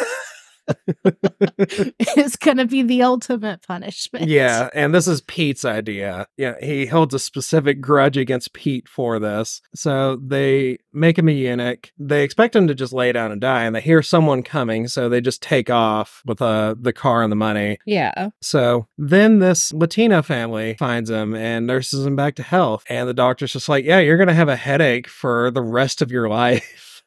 is 2.18 2.36
gonna 2.36 2.66
be 2.66 2.84
the 2.84 3.04
ultimate 3.04 3.62
punishment. 3.66 4.28
yeah, 4.28 4.70
and 4.74 4.94
this 4.94 5.08
is 5.08 5.22
Pete's 5.22 5.66
idea. 5.66 6.28
Yeah, 6.38 6.56
he 6.62 6.86
holds 6.86 7.14
a 7.14 7.20
specific 7.20 7.82
grudge 7.82 8.18
against 8.18 8.54
Pete 8.54 8.88
for 8.88 9.20
this. 9.20 9.62
So 9.76 10.18
they 10.18 10.78
make 10.94 11.18
him 11.18 11.30
a 11.30 11.32
eunuch. 11.32 11.92
They 11.98 12.24
expect 12.24 12.56
him 12.56 12.68
to 12.68 12.76
just 12.76 12.94
lay 12.94 13.12
down 13.12 13.32
and 13.32 13.42
die, 13.42 13.64
and 13.64 13.76
they 13.76 13.82
hear 13.82 14.02
someone 14.02 14.44
coming, 14.44 14.88
so 14.88 15.10
they 15.10 15.22
just 15.22 15.42
take 15.42 15.70
off 15.70 16.22
with 16.26 16.42
uh, 16.42 16.76
the 16.80 16.94
car 16.94 17.24
and 17.24 17.32
the 17.32 17.36
money. 17.36 17.78
Yeah. 17.86 18.30
So 18.42 18.88
then 18.98 19.40
this 19.40 19.74
Latino 19.74 20.22
family 20.22 20.76
finds 20.76 21.10
him 21.10 21.34
and 21.36 21.68
nurses 21.68 22.06
him 22.06 22.16
back 22.16 22.36
to 22.36 22.44
health. 22.44 22.84
And 22.90 23.08
the 23.08 23.14
doctor's 23.14 23.54
just 23.54 23.70
like, 23.70 23.86
yeah, 23.86 24.00
you're 24.00 24.18
going 24.18 24.28
to 24.28 24.34
have 24.34 24.50
a 24.50 24.56
headache 24.56 25.08
for 25.08 25.52
the 25.52 25.62
rest 25.62 26.02
of 26.02 26.12
your 26.12 26.30
life. 26.30 27.04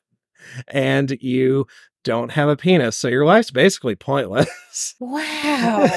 and 0.69 1.17
you 1.21 1.67
don't 2.05 2.33
have 2.33 2.49
a 2.49 2.57
penis. 2.57 2.97
So 2.97 3.09
your 3.09 3.25
life's 3.25 3.51
basically 3.51 3.97
pointless. 3.97 4.95
Wow. 5.01 5.89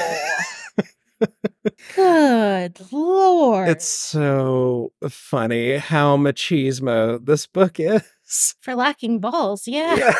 Good 1.94 2.80
lord. 2.92 3.68
it's 3.68 3.86
so 3.86 4.92
funny 5.08 5.76
how 5.76 6.16
machismo 6.16 7.24
this 7.24 7.46
book 7.46 7.78
is. 7.78 8.02
for 8.60 8.74
lacking 8.74 9.20
balls, 9.20 9.66
yeah. 9.66 10.12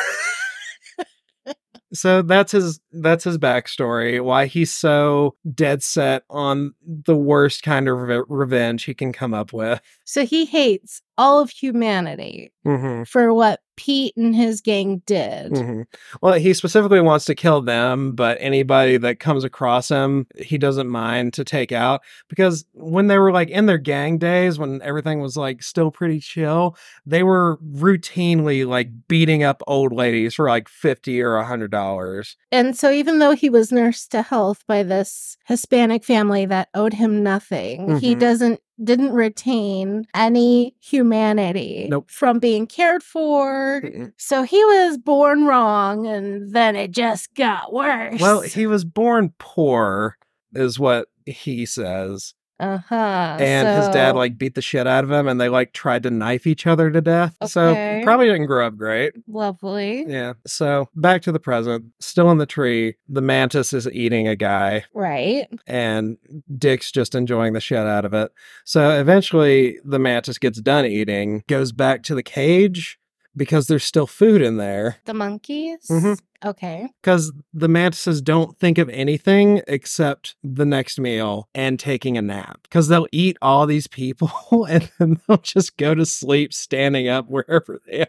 Yeah. 1.47 1.53
so 1.93 2.21
that's 2.21 2.53
his 2.53 2.79
that's 2.91 3.25
his 3.25 3.37
backstory 3.37 4.23
why 4.23 4.45
he's 4.45 4.73
so 4.73 5.35
dead 5.53 5.83
set 5.83 6.23
on 6.29 6.73
the 6.81 7.15
worst 7.15 7.61
kind 7.61 7.87
of 7.87 7.97
re- 7.97 8.23
revenge 8.27 8.85
he 8.85 8.93
can 8.93 9.13
come 9.13 9.33
up 9.33 9.53
with 9.53 9.81
So 10.05 10.25
he 10.25 10.45
hates 10.45 11.01
all 11.17 11.41
of 11.41 11.49
humanity 11.49 12.51
mm-hmm. 12.65 13.03
for 13.03 13.33
what 13.33 13.59
Pete 13.75 14.15
and 14.17 14.35
his 14.35 14.61
gang 14.61 15.01
did. 15.05 15.51
hmm 15.57 15.81
Well, 16.21 16.33
he 16.33 16.53
specifically 16.53 17.01
wants 17.01 17.25
to 17.25 17.35
kill 17.35 17.61
them, 17.61 18.13
but 18.13 18.37
anybody 18.39 18.97
that 18.97 19.19
comes 19.19 19.43
across 19.43 19.89
him, 19.89 20.27
he 20.37 20.57
doesn't 20.57 20.87
mind 20.89 21.33
to 21.33 21.43
take 21.43 21.71
out 21.71 22.01
because 22.29 22.65
when 22.73 23.07
they 23.07 23.17
were 23.17 23.31
like 23.31 23.49
in 23.49 23.65
their 23.65 23.77
gang 23.77 24.17
days, 24.17 24.57
when 24.57 24.81
everything 24.81 25.19
was 25.21 25.35
like 25.37 25.61
still 25.63 25.91
pretty 25.91 26.19
chill, 26.19 26.75
they 27.05 27.23
were 27.23 27.57
routinely 27.75 28.67
like 28.67 28.89
beating 29.07 29.43
up 29.43 29.61
old 29.67 29.91
ladies 29.93 30.35
for 30.35 30.47
like 30.49 30.67
50 30.69 31.21
or 31.21 31.35
a 31.35 31.45
hundred 31.45 31.71
dollars. 31.71 32.37
And 32.51 32.77
so 32.77 32.91
even 32.91 33.19
though 33.19 33.31
he 33.35 33.49
was 33.49 33.71
nursed 33.71 34.11
to 34.11 34.21
health 34.21 34.63
by 34.67 34.83
this 34.83 35.37
Hispanic 35.45 36.03
family 36.03 36.45
that 36.45 36.69
owed 36.73 36.93
him 36.93 37.23
nothing, 37.23 37.99
he 37.99 38.15
Mhm. 38.15 38.19
doesn't 38.19 38.59
didn't 38.83 39.13
retain 39.13 40.05
any 40.13 40.75
humanity 40.81 41.87
Nope. 41.89 42.09
from 42.09 42.39
being 42.39 42.67
cared 42.67 43.03
for. 43.03 43.81
So 44.17 44.43
he 44.43 44.63
was 44.63 44.97
born 44.97 45.45
wrong 45.45 46.05
and 46.05 46.53
then 46.53 46.75
it 46.75 46.91
just 46.91 47.33
got 47.35 47.73
worse. 47.73 48.19
Well, 48.19 48.41
he 48.41 48.67
was 48.67 48.83
born 48.85 49.33
poor, 49.37 50.17
is 50.53 50.79
what 50.79 51.07
he 51.25 51.65
says. 51.65 52.33
Uh-huh. 52.59 53.37
And 53.39 53.67
his 53.67 53.89
dad 53.89 54.15
like 54.15 54.37
beat 54.37 54.55
the 54.55 54.61
shit 54.61 54.87
out 54.87 55.03
of 55.03 55.11
him 55.11 55.27
and 55.27 55.39
they 55.41 55.49
like 55.49 55.73
tried 55.73 56.03
to 56.03 56.09
knife 56.11 56.47
each 56.47 56.65
other 56.65 56.89
to 56.89 57.01
death. 57.01 57.35
So 57.45 57.73
probably 58.03 58.27
didn't 58.27 58.45
grow 58.45 58.67
up 58.67 58.77
great. 58.77 59.13
lovely. 59.27 60.05
Yeah. 60.07 60.33
So 60.47 60.89
back 60.95 61.21
to 61.23 61.31
the 61.31 61.39
present. 61.39 61.85
Still 61.99 62.31
in 62.31 62.37
the 62.37 62.45
tree, 62.45 62.95
the 63.09 63.21
mantis 63.21 63.73
is 63.73 63.87
eating 63.89 64.27
a 64.27 64.35
guy, 64.35 64.85
Right. 64.93 65.47
and 65.67 66.17
Dick's 66.57 66.91
just 66.91 67.15
enjoying 67.15 67.53
the 67.53 67.59
shit 67.59 67.77
out 67.79 68.05
of 68.05 68.13
it. 68.13 68.31
So 68.63 68.89
eventually, 68.99 69.79
the 69.83 69.99
mantis 69.99 70.37
gets 70.37 70.61
done 70.61 70.85
eating, 70.85 71.43
goes 71.47 71.71
back 71.71 72.03
to 72.03 72.15
the 72.15 72.23
cage 72.23 72.99
because 73.35 73.67
there's 73.67 73.83
still 73.83 74.07
food 74.07 74.41
in 74.41 74.57
there. 74.57 74.97
The 75.05 75.13
monkeys? 75.13 75.87
Mhm. 75.89 76.19
Okay. 76.45 76.89
Because 77.01 77.31
the 77.53 77.67
mantises 77.67 78.21
don't 78.21 78.57
think 78.59 78.77
of 78.77 78.87
anything 78.89 79.61
except 79.67 80.35
the 80.43 80.65
next 80.65 80.99
meal 80.99 81.49
and 81.55 81.79
taking 81.79 82.17
a 82.17 82.21
nap. 82.21 82.59
Because 82.63 82.87
they'll 82.87 83.07
eat 83.11 83.37
all 83.41 83.65
these 83.65 83.87
people 83.87 84.65
and 84.69 84.91
then 84.99 85.19
they'll 85.27 85.37
just 85.37 85.77
go 85.77 85.95
to 85.95 86.05
sleep 86.05 86.53
standing 86.53 87.07
up 87.07 87.27
wherever 87.27 87.81
they 87.87 88.01
are. 88.01 88.07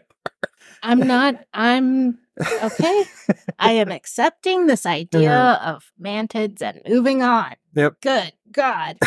I'm 0.83 0.99
not 0.99 1.43
I'm 1.53 2.19
okay. 2.61 3.05
I 3.57 3.71
am 3.71 3.91
accepting 3.91 4.67
this 4.67 4.85
idea 4.85 5.59
of 5.63 5.91
mantids 5.99 6.61
and 6.61 6.81
moving 6.87 7.23
on. 7.23 7.55
Yep. 7.73 8.01
Good 8.01 8.33
God. 8.51 8.97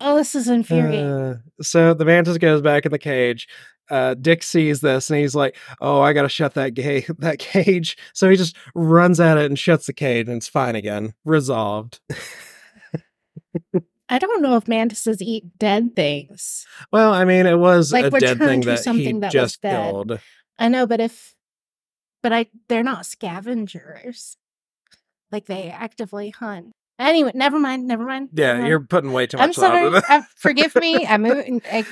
Oh, 0.00 0.16
this 0.16 0.34
is 0.34 0.48
infuriating. 0.48 1.06
Uh, 1.06 1.38
so 1.62 1.94
the 1.94 2.04
mantis 2.04 2.38
goes 2.38 2.60
back 2.60 2.84
in 2.84 2.92
the 2.92 2.98
cage. 2.98 3.48
Uh, 3.88 4.14
Dick 4.14 4.42
sees 4.42 4.80
this 4.80 5.10
and 5.10 5.18
he's 5.20 5.34
like, 5.34 5.56
"Oh, 5.80 6.00
I 6.00 6.12
gotta 6.12 6.28
shut 6.28 6.54
that 6.54 6.74
ga- 6.74 7.06
that 7.18 7.38
cage." 7.38 7.96
So 8.14 8.28
he 8.28 8.36
just 8.36 8.56
runs 8.74 9.20
at 9.20 9.38
it 9.38 9.46
and 9.46 9.58
shuts 9.58 9.86
the 9.86 9.92
cage, 9.92 10.28
and 10.28 10.36
it's 10.36 10.48
fine 10.48 10.74
again, 10.74 11.14
resolved. 11.24 12.00
I 14.08 14.18
don't 14.18 14.42
know 14.42 14.56
if 14.56 14.68
mantises 14.68 15.20
eat 15.20 15.58
dead 15.58 15.96
things. 15.96 16.66
Well, 16.92 17.12
I 17.12 17.24
mean, 17.24 17.46
it 17.46 17.58
was 17.58 17.92
Like, 17.92 18.04
a 18.06 18.10
dead 18.20 18.38
thing 18.38 18.60
to 18.62 18.66
that 18.66 18.78
he 18.78 18.82
something 18.82 19.20
that 19.20 19.28
was 19.28 19.32
just 19.32 19.62
killed. 19.62 20.20
I 20.58 20.68
know, 20.68 20.86
but 20.86 21.00
if, 21.00 21.34
but 22.22 22.32
I, 22.32 22.46
they're 22.68 22.84
not 22.84 23.06
scavengers. 23.06 24.36
Like 25.32 25.46
they 25.46 25.70
actively 25.70 26.30
hunt. 26.30 26.72
Anyway, 26.98 27.30
never 27.34 27.58
mind. 27.58 27.86
Never 27.86 28.04
mind. 28.04 28.30
never 28.32 28.48
Yeah, 28.48 28.54
mind. 28.58 28.68
you're 28.68 28.80
putting 28.80 29.12
way 29.12 29.26
too 29.26 29.36
much 29.36 29.44
I'm 29.44 29.52
sorry. 29.52 30.00
uh, 30.08 30.22
forgive 30.36 30.74
me. 30.76 31.06
I'm 31.08 31.22
moving. 31.22 31.60
I, 31.70 31.84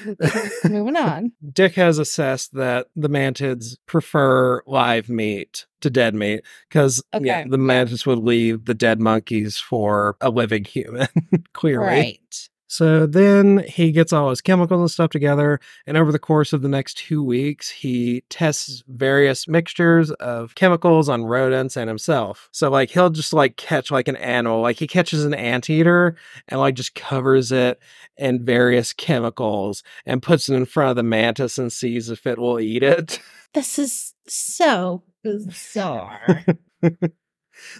moving 0.68 0.96
on. 0.96 1.32
Dick 1.52 1.74
has 1.74 1.98
assessed 1.98 2.54
that 2.54 2.86
the 2.96 3.08
mantids 3.10 3.76
prefer 3.86 4.62
live 4.66 5.08
meat 5.10 5.66
to 5.82 5.90
dead 5.90 6.14
meat 6.14 6.40
because 6.68 7.02
yeah, 7.20 7.44
the 7.46 7.58
mantids 7.58 8.06
would 8.06 8.20
leave 8.20 8.64
the 8.64 8.74
dead 8.74 8.98
monkeys 9.00 9.58
for 9.58 10.16
a 10.22 10.30
living 10.30 10.64
human, 10.64 11.08
clearly. 11.52 11.86
Right. 11.86 12.48
So 12.66 13.06
then 13.06 13.64
he 13.68 13.92
gets 13.92 14.12
all 14.12 14.30
his 14.30 14.40
chemicals 14.40 14.80
and 14.80 14.90
stuff 14.90 15.10
together, 15.10 15.60
and 15.86 15.96
over 15.96 16.10
the 16.10 16.18
course 16.18 16.52
of 16.52 16.62
the 16.62 16.68
next 16.68 16.96
two 16.98 17.22
weeks, 17.22 17.70
he 17.70 18.24
tests 18.30 18.82
various 18.88 19.46
mixtures 19.46 20.10
of 20.12 20.54
chemicals 20.54 21.08
on 21.08 21.24
rodents 21.24 21.76
and 21.76 21.88
himself. 21.88 22.48
So 22.52 22.70
like 22.70 22.90
he'll 22.90 23.10
just 23.10 23.32
like 23.32 23.56
catch 23.56 23.90
like 23.90 24.08
an 24.08 24.16
animal, 24.16 24.60
like 24.60 24.78
he 24.78 24.86
catches 24.86 25.24
an 25.24 25.34
anteater 25.34 26.16
and 26.48 26.60
like 26.60 26.74
just 26.74 26.94
covers 26.94 27.52
it 27.52 27.78
in 28.16 28.44
various 28.44 28.92
chemicals 28.92 29.82
and 30.06 30.22
puts 30.22 30.48
it 30.48 30.54
in 30.54 30.64
front 30.64 30.90
of 30.90 30.96
the 30.96 31.02
mantis 31.02 31.58
and 31.58 31.72
sees 31.72 32.10
if 32.10 32.26
it 32.26 32.38
will 32.38 32.60
eat 32.60 32.82
it. 32.82 33.20
This 33.54 33.78
is 33.78 34.14
so 34.26 35.04
bizarre. 35.22 36.44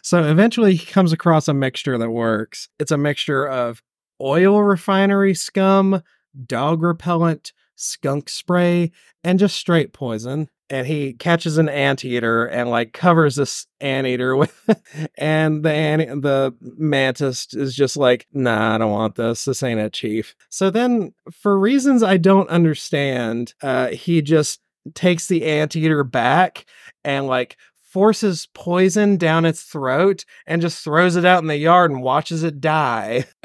So 0.02 0.22
eventually 0.22 0.74
he 0.74 0.86
comes 0.86 1.12
across 1.12 1.48
a 1.48 1.54
mixture 1.54 1.98
that 1.98 2.10
works. 2.10 2.68
It's 2.78 2.92
a 2.92 2.98
mixture 2.98 3.46
of 3.46 3.82
oil 4.20 4.62
refinery 4.62 5.34
scum, 5.34 6.02
dog 6.46 6.82
repellent, 6.82 7.52
skunk 7.76 8.28
spray, 8.28 8.92
and 9.22 9.38
just 9.38 9.56
straight 9.56 9.92
poison. 9.92 10.48
And 10.70 10.86
he 10.86 11.12
catches 11.12 11.58
an 11.58 11.68
anteater 11.68 12.46
and 12.46 12.70
like 12.70 12.94
covers 12.94 13.36
this 13.36 13.66
anteater 13.80 14.34
with 14.36 14.52
and 15.18 15.62
the 15.62 15.70
ant- 15.70 16.22
the 16.22 16.54
mantis 16.60 17.48
is 17.52 17.74
just 17.76 17.96
like, 17.96 18.26
nah, 18.32 18.74
I 18.74 18.78
don't 18.78 18.90
want 18.90 19.14
this. 19.16 19.44
This 19.44 19.62
ain't 19.62 19.80
it, 19.80 19.92
chief. 19.92 20.34
So 20.48 20.70
then 20.70 21.12
for 21.30 21.58
reasons 21.58 22.02
I 22.02 22.16
don't 22.16 22.48
understand, 22.48 23.54
uh 23.62 23.88
he 23.88 24.22
just 24.22 24.60
takes 24.94 25.28
the 25.28 25.44
anteater 25.44 26.04
back 26.04 26.66
and 27.04 27.26
like 27.26 27.56
forces 27.94 28.48
poison 28.54 29.16
down 29.16 29.44
its 29.44 29.62
throat 29.62 30.24
and 30.48 30.60
just 30.60 30.82
throws 30.82 31.14
it 31.14 31.24
out 31.24 31.40
in 31.42 31.46
the 31.46 31.56
yard 31.56 31.92
and 31.92 32.02
watches 32.02 32.42
it 32.42 32.60
die. 32.60 33.24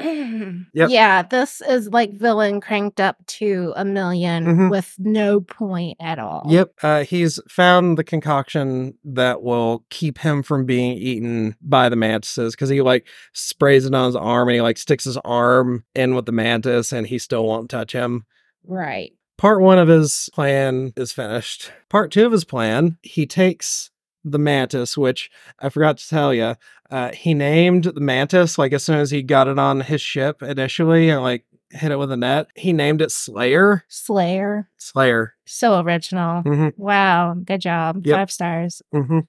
Yep. 0.74 0.90
Yeah, 0.90 1.22
this 1.22 1.60
is 1.62 1.88
like 1.88 2.12
villain 2.12 2.60
cranked 2.60 3.00
up 3.00 3.16
to 3.26 3.72
a 3.76 3.84
1000000 3.84 4.44
Mhm. 4.46 4.70
with 4.70 4.94
no 4.98 5.40
point 5.40 5.96
at 6.00 6.18
all. 6.18 6.44
Yep. 6.48 6.72
Uh, 6.82 7.02
he's 7.04 7.40
found 7.48 7.98
the 7.98 8.04
concoction 8.04 8.94
that 9.04 9.42
will 9.42 9.84
keep 9.90 10.18
him 10.18 10.42
from 10.42 10.66
being 10.66 10.96
eaten 10.96 11.56
by 11.60 11.88
the 11.88 11.96
mantises 11.96 12.54
because 12.54 12.68
he 12.68 12.80
like 12.80 13.06
sprays 13.32 13.86
it 13.86 13.94
on 13.94 14.06
his 14.06 14.16
arm 14.16 14.48
and 14.48 14.54
he 14.56 14.60
like 14.60 14.78
sticks 14.78 15.04
his 15.04 15.16
arm 15.18 15.84
in 15.94 16.14
with 16.14 16.26
the 16.26 16.32
mantis 16.32 16.92
and 16.92 17.06
he 17.06 17.18
still 17.18 17.44
won't 17.44 17.70
touch 17.70 17.92
him. 17.92 18.24
Right. 18.64 19.12
Part 19.36 19.60
one 19.62 19.78
of 19.78 19.88
his 19.88 20.28
plan 20.32 20.92
is 20.96 21.12
finished. 21.12 21.72
Part 21.88 22.10
two 22.12 22.26
of 22.26 22.32
his 22.32 22.44
plan, 22.44 22.98
he 23.02 23.26
takes 23.26 23.90
the 24.24 24.38
mantis, 24.38 24.96
which 24.98 25.30
I 25.58 25.68
forgot 25.68 25.98
to 25.98 26.08
tell 26.08 26.34
you, 26.34 26.54
uh, 26.90 27.12
he 27.12 27.34
named 27.34 27.84
the 27.84 28.00
mantis 28.00 28.58
like 28.58 28.72
as 28.72 28.84
soon 28.84 28.98
as 28.98 29.10
he 29.10 29.22
got 29.22 29.48
it 29.48 29.58
on 29.58 29.80
his 29.80 30.00
ship 30.00 30.42
initially 30.42 31.08
and 31.10 31.22
like 31.22 31.44
hit 31.70 31.92
it 31.92 31.98
with 31.98 32.10
a 32.12 32.16
net. 32.16 32.48
He 32.56 32.72
named 32.72 33.00
it 33.00 33.12
Slayer. 33.12 33.84
Slayer. 33.88 34.68
Slayer. 34.78 35.34
So 35.46 35.80
original. 35.80 36.42
Mhm. 36.42 36.72
Wow. 36.76 37.34
Good 37.44 37.60
job. 37.60 38.04
Yep. 38.06 38.16
Five 38.16 38.30
stars. 38.30 38.82
hmm 38.92 39.20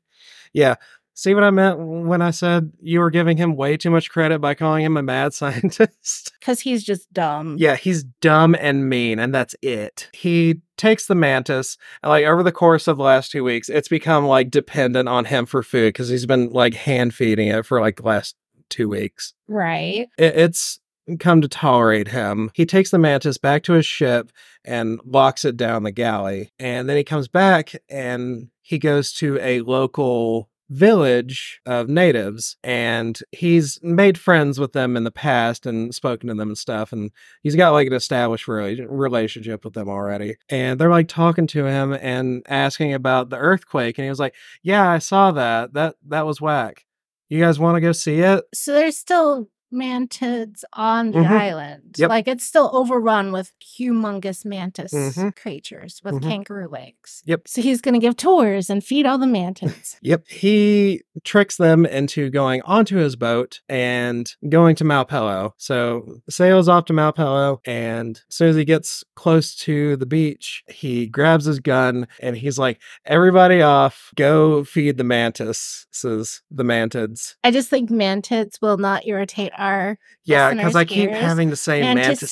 Yeah. 0.54 0.76
See 1.14 1.34
what 1.36 1.44
I 1.44 1.52
meant 1.52 1.78
when 1.80 2.22
I 2.22 2.32
said 2.32 2.72
you 2.82 3.00
were 3.00 3.10
giving 3.10 3.38
him 3.38 3.56
way 3.56 3.78
too 3.78 3.90
much 3.90 4.10
credit 4.10 4.40
by 4.40 4.54
calling 4.54 4.84
him 4.84 4.98
a 4.98 5.04
mad 5.04 5.34
scientist? 5.36 6.32
Because 6.40 6.62
he's 6.62 6.84
just 6.84 7.12
dumb. 7.14 7.58
yeah, 7.60 7.76
he's 7.76 8.04
dumb 8.04 8.56
and 8.60 8.90
mean, 8.90 9.20
and 9.20 9.34
that's 9.34 9.56
it. 9.62 10.10
He 10.14 10.62
takes 10.78 11.08
the 11.08 11.16
mantis, 11.16 11.78
and 12.02 12.10
like 12.10 12.26
over 12.26 12.44
the 12.44 12.52
course 12.52 12.88
of 12.88 12.98
the 12.98 13.04
last 13.04 13.32
two 13.32 13.44
weeks, 13.44 13.70
it's 13.70 13.88
become 13.88 14.26
like 14.26 14.50
dependent 14.50 15.10
on 15.10 15.26
him 15.26 15.46
for 15.46 15.64
food 15.64 15.90
because 15.90 16.10
he's 16.10 16.26
been 16.26 16.50
like 16.50 16.74
hand 16.74 17.14
feeding 17.14 17.50
it 17.50 17.66
for 17.66 17.82
like 17.82 17.98
the 17.98 18.08
last 18.08 18.36
two 18.70 18.90
weeks. 18.90 19.34
Right. 19.48 20.08
It, 20.18 20.36
it's 20.36 20.80
come 21.20 21.42
to 21.42 21.48
tolerate 21.48 22.08
him. 22.08 22.52
He 22.54 22.66
takes 22.66 22.92
the 22.92 22.98
mantis 22.98 23.38
back 23.38 23.64
to 23.64 23.74
his 23.74 23.86
ship 23.86 24.32
and 24.64 25.00
locks 25.06 25.44
it 25.44 25.58
down 25.58 25.84
the 25.84 25.92
galley. 25.92 26.52
And 26.58 26.88
then 26.88 26.96
he 26.96 27.04
comes 27.04 27.28
back 27.28 27.74
and 27.90 28.50
he 28.62 28.80
goes 28.80 29.12
to 29.14 29.38
a 29.42 29.62
local 29.62 30.50
village 30.72 31.60
of 31.66 31.90
natives 31.90 32.56
and 32.64 33.20
he's 33.34 33.78
made 33.84 34.18
friends 34.18 34.58
with 34.58 34.72
them 34.72 34.96
in 34.96 35.04
the 35.04 35.12
past 35.12 35.66
and 35.66 35.94
spoken 35.94 36.30
to 36.30 36.34
them 36.34 36.48
and 36.48 36.58
stuff 36.58 36.94
and 36.94 37.12
he's 37.44 37.58
got 37.58 37.72
like 37.72 37.88
an 37.88 37.94
established 37.94 38.48
rela- 38.48 38.86
relationship 38.90 39.66
with 39.66 39.74
them 39.74 39.90
already. 39.90 40.38
And 40.50 40.80
they're 40.80 40.90
like 40.90 41.10
talking 41.10 41.46
to 41.48 41.66
him 41.66 41.92
and 41.92 42.42
asking 42.48 42.94
about 42.94 43.30
the 43.30 43.38
earthquake 43.38 43.98
and 43.98 44.06
he 44.06 44.10
was 44.10 44.20
like 44.20 44.34
yeah 44.64 44.90
i 44.90 44.98
saw 44.98 45.32
that. 45.32 45.74
That 45.74 45.96
that 46.08 46.26
was 46.26 46.40
whack. 46.40 46.86
You 47.30 47.40
guys 47.40 47.60
want 47.60 47.76
to 47.76 47.82
go 47.82 47.92
see 47.92 48.20
it? 48.20 48.44
So 48.54 48.74
there's 48.74 48.98
still 48.98 49.50
mantids 49.72 50.64
on 50.74 51.12
the 51.12 51.20
Mhm. 51.20 51.28
island. 51.30 51.96
Yep. 51.98 52.10
Like 52.10 52.28
it's 52.28 52.44
still 52.44 52.70
overrun 52.74 53.32
with 53.32 53.52
humongous 53.62 54.46
mantis 54.46 54.94
Mhm. 54.94 55.36
creatures 55.36 56.02
with 56.04 56.16
Mhm. 56.16 56.22
kangaroo 56.24 56.68
legs. 56.70 57.22
Yep. 57.26 57.48
So 57.48 57.62
he's 57.62 57.82
going 57.82 57.94
to 57.94 58.00
give 58.00 58.16
tours 58.18 58.70
and 58.70 58.84
feed 58.84 59.06
all 59.06 59.18
the 59.18 59.26
mantids. 59.26 59.96
Yep. 60.02 60.28
He 60.28 61.02
tricks 61.24 61.58
them 61.58 61.86
into 61.86 62.30
going 62.30 62.62
onto 62.64 62.98
his 62.98 63.16
boat 63.16 63.62
and 63.70 64.30
going 64.50 64.76
to 64.78 64.84
Malpelo. 64.84 65.52
So 65.58 66.18
sails 66.30 66.68
off 66.68 66.86
to 66.86 66.94
Malpelo, 66.94 67.60
and 67.66 68.18
as 68.30 68.36
soon 68.36 68.50
as 68.50 68.56
he 68.56 68.66
gets 68.66 69.04
close 69.16 69.56
to 69.58 69.96
the 69.98 70.06
beach, 70.06 70.64
he 70.68 71.06
grabs 71.08 71.46
his 71.46 71.60
gun 71.60 72.08
and 72.22 72.36
he's 72.38 72.58
like, 72.58 72.80
Everybody 73.06 73.62
off, 73.62 74.12
go 74.16 74.64
feed 74.64 74.98
the 74.98 75.04
mantis, 75.04 75.86
says 75.92 76.42
the 76.50 76.64
mantids. 76.64 77.36
I 77.44 77.52
just 77.52 77.70
think 77.70 77.90
mantids 77.90 78.62
will 78.62 78.78
not 78.78 79.06
irritate 79.06 79.52
our. 79.62 79.98
Yeah, 80.26 80.54
because 80.54 80.76
I 80.76 80.84
keep 80.86 81.10
having 81.12 81.50
to 81.52 81.56
say 81.56 81.82
Mantises. 81.82 82.32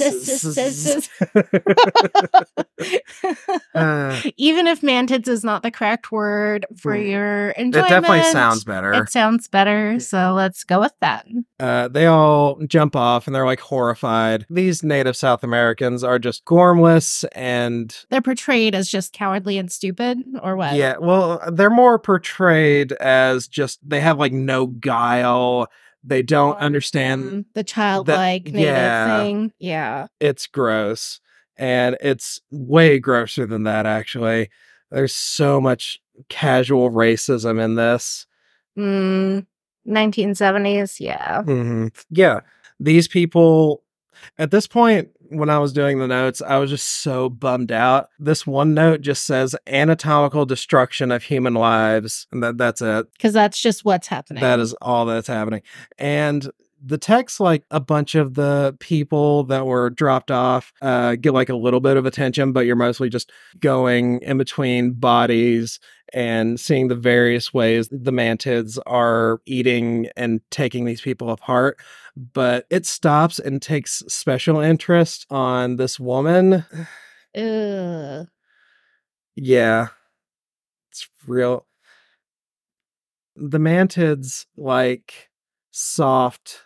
mantises. 0.58 1.10
Uh, 3.76 4.22
Even 4.38 4.68
if 4.68 4.82
mantids 4.82 5.28
is 5.28 5.44
not 5.44 5.64
the 5.64 5.72
correct 5.72 6.12
word 6.12 6.66
for 6.78 6.96
Mm. 6.96 7.10
your 7.10 7.50
enjoyment, 7.52 7.88
it 7.88 7.90
definitely 7.90 8.24
sounds 8.32 8.64
better. 8.64 8.94
It 8.94 9.10
sounds 9.10 9.48
better, 9.48 10.00
so 10.00 10.34
let's 10.34 10.64
go 10.64 10.80
with 10.80 10.94
that. 11.02 11.26
Uh, 11.60 11.88
they 11.88 12.06
all 12.06 12.60
jump 12.68 12.96
off 12.96 13.28
and 13.28 13.36
they're 13.36 13.46
like 13.46 13.60
horrified. 13.60 14.46
These 14.50 14.84
native 14.84 15.16
South 15.16 15.44
Americans 15.44 16.04
are 16.04 16.20
just 16.20 16.46
gormless 16.46 17.26
and 17.34 17.96
They're 18.10 18.22
portrayed 18.22 18.76
as 18.76 18.90
just 18.90 19.14
cowardly 19.14 19.58
and 19.58 19.72
stupid, 19.72 20.18
or 20.42 20.56
what? 20.56 20.76
yeah, 20.76 20.98
well, 21.00 21.42
they're 21.52 21.70
more 21.70 22.00
portrayed 22.00 22.92
as 22.94 23.48
just 23.48 23.80
they 23.88 24.00
have 24.00 24.18
like 24.20 24.34
no 24.34 24.68
guile. 24.68 25.68
They 26.04 26.22
don't 26.22 26.58
understand. 26.58 27.46
The 27.54 27.64
childlike 27.64 28.50
yeah. 28.52 29.22
thing. 29.24 29.52
Yeah. 29.60 30.08
It's 30.20 30.48
gross. 30.48 31.20
And 31.58 31.98
it's 32.00 32.40
way 32.52 33.00
grosser 33.00 33.46
than 33.46 33.64
that, 33.64 33.86
actually. 33.86 34.50
There's 34.92 35.14
so 35.14 35.60
much 35.60 36.00
casual 36.30 36.90
racism 36.90 37.62
in 37.64 37.76
this. 37.76 38.26
Mm, 38.78 39.46
1970s. 39.88 41.00
Yeah. 41.00 41.44
hmm 41.44 41.88
Yeah. 42.10 42.42
These 42.80 43.10
people, 43.10 43.84
at 44.38 44.52
this 44.52 44.68
point, 44.68 45.10
when 45.30 45.50
I 45.50 45.60
was 45.60 45.74
doing 45.74 46.00
the 46.00 46.08
notes, 46.08 46.42
I 46.42 46.58
was 46.58 46.70
just 46.70 46.88
so 46.88 47.30
bummed 47.30 47.72
out. 47.72 48.10
This 48.20 48.48
one 48.48 48.74
note 48.74 49.02
just 49.02 49.26
says 49.26 49.56
anatomical 49.68 50.46
destruction 50.46 51.12
of 51.12 51.24
human 51.24 51.54
lives. 51.54 52.28
And 52.32 52.42
that, 52.44 52.58
that's 52.58 52.82
it. 52.82 53.12
Because 53.14 53.34
that's 53.34 53.62
just 53.62 53.86
what's 53.86 54.08
happening. 54.08 54.42
That 54.42 54.60
is 54.60 54.74
all 54.82 55.06
that's 55.06 55.28
happening. 55.28 55.62
And 55.98 56.50
the 56.84 56.98
text, 56.98 57.40
like 57.40 57.64
a 57.72 57.80
bunch 57.80 58.16
of 58.16 58.36
the 58.36 58.76
people 58.80 59.44
that 59.46 59.66
were 59.66 59.90
dropped 59.90 60.32
off, 60.32 60.72
uh, 60.82 61.16
get 61.16 61.34
like 61.34 61.50
a 61.50 61.56
little 61.56 61.80
bit 61.80 61.98
of 61.98 62.06
attention, 62.06 62.54
but 62.54 62.66
you're 62.66 62.76
mostly 62.76 63.10
just 63.10 63.32
going 63.60 64.20
in 64.22 64.38
between 64.38 64.94
bodies 64.94 65.80
and 66.14 66.60
seeing 66.60 66.88
the 66.88 66.96
various 66.96 67.54
ways 67.54 67.88
the 67.92 68.12
mantids 68.12 68.80
are 68.86 69.42
eating 69.46 70.08
and 70.16 70.42
taking 70.50 70.86
these 70.86 71.02
people 71.02 71.30
apart. 71.30 71.78
But 72.16 72.66
it 72.70 72.86
stops 72.86 73.40
and 73.40 73.62
takes 73.62 74.04
special 74.08 74.60
interest 74.60 75.26
on 75.30 75.76
this 75.76 76.00
woman. 76.00 76.66
Ugh. 77.36 78.28
Yeah. 79.36 79.88
It's 80.92 81.08
real. 81.28 81.66
The 83.36 83.60
mantids 83.60 84.46
like 84.58 85.30
soft 85.72 86.64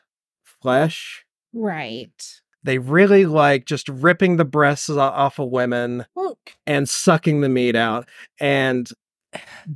flesh 0.64 1.24
Right. 1.56 2.42
They 2.64 2.80
really 2.80 3.26
like 3.28 3.66
just 3.66 3.88
ripping 3.90 4.38
the 4.38 4.46
breasts 4.46 4.90
off 4.90 5.38
of 5.38 5.50
women 5.50 6.06
Well, 6.16 6.40
and 6.66 6.90
sucking 6.90 7.42
the 7.42 7.50
meat 7.50 7.76
out. 7.76 8.10
And 8.40 8.90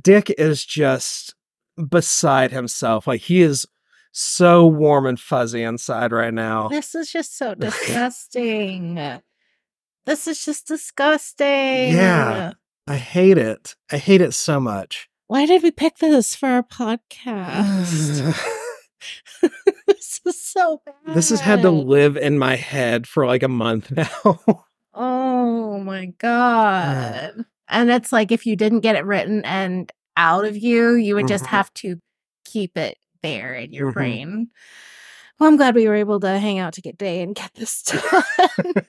Dick 0.02 0.30
is 0.38 0.64
just 0.64 1.34
beside 1.88 2.50
himself. 2.50 3.06
Like 3.06 3.20
he 3.20 3.42
is 3.42 3.64
so 4.10 4.66
warm 4.66 5.06
and 5.06 5.20
fuzzy 5.20 5.62
inside 5.62 6.10
right 6.10 6.34
now. 6.34 6.66
this 6.68 6.94
is 6.96 7.12
just 7.12 7.36
so 7.38 7.54
disgusting. 7.66 8.94
this 10.06 10.26
is 10.26 10.44
just 10.44 10.66
disgusting. 10.66 11.92
Yeah. 11.94 12.54
I 12.88 12.96
hate 12.96 13.38
it. 13.38 13.76
I 13.92 13.98
hate 13.98 14.22
it 14.22 14.32
so 14.32 14.58
much. 14.58 15.08
Why 15.28 15.44
did 15.46 15.62
we 15.62 15.70
pick 15.70 15.98
this 15.98 16.34
for 16.34 16.48
our 16.48 16.62
podcast? 16.64 18.34
so 20.68 20.82
bad. 21.06 21.14
this 21.16 21.30
has 21.30 21.40
had 21.40 21.62
to 21.62 21.70
live 21.70 22.16
in 22.16 22.38
my 22.38 22.56
head 22.56 23.06
for 23.06 23.26
like 23.26 23.42
a 23.42 23.48
month 23.48 23.90
now. 23.96 24.64
Oh 24.94 25.78
my 25.80 26.06
god. 26.18 27.44
and 27.68 27.90
it's 27.90 28.12
like 28.12 28.32
if 28.32 28.46
you 28.46 28.56
didn't 28.56 28.80
get 28.80 28.96
it 28.96 29.04
written 29.04 29.44
and 29.44 29.92
out 30.16 30.44
of 30.44 30.56
you, 30.56 30.94
you 30.94 31.14
would 31.14 31.28
just 31.28 31.44
Mhm. 31.44 31.48
have 31.48 31.72
to 31.74 31.96
keep 32.44 32.76
it 32.76 32.96
there 33.22 33.54
in 33.54 33.72
your 33.72 33.90
Mhm. 33.90 33.94
brain. 33.94 34.48
Well, 35.38 35.48
I'm 35.48 35.56
glad 35.56 35.76
we 35.76 35.86
were 35.86 35.94
able 35.94 36.18
to 36.20 36.38
hang 36.38 36.58
out 36.58 36.72
to 36.74 36.80
get 36.80 36.98
day 36.98 37.22
and 37.22 37.34
get 37.34 37.52
this 37.54 37.82
done. 37.82 38.02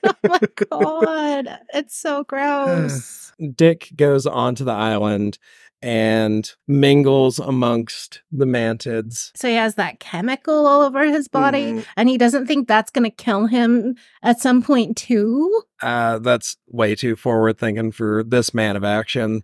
oh 0.04 0.14
my 0.24 0.38
god. 0.70 1.58
It's 1.72 1.96
so 1.96 2.24
gross. 2.28 3.32
Dick 3.54 3.90
goes 3.94 4.26
onto 4.26 4.64
the 4.64 4.72
island 4.72 5.38
and 5.82 6.50
mingles 6.68 7.38
amongst 7.38 8.22
the 8.30 8.44
mantids. 8.44 9.30
So 9.34 9.48
he 9.48 9.54
has 9.54 9.76
that 9.76 9.98
chemical 10.00 10.66
all 10.66 10.82
over 10.82 11.04
his 11.04 11.26
body, 11.28 11.72
Mm, 11.72 11.86
and 11.96 12.08
he 12.08 12.18
doesn't 12.18 12.46
think 12.46 12.68
that's 12.68 12.90
going 12.90 13.04
to 13.10 13.10
kill 13.24 13.46
him 13.46 13.96
at 14.22 14.40
some 14.40 14.62
point, 14.62 14.96
too. 14.96 15.62
uh, 15.82 16.18
that's 16.18 16.56
way 16.68 16.94
too 16.94 17.16
forward 17.16 17.58
thinking 17.58 17.92
for 17.92 18.22
this 18.24 18.52
man 18.52 18.76
of 18.76 18.84
action. 18.84 19.42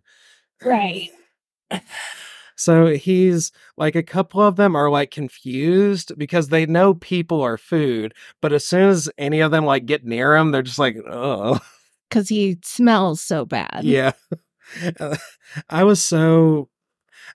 Right. 0.64 1.10
So 2.58 2.86
he's 2.86 3.52
like 3.76 3.94
a 3.96 4.02
couple 4.02 4.40
of 4.40 4.56
them 4.56 4.74
are 4.76 4.88
like 4.88 5.10
confused 5.10 6.12
because 6.16 6.48
they 6.48 6.64
know 6.64 6.94
people 6.94 7.42
are 7.42 7.58
food, 7.58 8.14
but 8.40 8.50
as 8.54 8.66
soon 8.66 8.88
as 8.88 9.10
any 9.18 9.40
of 9.40 9.50
them 9.50 9.66
like 9.66 9.84
get 9.84 10.06
near 10.06 10.34
him, 10.34 10.52
they're 10.52 10.62
just 10.62 10.78
like, 10.78 10.96
oh, 11.06 11.60
Because 12.08 12.28
he 12.30 12.56
smells 12.64 13.20
so 13.20 13.44
bad. 13.44 13.80
yeah. 13.84 14.12
I 15.70 15.84
was 15.84 16.02
so, 16.02 16.68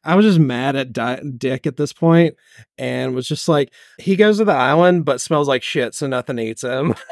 I 0.04 0.16
was 0.16 0.26
just 0.26 0.40
mad 0.40 0.76
at 0.76 0.94
Di- 0.94 1.22
Dick 1.38 1.66
at 1.68 1.78
this 1.78 1.94
point, 1.94 2.36
and 2.78 3.16
was 3.16 3.28
just 3.28 3.48
like, 3.48 3.74
he 3.98 4.16
goes 4.16 4.38
to 4.38 4.46
the 4.46 4.52
island 4.54 5.06
but 5.06 5.22
smells 5.22 5.48
like 5.48 5.64
shit, 5.64 5.94
so 5.96 6.08
nothing 6.08 6.40
eats 6.40 6.64
him. 6.64 6.96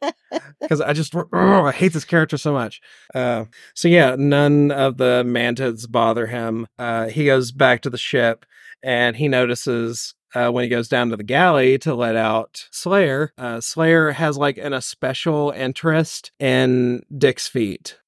because 0.60 0.80
I 0.80 0.92
just 0.92 1.14
ugh, 1.14 1.28
I 1.32 1.72
hate 1.72 1.92
this 1.92 2.04
character 2.04 2.36
so 2.36 2.52
much. 2.52 2.80
Uh, 3.14 3.46
so 3.74 3.88
yeah, 3.88 4.16
none 4.18 4.70
of 4.70 4.96
the 4.96 5.22
mantids 5.26 5.90
bother 5.90 6.26
him. 6.26 6.66
Uh, 6.78 7.08
he 7.08 7.26
goes 7.26 7.52
back 7.52 7.82
to 7.82 7.90
the 7.90 7.98
ship 7.98 8.46
and 8.82 9.16
he 9.16 9.28
notices. 9.28 10.14
Uh, 10.32 10.48
when 10.48 10.62
he 10.62 10.70
goes 10.70 10.86
down 10.86 11.10
to 11.10 11.16
the 11.16 11.24
galley 11.24 11.76
to 11.76 11.92
let 11.92 12.14
out 12.14 12.68
Slayer, 12.70 13.32
uh, 13.36 13.60
Slayer 13.60 14.12
has 14.12 14.38
like 14.38 14.58
an 14.58 14.72
a 14.72 14.80
special 14.80 15.50
interest 15.50 16.30
in 16.38 17.02
Dick's 17.18 17.48
feet? 17.48 17.98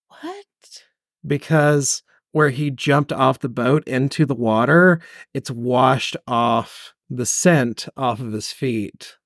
Because 1.26 2.02
where 2.32 2.50
he 2.50 2.70
jumped 2.70 3.12
off 3.12 3.38
the 3.38 3.48
boat 3.48 3.86
into 3.86 4.24
the 4.24 4.34
water, 4.34 5.00
it's 5.34 5.50
washed 5.50 6.16
off 6.26 6.94
the 7.10 7.26
scent 7.26 7.88
off 7.96 8.20
of 8.20 8.32
his 8.32 8.52
feet. 8.52 9.16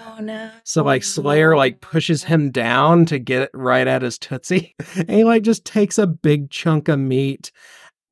Oh 0.00 0.18
no. 0.20 0.50
So 0.64 0.82
like 0.82 1.02
Slayer 1.02 1.56
like 1.56 1.80
pushes 1.80 2.24
him 2.24 2.50
down 2.50 3.04
to 3.06 3.18
get 3.18 3.50
right 3.52 3.86
at 3.86 4.02
his 4.02 4.18
tootsie, 4.18 4.74
and 4.96 5.10
he 5.10 5.24
like 5.24 5.42
just 5.42 5.64
takes 5.64 5.98
a 5.98 6.06
big 6.06 6.50
chunk 6.50 6.88
of 6.88 6.98
meat 6.98 7.50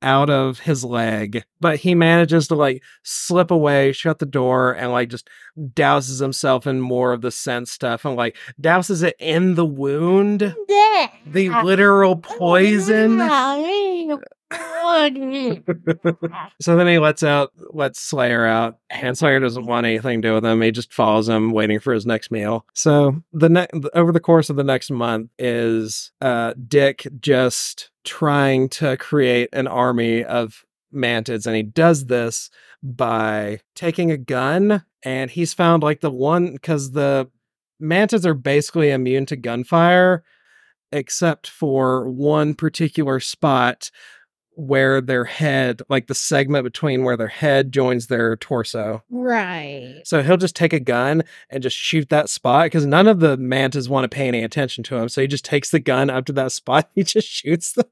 out 0.02 0.30
of 0.30 0.60
his 0.60 0.84
leg, 0.84 1.44
but 1.60 1.76
he 1.76 1.94
manages 1.94 2.48
to 2.48 2.54
like 2.54 2.82
slip 3.02 3.50
away, 3.50 3.92
shut 3.92 4.18
the 4.18 4.26
door, 4.26 4.72
and 4.72 4.92
like 4.92 5.08
just 5.10 5.28
douses 5.58 6.20
himself 6.20 6.66
in 6.66 6.80
more 6.80 7.12
of 7.12 7.20
the 7.20 7.30
scent 7.30 7.68
stuff, 7.68 8.04
and 8.04 8.16
like 8.16 8.36
douses 8.60 9.02
it 9.02 9.16
in 9.18 9.54
the 9.54 9.66
wound, 9.66 10.54
the 11.26 11.50
literal 11.64 12.16
poison. 12.38 13.18
so 16.60 16.76
then 16.76 16.86
he 16.86 16.98
lets 16.98 17.22
out 17.22 17.52
lets 17.72 18.00
Slayer 18.00 18.46
out, 18.46 18.78
and 18.90 19.16
Slayer 19.16 19.40
doesn't 19.40 19.66
want 19.66 19.86
anything 19.86 20.20
to 20.20 20.28
do 20.28 20.34
with 20.34 20.44
him. 20.44 20.60
He 20.60 20.70
just 20.70 20.92
follows 20.92 21.28
him, 21.28 21.52
waiting 21.52 21.78
for 21.78 21.92
his 21.92 22.06
next 22.06 22.30
meal. 22.30 22.66
So 22.74 23.22
the 23.32 23.48
ne- 23.48 23.68
over 23.94 24.12
the 24.12 24.20
course 24.20 24.50
of 24.50 24.56
the 24.56 24.64
next 24.64 24.90
month 24.90 25.30
is 25.38 26.12
uh, 26.20 26.54
Dick 26.66 27.06
just 27.20 27.90
trying 28.04 28.68
to 28.70 28.96
create 28.96 29.48
an 29.52 29.66
army 29.66 30.24
of 30.24 30.64
mantids, 30.92 31.46
and 31.46 31.54
he 31.54 31.62
does 31.62 32.06
this 32.06 32.50
by 32.82 33.60
taking 33.74 34.10
a 34.10 34.16
gun, 34.16 34.84
and 35.04 35.30
he's 35.30 35.54
found 35.54 35.82
like 35.82 36.00
the 36.00 36.10
one 36.10 36.52
because 36.52 36.92
the 36.92 37.30
mantids 37.80 38.24
are 38.24 38.34
basically 38.34 38.90
immune 38.90 39.26
to 39.26 39.36
gunfire 39.36 40.24
except 40.92 41.48
for 41.48 42.10
one 42.10 42.54
particular 42.54 43.20
spot 43.20 43.90
where 44.60 45.00
their 45.00 45.24
head, 45.24 45.82
like 45.88 46.06
the 46.06 46.14
segment 46.14 46.64
between 46.64 47.02
where 47.02 47.16
their 47.16 47.28
head 47.28 47.72
joins 47.72 48.06
their 48.06 48.36
torso. 48.36 49.02
Right. 49.10 50.02
So 50.04 50.22
he'll 50.22 50.36
just 50.36 50.56
take 50.56 50.72
a 50.72 50.80
gun 50.80 51.22
and 51.48 51.62
just 51.62 51.76
shoot 51.76 52.08
that 52.10 52.28
spot 52.28 52.66
because 52.66 52.84
none 52.84 53.08
of 53.08 53.20
the 53.20 53.36
mantas 53.36 53.88
want 53.88 54.04
to 54.04 54.14
pay 54.14 54.28
any 54.28 54.42
attention 54.42 54.84
to 54.84 54.96
him. 54.96 55.08
So 55.08 55.22
he 55.22 55.26
just 55.26 55.44
takes 55.44 55.70
the 55.70 55.80
gun 55.80 56.10
up 56.10 56.26
to 56.26 56.32
that 56.34 56.52
spot. 56.60 56.90
He 56.94 57.02
just 57.02 57.28
shoots 57.28 57.72
them 57.72 57.86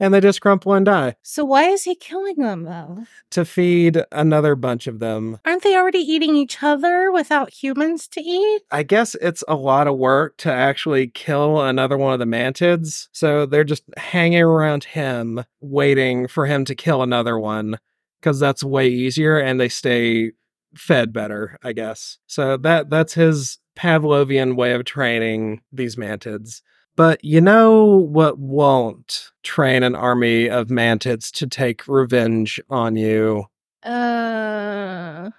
and 0.00 0.12
they 0.12 0.20
just 0.20 0.40
crumple 0.40 0.72
and 0.74 0.86
die 0.86 1.16
So 1.22 1.44
why 1.44 1.64
is 1.64 1.84
he 1.84 1.94
killing 1.94 2.36
them 2.36 2.64
though? 2.64 3.04
to 3.30 3.44
feed 3.44 4.02
another 4.12 4.54
bunch 4.54 4.86
of 4.86 4.98
them. 4.98 5.38
Aren't 5.46 5.62
they 5.62 5.74
already 5.76 5.98
eating 6.00 6.36
each 6.36 6.62
other 6.62 7.10
without 7.10 7.50
humans 7.50 8.06
to 8.08 8.20
eat? 8.20 8.60
I 8.70 8.82
guess 8.82 9.14
it's 9.16 9.42
a 9.48 9.54
lot 9.54 9.86
of 9.86 9.96
work 9.96 10.36
to 10.38 10.52
actually 10.52 11.08
kill 11.08 11.60
another 11.60 11.96
one 11.96 12.12
of 12.12 12.18
the 12.18 12.26
mantids. 12.26 13.08
So 13.12 13.46
they're 13.46 13.64
just 13.64 13.84
hanging 13.96 14.42
around 14.42 14.84
him, 14.84 15.44
waiting 15.60 16.28
for 16.28 16.44
him 16.46 16.64
to 16.66 16.74
kill 16.74 17.02
another 17.02 17.38
one 17.38 17.78
because 18.20 18.38
that's 18.38 18.62
way 18.62 18.88
easier 18.88 19.38
and 19.38 19.58
they 19.58 19.68
stay 19.70 20.32
fed 20.74 21.12
better, 21.12 21.58
I 21.62 21.72
guess. 21.72 22.18
So 22.26 22.56
that 22.58 22.90
that's 22.90 23.14
his 23.14 23.58
Pavlovian 23.76 24.56
way 24.56 24.72
of 24.72 24.84
training 24.84 25.62
these 25.72 25.96
mantids. 25.96 26.60
But 26.94 27.24
you 27.24 27.40
know 27.40 27.84
what 27.84 28.38
won't 28.38 29.30
train 29.42 29.82
an 29.82 29.94
army 29.94 30.48
of 30.48 30.68
mantids 30.68 31.30
to 31.32 31.46
take 31.46 31.88
revenge 31.88 32.60
on 32.68 32.96
you? 32.96 33.46
Uh 33.82 35.30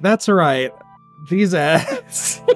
That's 0.00 0.28
right. 0.28 0.70
These 1.30 1.54
ads. 1.54 2.40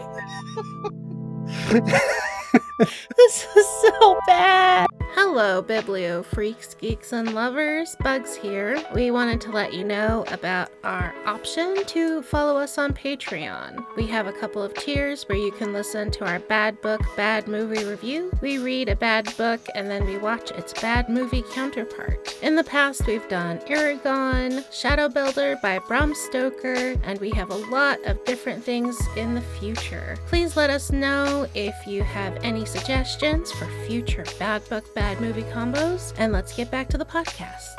This 3.17 3.47
is 3.57 3.67
so 3.83 4.19
bad. 4.27 4.88
Hello, 5.21 5.61
Biblio 5.61 6.25
freaks, 6.25 6.75
geeks, 6.75 7.13
and 7.13 7.35
lovers. 7.35 7.97
Bugs 8.05 8.37
here. 8.37 8.81
We 8.95 9.11
wanted 9.11 9.41
to 9.41 9.51
let 9.51 9.75
you 9.75 9.83
know 9.83 10.25
about 10.29 10.71
our 10.85 11.13
option 11.27 11.85
to 11.87 12.23
follow 12.23 12.57
us 12.57 12.79
on 12.79 12.93
Patreon. 12.93 13.85
We 13.97 14.07
have 14.07 14.29
a 14.29 14.33
couple 14.33 14.63
of 14.63 14.75
tiers 14.75 15.25
where 15.25 15.37
you 15.37 15.51
can 15.51 15.73
listen 15.73 16.13
to 16.13 16.25
our 16.25 16.39
bad 16.39 16.81
book, 16.83 17.01
bad 17.17 17.49
movie 17.49 17.85
review. 17.85 18.31
We 18.41 18.59
read 18.59 18.89
a 18.89 18.95
bad 18.95 19.37
book 19.37 19.61
and 19.75 19.91
then 19.91 20.07
we 20.07 20.19
watch 20.19 20.53
its 20.53 20.73
bad 20.73 21.09
movie 21.09 21.43
counterpart. 21.53 22.39
In 22.41 22.55
the 22.55 22.63
past, 22.63 23.05
we've 23.09 23.29
done 23.29 23.59
Eragon, 23.67 24.65
Shadow 24.73 25.09
Builder 25.09 25.59
by 25.61 25.81
Bram 25.81 26.15
Stoker, 26.15 26.95
and 27.03 27.19
we 27.19 27.31
have 27.31 27.51
a 27.51 27.57
lot 27.57 27.99
of 28.07 28.25
different 28.25 28.63
things 28.63 28.97
in 29.17 29.35
the 29.35 29.41
future. 29.41 30.17
Please 30.29 30.57
let 30.57 30.71
us 30.71 30.93
know 30.93 31.49
if 31.57 31.75
you 31.89 32.05
have 32.05 32.37
any 32.45 32.65
suggestions 32.65 33.51
for 33.51 33.67
future 33.89 34.25
bad 34.39 34.67
book, 34.69 34.95
bad 34.95 35.08
movie 35.17 35.43
combos, 35.45 36.13
and 36.19 36.33
let's 36.33 36.55
get 36.55 36.71
back 36.71 36.89
to 36.91 36.99
the 36.99 37.05
podcast. 37.05 37.75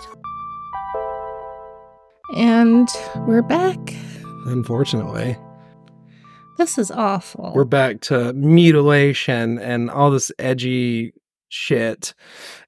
And 2.35 2.87
we're 3.27 3.41
back. 3.41 3.77
Unfortunately. 4.45 5.37
This 6.57 6.77
is 6.77 6.91
awful. 6.91 7.53
we're 7.55 7.63
back 7.63 8.01
to 8.01 8.33
mutilation 8.33 9.59
and 9.59 9.89
all 9.89 10.11
this 10.11 10.31
edgy 10.39 11.13
shit. 11.47 12.13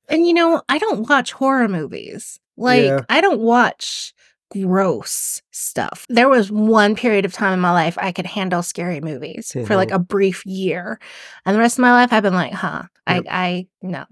And 0.08 0.26
you 0.26 0.34
know, 0.34 0.62
I 0.70 0.78
don't 0.78 1.10
watch 1.10 1.34
horror 1.34 1.68
movies. 1.68 2.40
Like, 2.56 2.84
Yeah. 2.84 3.02
I 3.10 3.20
don't 3.20 3.42
watch 3.42 4.14
gross 4.52 5.42
stuff. 5.52 6.06
There 6.10 6.30
was 6.30 6.52
one 6.52 6.96
period 6.96 7.26
of 7.26 7.34
time 7.34 7.54
in 7.54 7.60
my 7.60 7.72
life 7.72 7.98
I 8.00 8.12
could 8.12 8.26
handle 8.26 8.64
scary 8.64 9.02
movies 9.02 9.52
for 9.52 9.76
like 9.76 9.90
mm-hmm. 9.90 9.96
a 9.96 10.00
brief 10.00 10.46
year. 10.46 11.00
And 11.46 11.56
the 11.56 11.60
rest 11.60 11.78
of 11.78 11.82
my 11.82 11.92
life 11.92 12.14
I've 12.14 12.24
been 12.24 12.34
like, 12.34 12.54
huh, 12.54 12.84
Yep. 13.10 13.26
I 13.28 13.44
I 13.44 13.68
no. 13.82 14.06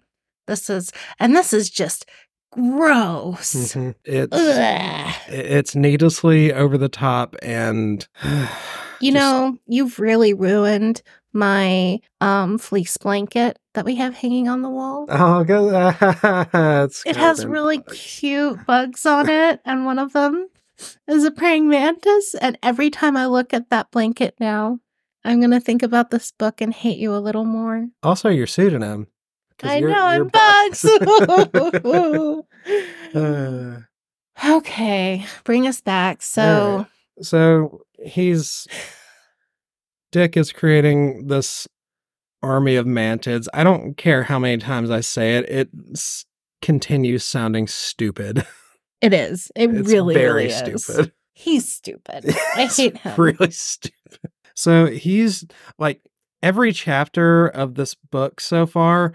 This 0.49 0.69
is 0.69 0.91
and 1.19 1.35
this 1.35 1.53
is 1.53 1.69
just 1.69 2.09
gross. 2.51 3.53
Mhm. 3.75 3.93
It's 4.03 4.35
Ugh. 4.35 5.13
it's 5.27 5.75
needlessly 5.75 6.51
over 6.51 6.77
the 6.77 6.89
top 6.89 7.35
and 7.41 8.07
You 9.01 9.13
just- 9.13 9.13
know, 9.13 9.57
you've 9.67 9.99
really 9.99 10.33
ruined 10.33 11.01
my 11.31 11.99
um 12.21 12.57
fleece 12.57 12.97
blanket 12.97 13.59
that 13.75 13.85
we 13.85 13.95
have 13.95 14.15
hanging 14.15 14.47
on 14.49 14.61
the 14.63 14.69
wall. 14.69 15.05
Oh, 15.09 15.43
good. 15.43 15.71
It 17.05 17.15
has 17.15 17.45
really 17.45 17.77
bugs. 17.77 17.97
cute 18.19 18.65
bugs 18.65 19.05
on 19.05 19.29
it, 19.29 19.61
and 19.63 19.85
one 19.85 19.99
of 19.99 20.11
them 20.13 20.49
is 21.07 21.23
a 21.23 21.31
praying 21.31 21.69
mantis. 21.69 22.33
And 22.41 22.57
every 22.63 22.89
time 22.89 23.15
I 23.15 23.27
look 23.27 23.53
at 23.53 23.69
that 23.69 23.91
blanket 23.91 24.33
now, 24.39 24.79
I'm 25.23 25.39
gonna 25.39 25.59
think 25.61 25.83
about 25.83 26.09
this 26.09 26.31
book 26.31 26.59
and 26.61 26.73
hate 26.73 26.97
you 26.97 27.13
a 27.15 27.21
little 27.21 27.45
more. 27.45 27.87
Also, 28.01 28.29
your 28.29 28.47
pseudonym. 28.47 29.07
I 29.63 29.77
you're- 29.77 29.91
know 29.91 30.09
you're 30.11 30.25
I'm 30.25 30.27
bugs. 30.29 30.85
Uh, 33.15 33.79
okay, 34.47 35.25
bring 35.43 35.65
us 35.67 35.81
back. 35.81 36.21
So 36.21 36.85
so 37.21 37.81
he's 38.05 38.67
Dick 40.11 40.37
is 40.37 40.51
creating 40.51 41.25
this 41.27 41.67
army 42.43 42.75
of 42.75 42.85
mantids. 42.85 43.47
I 43.53 43.63
don't 43.63 43.97
care 43.97 44.23
how 44.23 44.37
many 44.37 44.57
times 44.57 44.91
I 44.91 44.99
say 45.01 45.37
it; 45.37 45.49
it 45.49 45.69
s- 45.93 46.25
continues 46.61 47.23
sounding 47.23 47.67
stupid. 47.67 48.45
it 49.01 49.13
is. 49.13 49.51
It 49.55 49.71
it's 49.73 49.89
really, 49.89 50.13
very 50.13 50.45
really 50.47 50.73
is. 50.73 50.85
stupid. 50.85 51.11
He's 51.33 51.71
stupid. 51.71 52.25
I 52.55 52.65
hate 52.65 52.97
him. 52.97 53.15
Really 53.17 53.49
stupid. 53.51 54.31
So 54.53 54.85
he's 54.87 55.45
like 55.79 56.01
every 56.43 56.73
chapter 56.73 57.47
of 57.47 57.73
this 57.75 57.95
book 57.95 58.39
so 58.41 58.65
far, 58.67 59.13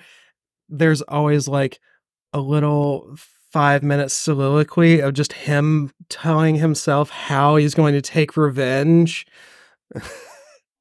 there's 0.69 1.03
always 1.03 1.47
like 1.49 1.79
a 2.33 2.41
little 2.41 3.15
five 3.53 3.83
minute 3.83 4.11
soliloquy 4.11 4.99
of 5.01 5.13
just 5.15 5.33
him 5.33 5.93
telling 6.09 6.57
himself 6.57 7.11
how 7.11 7.57
he's 7.57 7.75
going 7.75 7.95
to 7.95 8.03
take 8.03 8.37
revenge. 8.37 9.27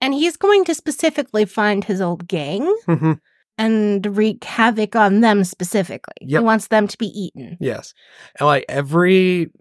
And 0.02 0.14
he's 0.14 0.36
going 0.36 0.66
to 0.66 0.76
specifically 0.76 1.46
find 1.46 1.84
his 1.86 2.02
old 2.02 2.28
gang 2.28 2.64
Mhm. 2.88 3.20
and 3.58 4.18
wreak 4.18 4.44
havoc 4.44 4.96
on 4.98 5.22
them 5.22 5.44
specifically. 5.46 6.16
Yep. 6.22 6.40
He 6.42 6.44
wants 6.44 6.68
them 6.68 6.88
to 6.88 6.98
be 6.98 7.08
eaten. 7.08 7.58
yes. 7.62 7.94
And 8.40 8.48
like 8.48 8.66
every 8.68 9.52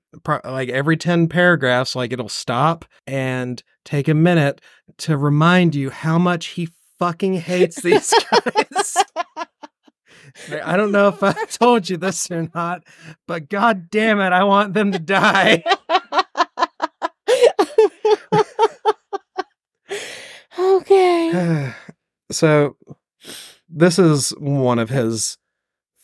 like 0.45 0.69
every 0.69 0.97
10 0.97 1.29
paragraphs 1.29 1.95
like 1.97 2.13
it'll 2.13 2.29
stop 2.29 2.85
and 3.07 3.63
take 3.85 4.09
a 4.09 4.15
minute 4.15 4.61
to 4.99 5.17
remind 5.17 5.75
you 5.75 5.91
how 5.91 6.19
much 6.19 6.47
he 6.49 6.69
fucking 6.99 7.35
hates 7.35 7.81
these 7.83 8.13
guys. 8.31 8.97
Like, 10.49 10.67
I 10.67 10.77
don't 10.77 10.93
know 10.93 11.09
if 11.09 11.23
I 11.23 11.33
told 11.51 11.89
you 11.89 11.97
this 11.97 12.31
or 12.31 12.49
not, 12.55 12.85
but 13.27 13.49
god 13.49 13.91
damn 13.91 14.21
it, 14.21 14.33
I 14.33 14.45
want 14.45 14.75
them 14.75 14.93
to 14.93 14.99
die. 14.99 15.65
okay. 20.59 21.73
so, 22.31 22.77
this 23.69 23.99
is 23.99 24.31
one 24.39 24.79
of 24.79 24.91
his 24.91 25.39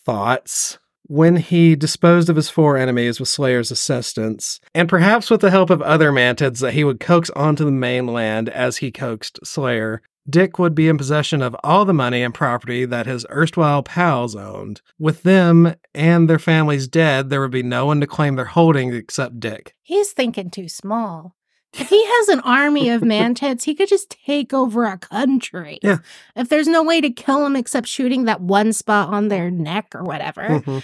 thoughts. 0.05 0.79
When 1.03 1.37
he 1.37 1.75
disposed 1.75 2.29
of 2.29 2.35
his 2.35 2.51
four 2.51 2.77
enemies 2.77 3.19
with 3.19 3.29
Slayer's 3.29 3.71
assistance, 3.71 4.59
and 4.75 4.87
perhaps 4.87 5.31
with 5.31 5.41
the 5.41 5.49
help 5.49 5.71
of 5.71 5.81
other 5.81 6.11
mantids 6.11 6.59
that 6.59 6.75
he 6.75 6.83
would 6.83 6.99
coax 6.99 7.31
onto 7.31 7.65
the 7.65 7.71
mainland 7.71 8.47
as 8.47 8.77
he 8.77 8.91
coaxed 8.91 9.39
Slayer, 9.43 10.03
Dick 10.27 10.59
would 10.59 10.75
be 10.75 10.87
in 10.87 10.97
possession 10.97 11.41
of 11.41 11.55
all 11.63 11.85
the 11.85 11.93
money 11.93 12.21
and 12.23 12.33
property 12.33 12.85
that 12.85 13.05
his 13.05 13.25
erstwhile 13.29 13.83
pals 13.83 14.35
owned. 14.35 14.81
With 14.97 15.23
them 15.23 15.75
and 15.93 16.29
their 16.29 16.39
families 16.39 16.87
dead, 16.87 17.29
there 17.29 17.41
would 17.41 17.51
be 17.51 17.63
no 17.63 17.85
one 17.85 17.99
to 18.01 18.07
claim 18.07 18.35
their 18.35 18.45
holdings 18.45 18.95
except 18.95 19.39
Dick. 19.39 19.75
He's 19.81 20.11
thinking 20.11 20.49
too 20.49 20.67
small. 20.67 21.35
If 21.73 21.89
he 21.89 22.03
has 22.03 22.29
an 22.29 22.39
army 22.41 22.89
of 22.89 23.01
mantids, 23.01 23.63
he 23.65 23.75
could 23.75 23.89
just 23.89 24.15
take 24.25 24.53
over 24.53 24.85
a 24.85 24.97
country. 24.97 25.79
Yeah. 25.83 25.97
If 26.35 26.49
there's 26.49 26.67
no 26.67 26.83
way 26.83 26.99
to 27.01 27.09
kill 27.11 27.45
him 27.45 27.55
except 27.55 27.87
shooting 27.87 28.25
that 28.25 28.41
one 28.41 28.73
spot 28.73 29.09
on 29.09 29.27
their 29.27 29.51
neck 29.51 29.93
or 29.93 30.03
whatever. 30.03 30.41
Mhm. 30.41 30.83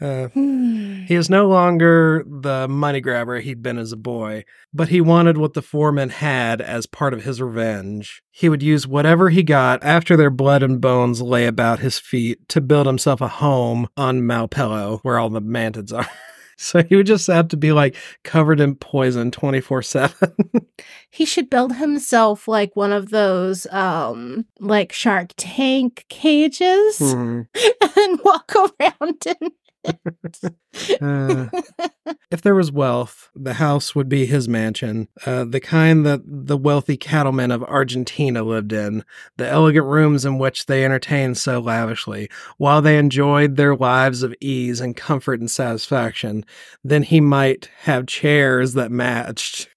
Uh, 0.00 0.28
Hmm. 0.28 1.04
He 1.06 1.14
is 1.14 1.30
no 1.30 1.48
longer 1.48 2.24
the 2.26 2.68
money 2.68 3.00
grabber 3.00 3.40
he'd 3.40 3.62
been 3.62 3.78
as 3.78 3.92
a 3.92 3.96
boy, 3.96 4.44
but 4.72 4.88
he 4.88 5.00
wanted 5.00 5.38
what 5.38 5.54
the 5.54 5.62
four 5.62 5.90
men 5.90 6.10
had 6.10 6.60
as 6.60 6.86
part 6.86 7.14
of 7.14 7.24
his 7.24 7.40
revenge. 7.40 8.22
He 8.30 8.48
would 8.48 8.62
use 8.62 8.86
whatever 8.86 9.30
he 9.30 9.42
got 9.42 9.82
after 9.82 10.16
their 10.16 10.30
blood 10.30 10.62
and 10.62 10.80
bones 10.80 11.22
lay 11.22 11.46
about 11.46 11.80
his 11.80 11.98
feet 11.98 12.46
to 12.50 12.60
build 12.60 12.86
himself 12.86 13.20
a 13.20 13.28
home 13.28 13.88
on 13.96 14.20
Malpelo, 14.20 15.00
where 15.02 15.18
all 15.18 15.30
the 15.30 15.42
mantids 15.42 15.92
are. 15.92 16.06
So 16.60 16.82
he 16.82 16.96
would 16.96 17.06
just 17.06 17.28
have 17.28 17.46
to 17.50 17.56
be 17.56 17.70
like 17.70 17.94
covered 18.24 18.58
in 18.58 18.74
poison 18.74 19.30
24 19.30 19.80
7. 19.80 20.32
he 21.08 21.24
should 21.24 21.48
build 21.48 21.76
himself 21.76 22.48
like 22.48 22.74
one 22.74 22.90
of 22.90 23.10
those 23.10 23.64
um 23.70 24.44
like 24.58 24.92
shark 24.92 25.30
tank 25.36 26.04
cages 26.08 26.98
Hmm. 26.98 27.42
and 27.96 28.20
walk 28.24 28.52
around 28.56 29.24
in 29.24 29.50
Uh, 31.00 31.46
if 32.30 32.42
there 32.42 32.54
was 32.54 32.72
wealth, 32.72 33.30
the 33.34 33.54
house 33.54 33.94
would 33.94 34.08
be 34.08 34.26
his 34.26 34.48
mansion, 34.48 35.08
uh, 35.26 35.44
the 35.44 35.60
kind 35.60 36.04
that 36.04 36.20
the 36.24 36.56
wealthy 36.56 36.96
cattlemen 36.96 37.50
of 37.50 37.62
Argentina 37.64 38.42
lived 38.42 38.72
in, 38.72 39.04
the 39.36 39.48
elegant 39.48 39.86
rooms 39.86 40.24
in 40.24 40.38
which 40.38 40.66
they 40.66 40.84
entertained 40.84 41.36
so 41.36 41.58
lavishly, 41.60 42.28
while 42.56 42.82
they 42.82 42.98
enjoyed 42.98 43.56
their 43.56 43.76
lives 43.76 44.22
of 44.22 44.34
ease 44.40 44.80
and 44.80 44.96
comfort 44.96 45.40
and 45.40 45.50
satisfaction. 45.50 46.44
Then 46.82 47.02
he 47.02 47.20
might 47.20 47.70
have 47.82 48.06
chairs 48.06 48.74
that 48.74 48.90
matched. 48.90 49.68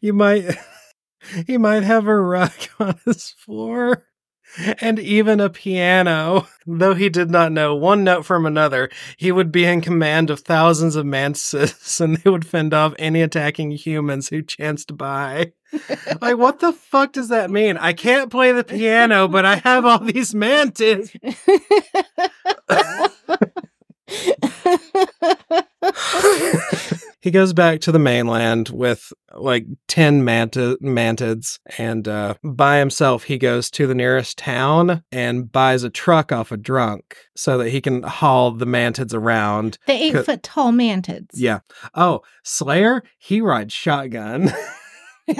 You 0.00 0.12
might. 0.12 0.56
He 1.46 1.56
might 1.56 1.84
have 1.84 2.06
a 2.06 2.20
rug 2.20 2.52
on 2.78 3.00
his 3.06 3.30
floor 3.30 4.04
and 4.80 4.98
even 4.98 5.40
a 5.40 5.50
piano. 5.50 6.48
Though 6.66 6.94
he 6.94 7.08
did 7.08 7.30
not 7.30 7.52
know 7.52 7.74
one 7.74 8.04
note 8.04 8.24
from 8.24 8.46
another, 8.46 8.90
he 9.16 9.30
would 9.30 9.52
be 9.52 9.64
in 9.64 9.80
command 9.80 10.30
of 10.30 10.40
thousands 10.40 10.96
of 10.96 11.04
mantises 11.04 12.00
and 12.00 12.16
they 12.16 12.30
would 12.30 12.46
fend 12.46 12.72
off 12.72 12.94
any 12.98 13.20
attacking 13.22 13.72
humans 13.72 14.28
who 14.28 14.42
chanced 14.42 14.96
by. 14.96 15.52
like, 16.20 16.38
what 16.38 16.60
the 16.60 16.72
fuck 16.72 17.12
does 17.12 17.28
that 17.28 17.50
mean? 17.50 17.76
I 17.76 17.92
can't 17.92 18.30
play 18.30 18.52
the 18.52 18.64
piano, 18.64 19.28
but 19.28 19.44
I 19.44 19.56
have 19.56 19.84
all 19.84 19.98
these 19.98 20.34
mantis. 20.34 21.10
He 27.24 27.30
goes 27.30 27.54
back 27.54 27.80
to 27.80 27.90
the 27.90 27.98
mainland 27.98 28.68
with 28.68 29.10
like 29.34 29.64
10 29.88 30.22
manta- 30.24 30.76
mantids 30.82 31.58
and 31.78 32.06
uh, 32.06 32.34
by 32.44 32.76
himself 32.76 33.24
he 33.24 33.38
goes 33.38 33.70
to 33.70 33.86
the 33.86 33.94
nearest 33.94 34.36
town 34.36 35.02
and 35.10 35.50
buys 35.50 35.82
a 35.84 35.88
truck 35.88 36.32
off 36.32 36.52
a 36.52 36.58
drunk 36.58 37.16
so 37.34 37.56
that 37.56 37.70
he 37.70 37.80
can 37.80 38.02
haul 38.02 38.50
the 38.50 38.66
mantids 38.66 39.14
around 39.14 39.78
the 39.86 39.94
eight 39.94 40.22
foot 40.26 40.42
tall 40.42 40.70
mantids. 40.70 41.30
yeah 41.32 41.60
oh 41.94 42.20
slayer 42.42 43.02
he 43.16 43.40
rides 43.40 43.72
shotgun 43.72 44.52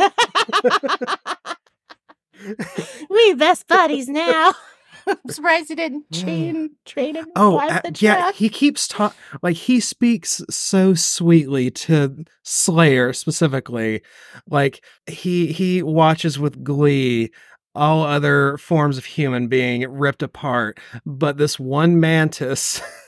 we 3.11 3.35
best 3.35 3.69
buddies 3.69 4.09
now. 4.09 4.55
I'm 5.07 5.17
surprised 5.29 5.69
he 5.69 5.75
didn't 5.75 6.11
chain 6.11 6.71
train 6.85 7.15
him. 7.17 7.27
oh 7.37 7.59
uh, 7.59 7.81
yeah 7.99 8.33
he 8.33 8.49
keeps 8.49 8.89
talking 8.89 9.17
like 9.43 9.57
he 9.57 9.81
speaks 9.81 10.43
so 10.51 10.95
sweetly 10.95 11.71
to 11.71 12.25
slayer 12.43 13.13
specifically 13.13 14.03
like 14.49 14.85
he 15.07 15.53
he 15.53 15.83
watches 15.83 16.39
with 16.39 16.63
glee 16.65 17.31
all 17.75 18.03
other 18.05 18.57
forms 18.59 18.97
of 18.99 19.05
human 19.05 19.49
being 19.49 19.89
ripped 19.91 20.23
apart 20.23 20.79
but 21.05 21.37
this 21.39 21.59
one 21.59 21.99
mantis 22.01 22.81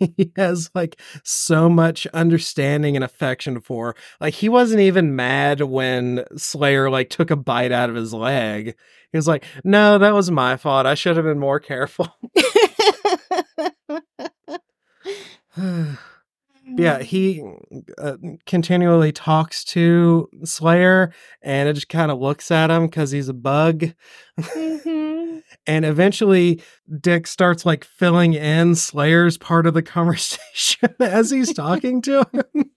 he 0.16 0.32
has 0.36 0.70
like 0.74 1.00
so 1.22 1.68
much 1.68 2.06
understanding 2.08 2.96
and 2.96 3.04
affection 3.04 3.60
for 3.60 3.94
like 4.20 4.34
he 4.34 4.48
wasn't 4.48 4.80
even 4.80 5.14
mad 5.14 5.60
when 5.60 6.24
slayer 6.36 6.90
like 6.90 7.10
took 7.10 7.30
a 7.30 7.36
bite 7.36 7.72
out 7.72 7.90
of 7.90 7.96
his 7.96 8.14
leg. 8.14 8.74
He 9.12 9.18
was 9.18 9.28
like 9.28 9.44
no 9.64 9.98
that 9.98 10.14
was 10.14 10.30
my 10.30 10.56
fault. 10.56 10.86
I 10.86 10.94
should 10.94 11.16
have 11.16 11.24
been 11.26 11.38
more 11.38 11.60
careful 11.60 12.08
yeah 16.76 17.00
he 17.00 17.42
uh, 17.98 18.16
continually 18.46 19.12
talks 19.12 19.64
to 19.64 20.28
slayer 20.44 21.12
and 21.42 21.68
it 21.68 21.74
just 21.74 21.88
kind 21.88 22.10
of 22.10 22.18
looks 22.18 22.50
at 22.50 22.70
him 22.70 22.86
because 22.86 23.10
he's 23.10 23.28
a 23.28 23.34
bug. 23.34 23.92
Mhm. 24.38 25.42
and 25.66 25.84
eventually 25.84 26.62
dick 27.00 27.26
starts 27.26 27.66
like 27.66 27.84
filling 27.84 28.34
in 28.34 28.74
slayer's 28.74 29.36
part 29.38 29.66
of 29.66 29.74
the 29.74 29.82
conversation 29.96 30.94
as 31.00 31.30
he's 31.30 31.52
talking 31.52 32.02
to 32.02 32.26
him. 32.32 32.70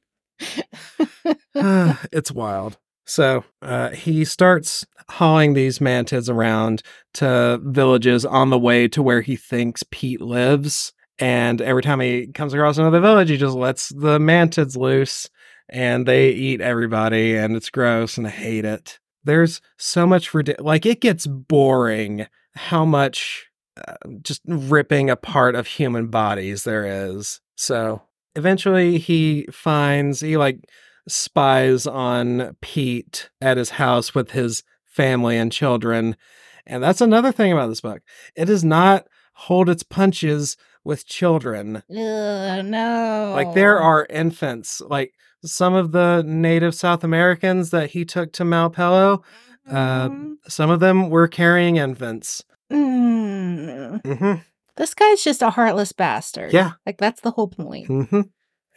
It's 2.12 2.32
wild. 2.32 2.78
So 3.06 3.44
uh, 3.62 3.90
he 3.90 4.26
starts 4.26 4.86
hauling 5.10 5.54
these 5.54 5.80
mantids 5.80 6.30
around 6.30 6.82
to 7.16 7.60
villages 7.64 8.26
on 8.26 8.50
the 8.50 8.60
way 8.60 8.88
to 8.90 9.04
where 9.04 9.22
he 9.22 9.36
thinks 9.36 9.84
pete 9.92 10.22
lives 10.22 10.94
And 11.24 11.62
every 11.62 11.82
time 11.82 12.02
he 12.02 12.28
comes 12.28 12.54
across 12.54 12.78
another 12.78 13.00
village, 13.00 13.30
he 13.30 13.38
just 13.38 13.56
lets 13.56 13.88
the 13.88 14.20
mantids 14.20 14.76
loose 14.76 15.30
and 15.70 16.06
they 16.06 16.32
eat 16.32 16.60
everybody 16.60 17.38
and 17.38 17.56
it's 17.56 17.70
gross 17.70 18.18
and 18.18 18.28
I 18.28 18.30
hate 18.30 18.66
it. 18.66 19.00
There's 19.24 19.62
so 19.78 20.06
much 20.06 20.34
ridi- 20.34 20.58
like 20.60 20.86
it 20.86 21.00
gets 21.00 21.26
boring 21.26 22.28
how 22.56 22.84
much 22.84 23.48
uh, 23.88 23.94
just 24.22 24.42
ripping 24.46 25.10
apart 25.10 25.56
of 25.56 25.66
human 25.66 26.08
bodies 26.08 26.66
there 26.66 27.08
is. 27.08 27.40
So 27.56 28.02
eventually 28.36 28.98
he 28.98 29.48
finds 29.50 30.20
he 30.20 30.36
like 30.36 30.70
spies 31.08 31.88
on 31.88 32.58
Pete 32.60 33.30
at 33.40 33.56
his 33.56 33.70
house 33.70 34.14
with 34.14 34.32
his 34.32 34.62
family 34.84 35.38
and 35.38 35.54
children. 35.54 36.18
And 36.66 36.84
that's 36.84 37.00
another 37.00 37.32
thing 37.32 37.54
about 37.54 37.68
this 37.68 37.80
book. 37.80 38.02
It 38.36 38.44
does 38.44 38.66
not 38.66 39.08
hold 39.36 39.70
its 39.70 39.84
punches 39.84 40.58
with 40.84 41.06
children. 41.06 41.78
Ugh, 41.90 42.66
no. 42.66 43.32
Like 43.36 43.54
there 43.54 43.80
are 43.80 44.06
infants, 44.10 44.82
like 44.82 45.14
some 45.44 45.74
of 45.74 45.92
the 45.92 46.24
native 46.26 46.76
South 46.76 47.04
Americans 47.04 47.70
that 47.72 47.90
he 47.92 48.06
took 48.06 48.32
to 48.34 48.44
Malpelo, 48.44 49.24
uh, 49.70 50.10
Mm, 50.10 50.36
some 50.48 50.70
of 50.70 50.80
them 50.82 51.10
were 51.10 51.28
carrying 51.28 51.78
infants. 51.78 52.44
mm. 52.72 54.02
hmm 54.06 54.34
This 54.76 54.94
guy's 54.94 55.24
just 55.24 55.42
a 55.42 55.50
heartless 55.50 55.92
bastard. 55.92 56.52
Yeah. 56.54 56.72
Like 56.86 56.98
that's 56.98 57.22
the 57.22 57.32
whole 57.32 57.48
point. 57.48 57.88
hmm 57.88 58.22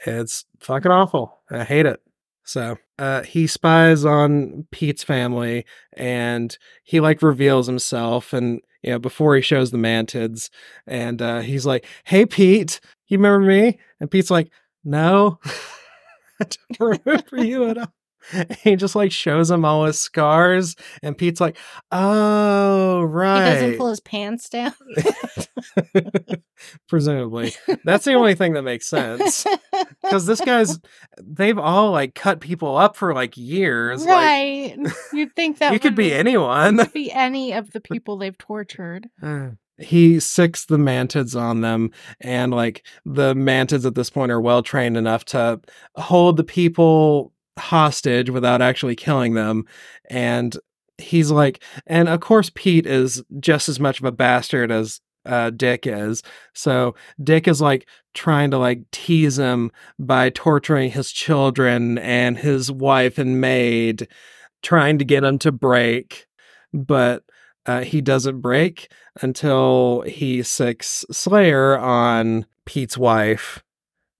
It's 0.04 0.44
fucking 0.60 0.90
awful. 0.92 1.40
I 1.50 1.64
hate 1.64 1.86
it. 1.86 2.00
So 2.44 2.76
uh, 2.98 3.22
he 3.22 3.46
spies 3.48 4.04
on 4.04 4.66
Pete's 4.70 5.02
family 5.02 5.64
and 5.94 6.56
he 6.84 7.00
like 7.00 7.20
reveals 7.22 7.66
himself 7.66 8.32
and 8.32 8.60
you 8.86 8.92
know 8.92 8.98
before 8.98 9.36
he 9.36 9.42
shows 9.42 9.70
the 9.70 9.78
mantids 9.78 10.50
and 10.86 11.20
uh, 11.20 11.40
he's 11.40 11.66
like, 11.66 11.84
"Hey 12.04 12.26
Pete, 12.26 12.80
you 13.08 13.18
remember 13.18 13.40
me?" 13.46 13.78
And 14.00 14.10
Pete's 14.10 14.30
like, 14.30 14.50
"No, 14.84 15.38
I 16.40 16.46
don't 16.78 17.00
remember 17.04 17.44
you 17.44 17.68
at 17.68 17.78
all." 17.78 17.92
He 18.62 18.76
just 18.76 18.96
like 18.96 19.12
shows 19.12 19.50
him 19.50 19.64
all 19.64 19.84
his 19.84 20.00
scars 20.00 20.76
and 21.02 21.16
Pete's 21.16 21.40
like, 21.40 21.56
"Oh 21.92 23.02
right." 23.02 23.44
He 23.44 23.54
doesn't 23.54 23.78
pull 23.78 23.90
his 23.90 24.00
pants 24.00 24.48
down. 24.48 24.72
Presumably. 26.88 27.54
That's 27.84 28.04
the 28.04 28.14
only 28.14 28.34
thing 28.34 28.54
that 28.54 28.62
makes 28.62 28.86
sense. 28.86 29.46
Because 30.02 30.26
this 30.26 30.40
guy's, 30.40 30.78
they've 31.20 31.58
all 31.58 31.90
like 31.90 32.14
cut 32.14 32.38
people 32.38 32.76
up 32.76 32.94
for 32.94 33.12
like 33.12 33.36
years. 33.36 34.04
right. 34.06 34.76
You'd 35.12 35.34
think 35.34 35.58
that 35.58 35.72
you 35.72 35.80
could 35.80 35.92
would 35.92 35.96
be 35.96 36.12
anyone. 36.12 36.78
Could 36.78 36.92
be 36.92 37.10
any 37.10 37.52
of 37.52 37.72
the 37.72 37.80
people 37.80 38.16
they've 38.16 38.38
tortured. 38.38 39.08
Uh, 39.20 39.50
he 39.78 40.16
sicks 40.16 40.64
the 40.66 40.76
mantids 40.76 41.38
on 41.38 41.60
them, 41.60 41.90
and 42.20 42.52
like 42.52 42.86
the 43.04 43.34
mantids 43.34 43.84
at 43.84 43.96
this 43.96 44.10
point 44.10 44.30
are 44.30 44.40
well 44.40 44.62
trained 44.62 44.96
enough 44.96 45.24
to 45.26 45.60
hold 45.96 46.36
the 46.36 46.44
people 46.44 47.32
hostage 47.58 48.30
without 48.30 48.62
actually 48.62 48.96
killing 48.96 49.34
them. 49.34 49.64
And 50.10 50.56
he's 50.98 51.30
like, 51.30 51.62
and 51.86 52.08
of 52.08 52.20
course, 52.20 52.50
Pete 52.54 52.86
is 52.86 53.22
just 53.40 53.68
as 53.68 53.80
much 53.80 53.98
of 53.98 54.04
a 54.04 54.12
bastard 54.12 54.70
as 54.70 55.00
uh, 55.24 55.50
Dick 55.50 55.86
is. 55.86 56.22
So 56.54 56.94
Dick 57.22 57.48
is 57.48 57.60
like 57.60 57.88
trying 58.14 58.50
to 58.52 58.58
like 58.58 58.82
tease 58.92 59.38
him 59.38 59.72
by 59.98 60.30
torturing 60.30 60.90
his 60.90 61.10
children 61.10 61.98
and 61.98 62.38
his 62.38 62.70
wife 62.70 63.18
and 63.18 63.40
maid, 63.40 64.08
trying 64.62 64.98
to 64.98 65.04
get 65.04 65.24
him 65.24 65.38
to 65.40 65.52
break. 65.52 66.26
But 66.72 67.24
uh, 67.66 67.80
he 67.82 68.00
doesn't 68.00 68.40
break 68.40 68.90
until 69.20 70.02
he 70.02 70.42
sicks 70.42 71.04
Slayer 71.10 71.76
on 71.76 72.46
Pete's 72.64 72.96
wife. 72.96 73.64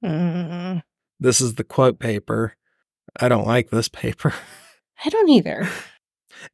Mm, 0.05 0.83
This 1.21 1.41
is 1.41 1.55
the 1.55 1.65
quote 1.65 1.99
paper. 1.99 2.57
I 3.21 3.29
don't 3.29 3.47
like 3.47 3.71
this 3.71 3.89
paper. 3.89 4.33
I 5.05 5.09
don't 5.09 5.29
either. 5.29 5.69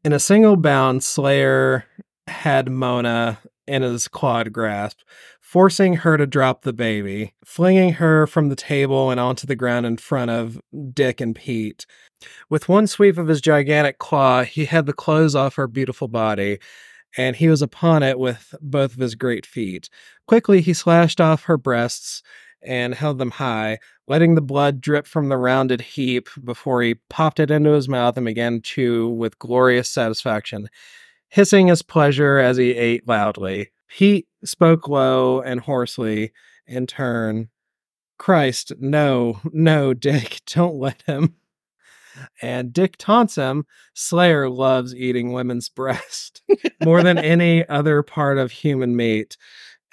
In 0.04 0.12
a 0.12 0.18
single 0.18 0.56
bound, 0.56 1.02
Slayer 1.02 1.84
had 2.26 2.70
Mona 2.70 3.38
in 3.66 3.82
his 3.82 4.08
clawed 4.08 4.52
grasp, 4.52 4.98
forcing 5.40 5.96
her 5.96 6.16
to 6.16 6.26
drop 6.26 6.62
the 6.62 6.72
baby, 6.72 7.34
flinging 7.44 7.94
her 7.94 8.26
from 8.26 8.48
the 8.48 8.56
table 8.56 9.10
and 9.10 9.20
onto 9.20 9.46
the 9.46 9.56
ground 9.56 9.86
in 9.86 9.96
front 9.96 10.30
of 10.30 10.60
Dick 10.92 11.20
and 11.20 11.34
Pete. 11.34 11.86
With 12.48 12.68
one 12.68 12.86
sweep 12.86 13.18
of 13.18 13.28
his 13.28 13.40
gigantic 13.40 13.98
claw, 13.98 14.44
he 14.44 14.64
had 14.64 14.86
the 14.86 14.92
clothes 14.92 15.34
off 15.34 15.56
her 15.56 15.66
beautiful 15.66 16.08
body, 16.08 16.58
and 17.16 17.36
he 17.36 17.48
was 17.48 17.62
upon 17.62 18.02
it 18.02 18.18
with 18.18 18.54
both 18.60 18.94
of 18.94 19.00
his 19.00 19.14
great 19.14 19.46
feet. 19.46 19.88
Quickly, 20.26 20.60
he 20.60 20.72
slashed 20.72 21.20
off 21.20 21.44
her 21.44 21.56
breasts 21.56 22.22
and 22.64 22.94
held 22.94 23.18
them 23.18 23.32
high, 23.32 23.78
letting 24.08 24.34
the 24.34 24.40
blood 24.40 24.80
drip 24.80 25.06
from 25.06 25.28
the 25.28 25.36
rounded 25.36 25.80
heap 25.80 26.28
before 26.44 26.82
he 26.82 26.94
popped 27.08 27.40
it 27.40 27.50
into 27.50 27.70
his 27.70 27.88
mouth 27.88 28.16
and 28.16 28.26
began 28.26 28.54
to 28.54 28.60
chew 28.60 29.08
with 29.08 29.38
glorious 29.38 29.90
satisfaction, 29.90 30.68
hissing 31.28 31.68
his 31.68 31.82
pleasure 31.82 32.38
as 32.38 32.56
he 32.56 32.72
ate 32.72 33.06
loudly. 33.06 33.70
Pete 33.88 34.26
spoke 34.44 34.88
low 34.88 35.40
and 35.40 35.60
hoarsely 35.60 36.32
in 36.66 36.86
turn. 36.86 37.48
Christ, 38.18 38.72
no, 38.78 39.40
no, 39.52 39.94
Dick, 39.94 40.40
don't 40.46 40.76
let 40.76 41.02
him. 41.02 41.36
And 42.40 42.72
Dick 42.72 42.96
taunts 42.98 43.36
him. 43.36 43.64
Slayer 43.94 44.48
loves 44.48 44.94
eating 44.94 45.32
women's 45.32 45.68
breast 45.68 46.42
more 46.84 47.02
than 47.02 47.18
any 47.18 47.66
other 47.68 48.02
part 48.02 48.38
of 48.38 48.52
human 48.52 48.96
meat, 48.96 49.36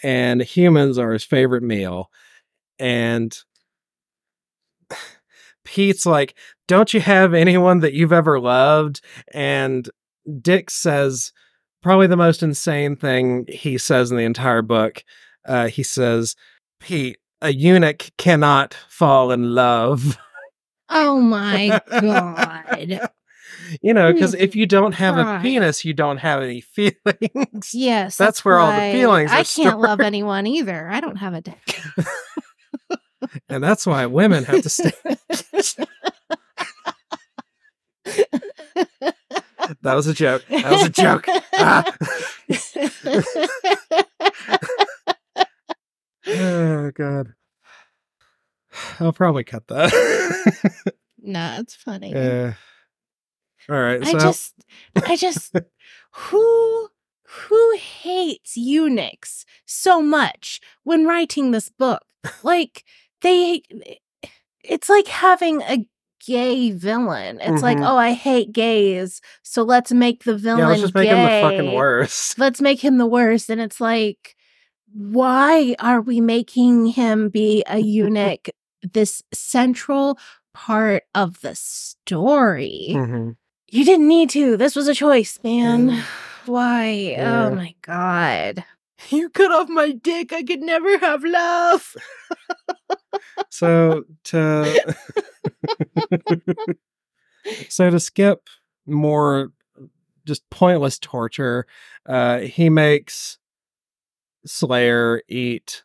and 0.03 0.41
humans 0.41 0.97
are 0.97 1.13
his 1.13 1.23
favorite 1.23 1.63
meal. 1.63 2.09
And 2.79 3.37
Pete's 5.65 6.05
like, 6.05 6.35
Don't 6.67 6.93
you 6.93 7.01
have 7.01 7.33
anyone 7.33 7.79
that 7.81 7.93
you've 7.93 8.13
ever 8.13 8.39
loved? 8.39 9.01
And 9.33 9.89
Dick 10.41 10.69
says, 10.69 11.31
probably 11.81 12.07
the 12.07 12.17
most 12.17 12.43
insane 12.43 12.95
thing 12.95 13.45
he 13.47 13.77
says 13.77 14.11
in 14.11 14.17
the 14.17 14.23
entire 14.23 14.61
book. 14.61 15.03
Uh, 15.45 15.67
he 15.67 15.83
says, 15.83 16.35
Pete, 16.79 17.17
a 17.41 17.53
eunuch 17.53 18.09
cannot 18.17 18.75
fall 18.89 19.31
in 19.31 19.55
love. 19.55 20.17
Oh 20.89 21.19
my 21.19 21.79
god. 21.89 23.09
you 23.81 23.93
know, 23.93 24.11
because 24.11 24.33
if 24.33 24.55
you 24.55 24.65
don't 24.65 24.93
have 24.93 25.17
a 25.17 25.39
penis, 25.41 25.85
you 25.85 25.93
don't 25.93 26.17
have 26.17 26.41
any 26.41 26.61
feelings. 26.61 27.73
Yes. 27.73 28.17
That's 28.17 28.43
where 28.43 28.57
all 28.57 28.71
the 28.71 28.91
feelings 28.91 29.31
I 29.31 29.43
can't 29.43 29.79
love 29.79 29.99
anyone 29.99 30.47
either. 30.47 30.89
I 30.89 30.99
don't 30.99 31.17
have 31.17 31.33
a 31.33 31.41
dick. 31.41 31.81
and 33.47 33.63
that's 33.63 33.85
why 33.85 34.05
women 34.05 34.43
have 34.45 34.63
to 34.63 34.69
stay. 34.69 34.91
that 39.81 39.93
was 39.93 40.07
a 40.07 40.13
joke. 40.13 40.43
That 40.49 40.71
was 40.71 40.85
a 40.85 40.89
joke. 40.89 41.25
Ah. 41.53 41.83
oh, 46.27 46.91
God. 46.91 47.33
I'll 48.99 49.13
probably 49.13 49.43
cut 49.43 49.67
that. 49.67 50.93
nah, 51.21 51.57
it's 51.59 51.75
funny. 51.75 52.13
Uh, 52.13 52.53
all 53.69 53.79
right. 53.79 54.05
I 54.05 54.13
just 54.13 54.53
I 55.05 55.15
just 55.15 55.55
who 56.11 56.89
who 57.23 57.77
hates 57.77 58.57
eunuchs 58.57 59.45
so 59.65 60.01
much 60.01 60.59
when 60.83 61.05
writing 61.05 61.51
this 61.51 61.69
book? 61.69 62.03
Like 62.43 62.83
they 63.21 63.61
it's 64.63 64.89
like 64.89 65.07
having 65.07 65.61
a 65.63 65.85
gay 66.25 66.71
villain. 66.71 67.39
It's 67.41 67.63
like, 67.63 67.77
Mhm. 67.77 67.87
oh, 67.89 67.95
I 67.97 68.11
hate 68.11 68.51
gays, 68.51 69.21
so 69.41 69.63
let's 69.63 69.91
make 69.93 70.23
the 70.25 70.35
villain 70.35 70.59
yeah, 70.59 70.67
let's 70.67 70.81
just 70.81 70.93
make 70.95 71.07
him 71.09 71.17
the 71.23 71.41
fucking 71.41 71.73
worst. 71.73 72.37
Let's 72.43 72.61
make 72.61 72.81
him 72.83 72.97
the 72.97 73.05
worst. 73.07 73.49
And 73.49 73.61
it's 73.61 73.79
like, 73.79 74.35
why 74.93 75.75
are 75.79 76.01
we 76.01 76.19
making 76.19 76.87
him 76.87 77.29
be 77.29 77.63
a 77.67 77.79
eunuch? 77.97 78.49
this 78.93 79.21
central 79.33 80.17
part 80.53 81.03
of 81.13 81.41
the 81.41 81.53
story. 81.55 82.87
Mhm. 82.91 83.35
You 83.67 83.83
didn't 83.85 84.07
need 84.07 84.29
to. 84.31 84.55
This 84.57 84.73
was 84.75 84.87
a 84.87 84.95
choice, 84.95 85.37
man. 85.43 85.89
Yeah. 85.89 86.03
Why? 86.45 86.85
Yeah. 86.91 87.45
Oh 87.51 87.55
my 87.55 87.75
god. 87.81 88.63
You 89.09 89.29
cut 89.29 89.51
off 89.51 89.69
my 89.69 89.91
dick. 89.91 90.31
I 90.33 90.43
could 90.43 90.61
never 90.61 90.97
have 90.99 91.23
love. 91.23 91.93
So 93.49 94.03
to 94.25 94.95
so 97.69 97.89
to 97.89 97.99
skip 97.99 98.47
more 98.85 99.51
just 100.25 100.49
pointless 100.49 100.99
torture, 100.99 101.65
uh, 102.05 102.39
he 102.39 102.69
makes 102.69 103.37
Slayer 104.45 105.21
eat 105.27 105.83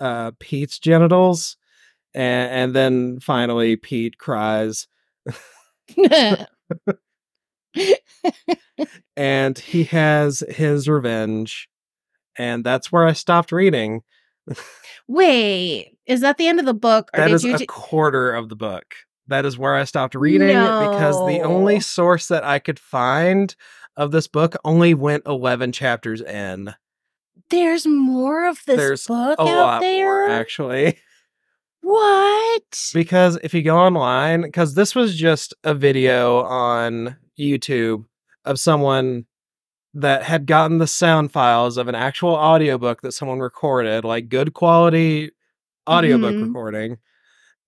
uh, 0.00 0.32
Pete's 0.38 0.78
genitals, 0.78 1.56
and, 2.14 2.50
and 2.50 2.74
then 2.76 3.20
finally 3.20 3.76
Pete 3.76 4.18
cries, 4.18 4.88
and 9.16 9.58
he 9.58 9.84
has 9.84 10.42
his 10.48 10.88
revenge, 10.88 11.68
and 12.36 12.64
that's 12.64 12.92
where 12.92 13.06
I 13.06 13.12
stopped 13.12 13.52
reading. 13.52 14.02
Wait, 15.08 15.96
is 16.06 16.20
that 16.20 16.38
the 16.38 16.46
end 16.46 16.60
of 16.60 16.66
the 16.66 16.74
book, 16.74 17.10
or 17.14 17.20
That 17.20 17.30
is 17.30 17.44
a 17.44 17.58
ju- 17.58 17.66
quarter 17.66 18.32
of 18.32 18.48
the 18.48 18.56
book. 18.56 18.94
That 19.28 19.44
is 19.44 19.58
where 19.58 19.74
I 19.74 19.84
stopped 19.84 20.14
reading 20.14 20.48
because 20.48 21.16
the 21.26 21.40
only 21.42 21.80
source 21.80 22.28
that 22.28 22.44
I 22.44 22.58
could 22.58 22.78
find 22.78 23.54
of 23.96 24.10
this 24.10 24.26
book 24.26 24.56
only 24.64 24.94
went 24.94 25.24
11 25.26 25.72
chapters 25.72 26.20
in. 26.22 26.74
There's 27.50 27.86
more 27.86 28.48
of 28.48 28.58
this 28.66 28.76
There's 28.76 29.06
book 29.06 29.38
out 29.40 29.80
there. 29.80 30.04
more, 30.04 30.28
actually. 30.30 30.98
What? 31.80 32.90
Because 32.92 33.38
if 33.42 33.54
you 33.54 33.62
go 33.62 33.78
online, 33.78 34.42
because 34.42 34.74
this 34.74 34.94
was 34.94 35.16
just 35.16 35.54
a 35.64 35.74
video 35.74 36.42
on 36.42 37.16
YouTube 37.38 38.04
of 38.44 38.58
someone 38.58 39.26
that 39.94 40.22
had 40.22 40.46
gotten 40.46 40.78
the 40.78 40.86
sound 40.86 41.32
files 41.32 41.76
of 41.76 41.88
an 41.88 41.94
actual 41.94 42.34
audiobook 42.34 43.00
that 43.02 43.12
someone 43.12 43.38
recorded, 43.40 44.04
like 44.04 44.28
good 44.28 44.54
quality 44.54 45.30
audiobook 45.88 46.34
Mhm. 46.34 46.46
recording. 46.46 46.98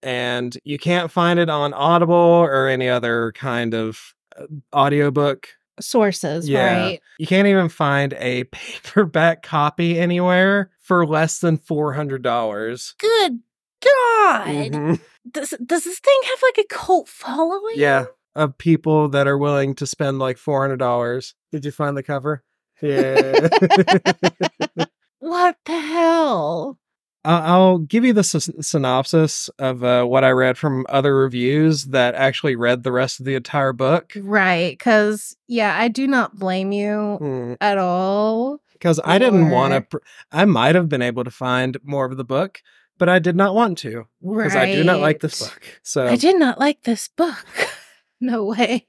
And 0.03 0.57
you 0.65 0.79
can't 0.79 1.11
find 1.11 1.39
it 1.39 1.51
on 1.51 1.73
Audible 1.75 2.15
or 2.15 2.69
any 2.69 2.89
other 2.89 3.33
kind 3.35 3.75
of 3.75 4.15
uh, 4.39 4.47
audiobook. 4.75 5.49
Sources, 5.81 6.49
Yeah. 6.49 6.77
right? 6.85 7.01
You 7.19 7.27
can't 7.27 7.49
even 7.49 7.69
find 7.71 8.13
a 8.19 8.45
paperback 8.53 9.43
copy 9.43 9.99
anywhere 9.99 10.71
for 10.83 11.07
less 11.07 11.39
than 11.41 11.57
$400. 11.59 12.95
Good 12.99 13.41
God! 13.83 14.47
Mhm. 14.47 15.01
Does 15.31 15.55
does 15.65 15.85
this 15.85 15.99
thing 16.01 16.21
have 16.25 16.39
like 16.43 16.59
a 16.65 16.69
cult 16.75 17.09
following? 17.09 17.75
Yeah, 17.77 18.07
of 18.35 18.59
people 18.59 19.09
that 19.09 19.27
are 19.27 19.39
willing 19.39 19.75
to 19.77 19.87
spend 19.87 20.19
like 20.19 20.37
four 20.39 20.61
hundred 20.63 20.79
dollars. 20.79 21.35
Did 21.53 21.65
you 21.65 21.71
find 21.73 21.97
the 21.97 22.03
cover? 22.03 22.43
Yeah. 22.83 23.49
What 25.19 25.57
the 25.67 25.79
hell? 25.79 26.79
I'll, 27.27 27.43
I'll 27.43 27.79
give 27.79 28.07
you 28.07 28.15
the 28.15 28.23
sys- 28.23 28.65
synopsis 28.65 29.51
of 29.59 29.85
uh, 29.85 30.05
what 30.05 30.25
I 30.25 30.31
read 30.31 30.57
from 30.57 30.87
other 30.89 31.15
reviews 31.15 31.85
that 31.89 32.15
actually 32.15 32.57
read 32.57 32.83
the 32.83 32.91
rest 32.93 33.21
of 33.21 33.27
the 33.27 33.35
entire 33.35 33.75
book. 33.75 34.13
Right, 34.17 34.79
because 34.79 35.37
yeah, 35.47 35.77
I 35.79 35.89
do 35.89 36.07
not 36.07 36.39
blame 36.39 36.73
you 36.73 37.57
at 37.61 37.77
all. 37.77 38.63
Because 38.73 38.99
I 39.05 39.19
didn't 39.19 39.51
want 39.51 39.75
to. 39.75 39.83
Pr- 39.83 40.05
I 40.33 40.47
might 40.47 40.75
have 40.75 40.89
been 40.89 41.03
able 41.03 41.25
to 41.25 41.31
find 41.31 41.77
more 41.85 42.07
of 42.07 42.17
the 42.17 42.25
book, 42.25 42.63
but 42.97 43.11
I 43.11 43.19
did 43.19 43.37
not 43.37 43.55
want 43.55 43.77
to 43.79 44.07
Right. 44.23 44.45
because 44.45 44.57
I 44.57 44.73
do 44.73 44.85
not 44.85 45.01
like 45.01 45.21
this 45.21 45.39
book. 45.43 45.63
So 45.83 46.07
I 46.07 46.17
did 46.17 46.39
not 46.39 46.59
like 46.59 46.83
this 46.85 47.09
book. 47.09 47.45
no 48.23 48.45
way. 48.47 48.87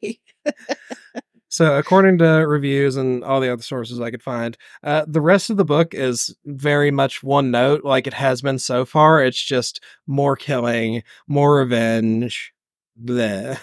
So, 1.51 1.77
according 1.77 2.17
to 2.19 2.25
reviews 2.47 2.95
and 2.95 3.25
all 3.25 3.41
the 3.41 3.51
other 3.51 3.61
sources 3.61 3.99
I 3.99 4.09
could 4.09 4.23
find, 4.23 4.57
uh, 4.83 5.03
the 5.05 5.19
rest 5.19 5.49
of 5.49 5.57
the 5.57 5.65
book 5.65 5.93
is 5.93 6.33
very 6.45 6.91
much 6.91 7.23
one 7.23 7.51
note, 7.51 7.83
like 7.83 8.07
it 8.07 8.13
has 8.13 8.41
been 8.41 8.57
so 8.57 8.85
far. 8.85 9.21
It's 9.21 9.41
just 9.43 9.83
more 10.07 10.37
killing, 10.37 11.03
more 11.27 11.57
revenge, 11.57 12.53
bleh. 13.03 13.59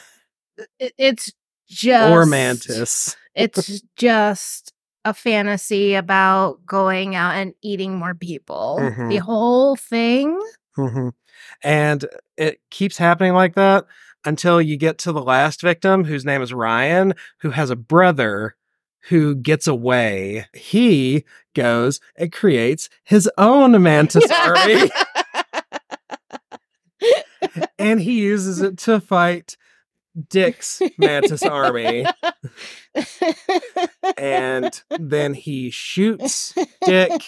It's 0.78 1.32
just 1.66 2.12
or 2.12 2.26
mantis. 2.26 3.16
It's 3.34 3.80
just 3.96 4.74
a 5.06 5.14
fantasy 5.14 5.94
about 5.94 6.58
going 6.66 7.16
out 7.16 7.36
and 7.36 7.54
eating 7.62 7.96
more 7.96 8.14
people. 8.14 8.76
Mhm. 8.80 9.08
The 9.08 9.16
whole 9.18 9.76
thing. 9.76 10.38
Mhm. 10.76 11.12
And 11.62 12.04
it 12.36 12.60
keeps 12.70 12.98
happening 12.98 13.32
like 13.32 13.54
that 13.54 13.86
until 14.24 14.60
you 14.60 14.76
get 14.76 14.98
to 14.98 15.12
the 15.12 15.22
last 15.22 15.60
victim, 15.60 16.04
whose 16.04 16.24
name 16.24 16.42
is 16.42 16.52
Ryan, 16.52 17.14
who 17.40 17.50
has 17.50 17.70
a 17.70 17.76
brother 17.76 18.56
who 19.08 19.34
gets 19.34 19.66
away. 19.66 20.46
He 20.54 21.24
goes 21.54 22.00
and 22.16 22.32
creates 22.32 22.88
his 23.04 23.30
own 23.38 23.80
mantis 23.82 24.30
army. 24.30 24.90
and 27.78 28.00
he 28.00 28.20
uses 28.20 28.60
it 28.60 28.78
to 28.78 29.00
fight 29.00 29.56
Dick's 30.28 30.82
mantis 30.98 31.42
army. 31.42 32.04
And 34.16 34.82
then 34.98 35.34
he 35.34 35.70
shoots 35.70 36.54
Dick, 36.84 37.22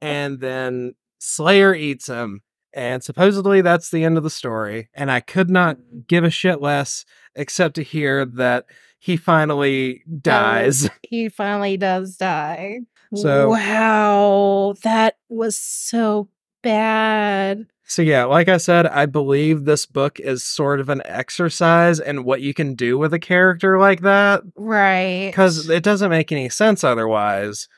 and 0.00 0.40
then 0.40 0.94
Slayer 1.18 1.74
eats 1.74 2.08
him. 2.08 2.42
And 2.74 3.02
supposedly 3.04 3.60
that's 3.60 3.90
the 3.90 4.04
end 4.04 4.16
of 4.16 4.22
the 4.22 4.30
story. 4.30 4.88
And 4.94 5.10
I 5.10 5.20
could 5.20 5.50
not 5.50 5.76
mm-hmm. 5.76 6.00
give 6.08 6.24
a 6.24 6.30
shit 6.30 6.60
less 6.60 7.04
except 7.34 7.74
to 7.76 7.82
hear 7.82 8.24
that 8.24 8.66
he 8.98 9.16
finally 9.16 10.02
dies. 10.20 10.88
he 11.02 11.28
finally 11.28 11.76
does 11.76 12.16
die. 12.16 12.80
So- 13.14 13.50
wow, 13.50 14.74
that 14.82 15.16
was 15.28 15.56
so 15.56 16.28
bad. 16.62 17.66
So, 17.84 18.00
yeah, 18.00 18.24
like 18.24 18.48
I 18.48 18.56
said, 18.56 18.86
I 18.86 19.04
believe 19.04 19.64
this 19.64 19.84
book 19.84 20.18
is 20.18 20.42
sort 20.42 20.80
of 20.80 20.88
an 20.88 21.02
exercise 21.04 22.00
in 22.00 22.24
what 22.24 22.40
you 22.40 22.54
can 22.54 22.74
do 22.74 22.96
with 22.96 23.12
a 23.12 23.18
character 23.18 23.78
like 23.78 24.00
that 24.00 24.40
Right. 24.56 25.26
because 25.26 25.68
it 25.68 25.82
doesn't 25.82 26.08
make 26.08 26.32
any 26.32 26.48
sense 26.48 26.84
otherwise. 26.84 27.68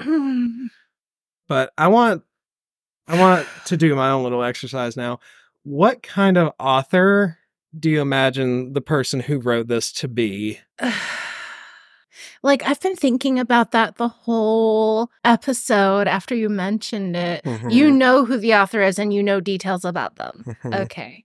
but 1.48 1.72
I 1.78 1.86
want 1.86 2.24
I 3.08 3.18
want 3.18 3.46
to 3.66 3.76
do 3.76 3.94
my 3.94 4.10
own 4.10 4.22
little 4.24 4.42
exercise 4.42 4.96
now. 4.96 5.20
What 5.62 6.02
kind 6.02 6.36
of 6.36 6.52
author 6.58 7.38
do 7.78 7.90
you 7.90 8.00
imagine 8.00 8.72
the 8.72 8.80
person 8.80 9.20
who 9.20 9.38
wrote 9.38 9.68
this 9.68 9.92
to 9.92 10.08
be? 10.08 10.60
like 12.42 12.62
I've 12.64 12.80
been 12.80 12.96
thinking 12.96 13.38
about 13.38 13.72
that 13.72 13.96
the 13.96 14.08
whole 14.08 15.10
episode 15.24 16.08
after 16.08 16.34
you 16.34 16.48
mentioned 16.48 17.16
it. 17.16 17.44
Mm-hmm. 17.44 17.70
You 17.70 17.90
know 17.90 18.24
who 18.24 18.38
the 18.38 18.54
author 18.54 18.82
is 18.82 18.98
and 18.98 19.12
you 19.12 19.22
know 19.22 19.40
details 19.40 19.84
about 19.84 20.16
them. 20.16 20.44
Mhm. 20.62 20.80
Okay. 20.84 21.24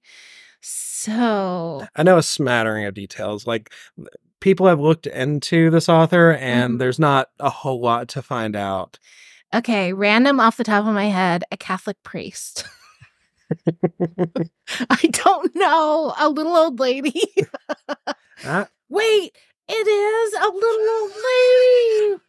So, 0.63 1.87
I 1.95 2.03
know 2.03 2.17
a 2.19 2.23
smattering 2.23 2.85
of 2.85 2.93
details. 2.93 3.47
Like 3.47 3.71
people 4.39 4.67
have 4.67 4.79
looked 4.79 5.07
into 5.07 5.69
this 5.71 5.89
author 5.89 6.33
and 6.33 6.75
Mhm. 6.75 6.79
there's 6.79 6.99
not 6.99 7.29
a 7.39 7.49
whole 7.49 7.81
lot 7.81 8.07
to 8.09 8.21
find 8.21 8.55
out. 8.55 8.99
Okay, 9.53 9.93
random 9.93 10.39
off 10.39 10.57
the 10.57 10.63
top 10.63 10.85
of 10.85 10.93
my 10.93 11.05
head, 11.05 11.43
a 11.51 11.57
Catholic 11.57 12.01
priest. 12.03 12.65
I 14.89 15.09
don't 15.11 15.55
know. 15.55 16.13
A 16.17 16.29
little 16.29 16.55
old 16.55 16.79
lady. 16.79 17.21
Ah, 18.45 18.67
Wait, 18.89 19.35
it 19.67 19.87
is 19.87 20.33
a 20.33 20.47
little 20.47 20.89
old 21.01 21.11
lady. 21.11 22.21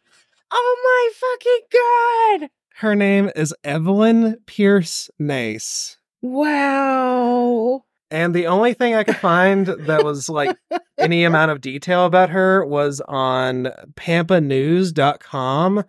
Oh 0.51 0.77
my 0.83 1.09
fucking 1.15 2.41
god. 2.41 2.49
her 2.77 2.95
name 2.95 3.31
is 3.35 3.55
Evelyn 3.63 4.37
Pierce 4.45 5.09
Nace. 5.17 5.97
Wow. 6.21 7.83
And 8.11 8.35
the 8.35 8.47
only 8.47 8.73
thing 8.73 8.93
I 8.93 9.03
could 9.03 9.17
find 9.17 9.65
that 9.65 10.03
was 10.03 10.29
like 10.29 10.55
any 10.99 11.23
amount 11.23 11.49
of 11.51 11.61
detail 11.61 12.05
about 12.05 12.29
her 12.29 12.63
was 12.63 13.01
on 13.07 13.71
pampanews.com. 13.95 15.83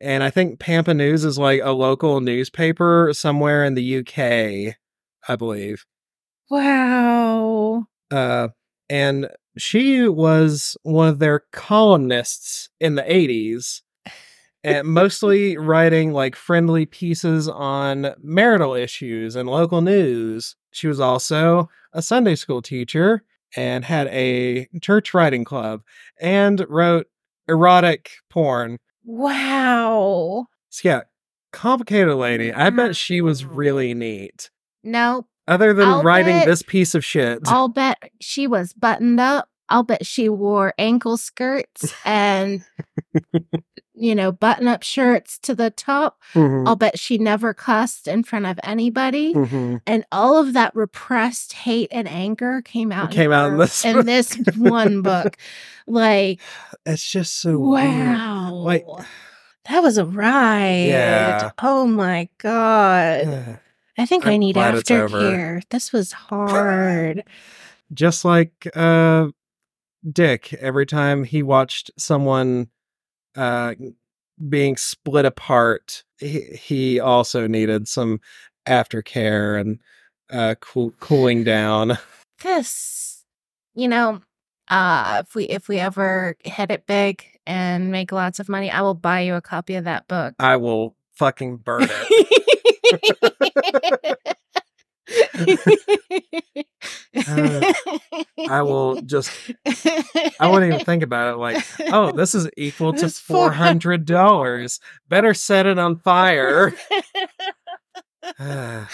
And 0.00 0.22
I 0.22 0.30
think 0.30 0.58
Pampa 0.58 0.94
News 0.94 1.24
is 1.24 1.38
like 1.38 1.60
a 1.62 1.72
local 1.72 2.20
newspaper 2.20 3.10
somewhere 3.12 3.64
in 3.64 3.74
the 3.74 3.98
UK, 3.98 4.76
I 5.28 5.36
believe. 5.36 5.84
Wow. 6.48 7.86
Uh, 8.10 8.48
and 8.88 9.28
she 9.58 10.08
was 10.08 10.76
one 10.82 11.08
of 11.08 11.18
their 11.18 11.44
columnists 11.52 12.70
in 12.80 12.94
the 12.94 13.02
80s, 13.02 13.82
and 14.64 14.88
mostly 14.88 15.56
writing 15.56 16.12
like 16.12 16.36
friendly 16.36 16.86
pieces 16.86 17.48
on 17.48 18.14
marital 18.22 18.74
issues 18.74 19.36
and 19.36 19.48
local 19.48 19.80
news. 19.80 20.56
She 20.72 20.86
was 20.86 21.00
also 21.00 21.68
a 21.92 22.02
Sunday 22.02 22.34
school 22.34 22.62
teacher 22.62 23.22
and 23.56 23.84
had 23.84 24.06
a 24.08 24.68
church 24.80 25.14
writing 25.14 25.44
club 25.44 25.82
and 26.20 26.64
wrote 26.68 27.06
erotic 27.48 28.12
porn. 28.28 28.78
Wow. 29.04 30.46
So, 30.68 30.88
yeah, 30.88 31.00
complicated 31.52 32.14
lady. 32.14 32.52
I 32.52 32.70
bet 32.70 32.96
she 32.96 33.20
was 33.20 33.44
really 33.44 33.94
neat. 33.94 34.50
Nope. 34.82 35.26
Other 35.48 35.74
than 35.74 35.88
I'll 35.88 36.02
writing 36.02 36.38
bet- 36.38 36.46
this 36.46 36.62
piece 36.62 36.94
of 36.94 37.04
shit. 37.04 37.40
I'll 37.46 37.68
bet 37.68 37.98
she 38.20 38.46
was 38.46 38.72
buttoned 38.72 39.18
up. 39.20 39.48
I'll 39.68 39.82
bet 39.82 40.04
she 40.04 40.28
wore 40.28 40.74
ankle 40.78 41.16
skirts 41.16 41.94
and, 42.04 42.64
you 44.00 44.14
know, 44.14 44.32
button 44.32 44.66
up 44.66 44.82
shirts 44.82 45.38
to 45.40 45.54
the 45.54 45.70
top. 45.70 46.20
Mhm, 46.34 46.66
I'll 46.66 46.76
bet 46.76 46.98
she 46.98 47.18
never 47.18 47.52
cussed 47.54 48.08
in 48.08 48.22
front 48.24 48.46
of 48.46 48.58
anybody. 48.62 49.34
mhm. 49.34 49.80
And 49.86 50.04
all 50.10 50.38
of 50.38 50.54
that 50.54 50.74
repressed 50.74 51.52
hate 51.52 51.88
and 51.92 52.08
anger 52.08 52.62
came 52.62 52.90
out. 52.92 53.10
Came 53.10 53.30
out 53.32 53.52
in 53.52 53.58
this 53.58 53.84
in 53.84 54.06
this 54.06 54.34
one 54.56 55.02
book. 55.02 55.36
Like, 55.86 56.40
It's 56.86 57.08
just 57.08 57.40
so 57.40 57.58
weird. 57.58 57.88
wow. 58.16 58.52
Like, 58.54 58.86
that 59.68 59.82
was 59.82 59.98
a 59.98 60.04
ride. 60.06 60.86
Yeah. 60.88 61.50
Oh 61.62 61.86
my 61.86 62.28
God. 62.38 63.26
ugh. 63.26 63.58
I 63.98 64.06
think 64.06 64.26
i 64.26 64.32
I'm 64.32 64.40
need 64.40 64.56
it's 64.56 64.90
over. 64.90 65.18
aftercare. 65.20 65.62
This 65.68 65.92
was 65.92 66.12
hard. 66.30 67.22
just 67.92 68.24
like 68.24 68.66
uh 68.74 69.28
Dick 70.10 70.54
every 70.54 70.86
time 70.86 71.24
he 71.24 71.42
watched 71.42 71.90
someone 71.98 72.68
uh 73.36 73.74
being 74.48 74.76
split 74.76 75.24
apart 75.24 76.04
he, 76.18 76.40
he 76.40 77.00
also 77.00 77.46
needed 77.46 77.88
some 77.88 78.20
aftercare 78.66 79.60
and 79.60 79.78
uh, 80.30 80.54
cool, 80.60 80.92
cooling 81.00 81.44
down. 81.44 81.98
This, 82.42 83.26
you 83.74 83.86
know, 83.86 84.22
uh, 84.68 85.22
if 85.22 85.34
we 85.34 85.44
if 85.44 85.68
we 85.68 85.78
ever 85.78 86.38
hit 86.42 86.70
it 86.70 86.86
big 86.86 87.22
and 87.46 87.92
make 87.92 88.12
lots 88.12 88.40
of 88.40 88.48
money, 88.48 88.70
I 88.70 88.80
will 88.80 88.94
buy 88.94 89.20
you 89.20 89.34
a 89.34 89.42
copy 89.42 89.74
of 89.74 89.84
that 89.84 90.08
book. 90.08 90.32
I 90.38 90.56
will 90.56 90.96
fucking 91.12 91.58
burn 91.58 91.86
it. 91.90 93.16
Uh, 97.28 97.72
I 98.48 98.62
will 98.62 99.02
just. 99.02 99.30
I 100.38 100.46
wouldn't 100.46 100.72
even 100.72 100.84
think 100.84 101.02
about 101.02 101.34
it. 101.34 101.38
Like, 101.38 101.64
oh, 101.92 102.12
this 102.12 102.34
is 102.34 102.48
equal 102.56 102.92
to 102.94 103.08
four 103.08 103.52
hundred 103.52 104.04
dollars. 104.04 104.80
Better 105.08 105.34
set 105.34 105.66
it 105.66 105.78
on 105.78 105.98
fire. 105.98 106.72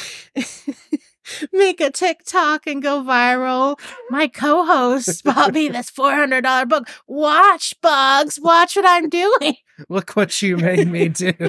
Make 1.52 1.80
a 1.80 1.90
TikTok 1.90 2.66
and 2.66 2.82
go 2.82 3.02
viral. 3.02 3.78
My 4.10 4.28
co-host 4.28 5.24
bought 5.24 5.52
me 5.52 5.68
this 5.72 5.90
four 5.90 6.12
hundred 6.12 6.42
dollar 6.42 6.66
book. 6.66 6.88
Watch, 7.06 7.74
bugs. 7.82 8.38
Watch 8.40 8.76
what 8.76 8.86
I'm 8.86 9.08
doing. 9.08 9.56
Look 9.88 10.12
what 10.12 10.40
you 10.40 10.56
made 10.56 10.88
me 10.88 11.08
do. 11.08 11.32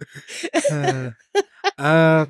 uh, 0.72 1.10
uh, 1.78 2.26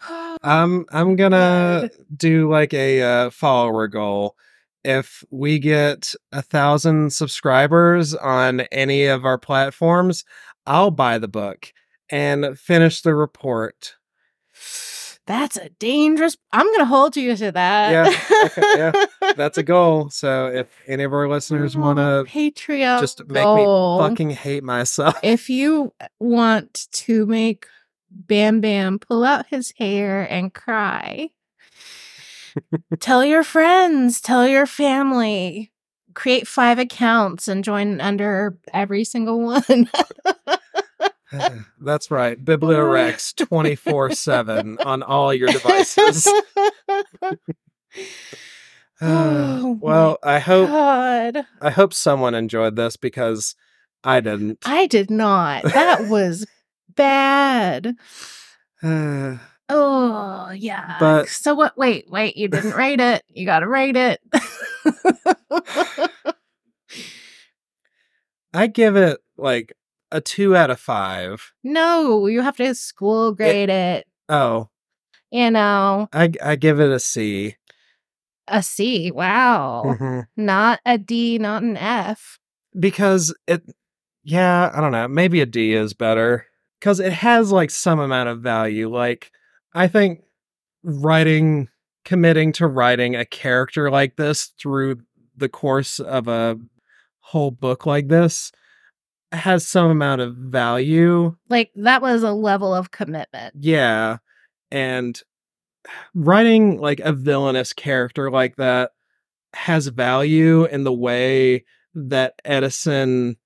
I'm 0.00 0.86
I'm 0.90 1.16
gonna 1.16 1.90
do 2.14 2.50
like 2.50 2.74
a 2.74 3.02
uh, 3.02 3.30
follower 3.30 3.88
goal. 3.88 4.36
If 4.84 5.24
we 5.30 5.58
get 5.58 6.14
a 6.32 6.40
thousand 6.40 7.12
subscribers 7.12 8.14
on 8.14 8.60
any 8.72 9.06
of 9.06 9.24
our 9.24 9.38
platforms, 9.38 10.24
I'll 10.66 10.90
buy 10.90 11.18
the 11.18 11.28
book 11.28 11.72
and 12.10 12.58
finish 12.58 13.02
the 13.02 13.14
report. 13.14 13.96
That's 15.26 15.58
a 15.58 15.68
dangerous. 15.68 16.38
I'm 16.52 16.66
gonna 16.72 16.86
hold 16.86 17.14
you 17.14 17.36
to 17.36 17.52
that. 17.52 17.90
Yeah, 17.90 18.46
okay, 18.46 18.62
yeah. 18.76 19.32
That's 19.36 19.58
a 19.58 19.62
goal. 19.62 20.08
So 20.18 20.46
if 20.46 20.68
any 20.86 21.04
of 21.04 21.12
our 21.12 21.28
listeners 21.28 21.76
want 21.76 21.98
to 21.98 22.24
Patreon 22.26 23.00
just 23.00 23.20
make 23.28 23.42
goal. 23.42 24.00
me 24.00 24.08
fucking 24.08 24.30
hate 24.30 24.64
myself, 24.64 25.18
if 25.22 25.50
you 25.50 25.92
want 26.18 26.88
to 26.92 27.26
make 27.26 27.66
Bam 28.10 28.60
Bam 28.60 28.98
pull 28.98 29.24
out 29.24 29.46
his 29.48 29.72
hair 29.78 30.22
and 30.30 30.52
cry, 30.52 31.30
tell 33.00 33.24
your 33.24 33.42
friends, 33.42 34.20
tell 34.20 34.46
your 34.46 34.66
family, 34.66 35.72
create 36.14 36.48
five 36.48 36.78
accounts 36.78 37.48
and 37.48 37.64
join 37.64 38.00
under 38.00 38.58
every 38.72 39.04
single 39.04 39.40
one. 39.40 39.90
That's 41.80 42.10
right. 42.10 42.42
Bibliowrecks 42.42 43.36
24 43.36 44.12
7 44.12 44.78
on 44.84 45.02
all 45.02 45.32
your 45.32 45.48
devices. 45.48 46.28
Oh 49.00 49.78
well, 49.80 50.18
I 50.22 50.40
hope 50.40 50.68
God, 50.68 51.46
I 51.60 51.70
hope 51.70 51.94
someone 51.94 52.34
enjoyed 52.34 52.74
this 52.76 52.96
because 52.96 53.54
I 54.02 54.20
didn't. 54.20 54.58
I 54.64 54.86
did 54.86 55.08
not. 55.10 55.62
That 55.62 56.08
was 56.08 56.44
bad. 56.98 57.96
Oh 59.70 60.50
yeah. 60.54 60.96
But- 61.00 61.28
so 61.28 61.54
what? 61.54 61.76
Wait, 61.78 62.06
wait. 62.10 62.36
You 62.36 62.48
didn't 62.48 62.72
rate 62.76 63.00
it. 63.00 63.22
You 63.28 63.46
got 63.46 63.60
to 63.60 63.68
rate 63.68 63.96
it. 63.96 64.20
I 68.54 68.66
give 68.66 68.96
it 68.96 69.18
like 69.36 69.72
a 70.10 70.20
two 70.20 70.56
out 70.56 70.70
of 70.70 70.80
five. 70.80 71.52
no, 71.62 72.26
you 72.26 72.40
have 72.42 72.56
to 72.56 72.74
school 72.74 73.32
grade 73.34 73.68
it. 73.70 74.06
Oh, 74.28 74.68
You 75.30 75.50
know, 75.50 76.08
I 76.12 76.32
I 76.42 76.56
give 76.56 76.80
it 76.80 76.90
a 76.90 76.98
C. 76.98 77.56
a 78.48 78.62
C. 78.62 79.10
Wow, 79.10 79.82
Mhm. 79.86 80.26
not 80.36 80.80
a 80.86 80.96
D, 80.98 81.38
not 81.38 81.62
an 81.62 81.76
F. 81.76 82.38
because 82.78 83.34
it 83.46 83.62
yeah 84.24 84.70
i 84.74 84.80
don't 84.80 84.92
know 84.92 85.08
maybe 85.08 85.40
a 85.40 85.46
d 85.46 85.72
is 85.72 85.94
better 85.94 86.44
because 86.78 87.00
it 87.00 87.12
has 87.12 87.50
like 87.52 87.70
some 87.70 87.98
amount 87.98 88.28
of 88.28 88.40
value 88.40 88.88
like 88.92 89.30
i 89.74 89.86
think 89.88 90.20
writing 90.82 91.68
committing 92.04 92.52
to 92.52 92.66
writing 92.66 93.14
a 93.16 93.24
character 93.24 93.90
like 93.90 94.16
this 94.16 94.52
through 94.60 94.96
the 95.36 95.48
course 95.48 96.00
of 96.00 96.28
a 96.28 96.58
whole 97.20 97.50
book 97.50 97.84
like 97.86 98.08
this 98.08 98.50
has 99.32 99.66
some 99.66 99.90
amount 99.90 100.20
of 100.22 100.34
value 100.34 101.36
Like 101.50 101.70
that 101.76 102.00
was 102.00 102.22
a 102.22 102.32
level 102.32 102.74
of 102.74 102.90
commitment. 102.90 103.54
yeah 103.60 104.18
and 104.70 105.20
writing 106.14 106.80
like 106.80 107.00
a 107.00 107.12
villainous 107.12 107.72
character 107.72 108.30
like 108.30 108.56
that 108.56 108.92
has 109.54 109.86
value 109.88 110.64
in 110.66 110.84
the 110.84 110.92
way 110.92 111.64
that 111.94 112.34
Edison 112.44 113.36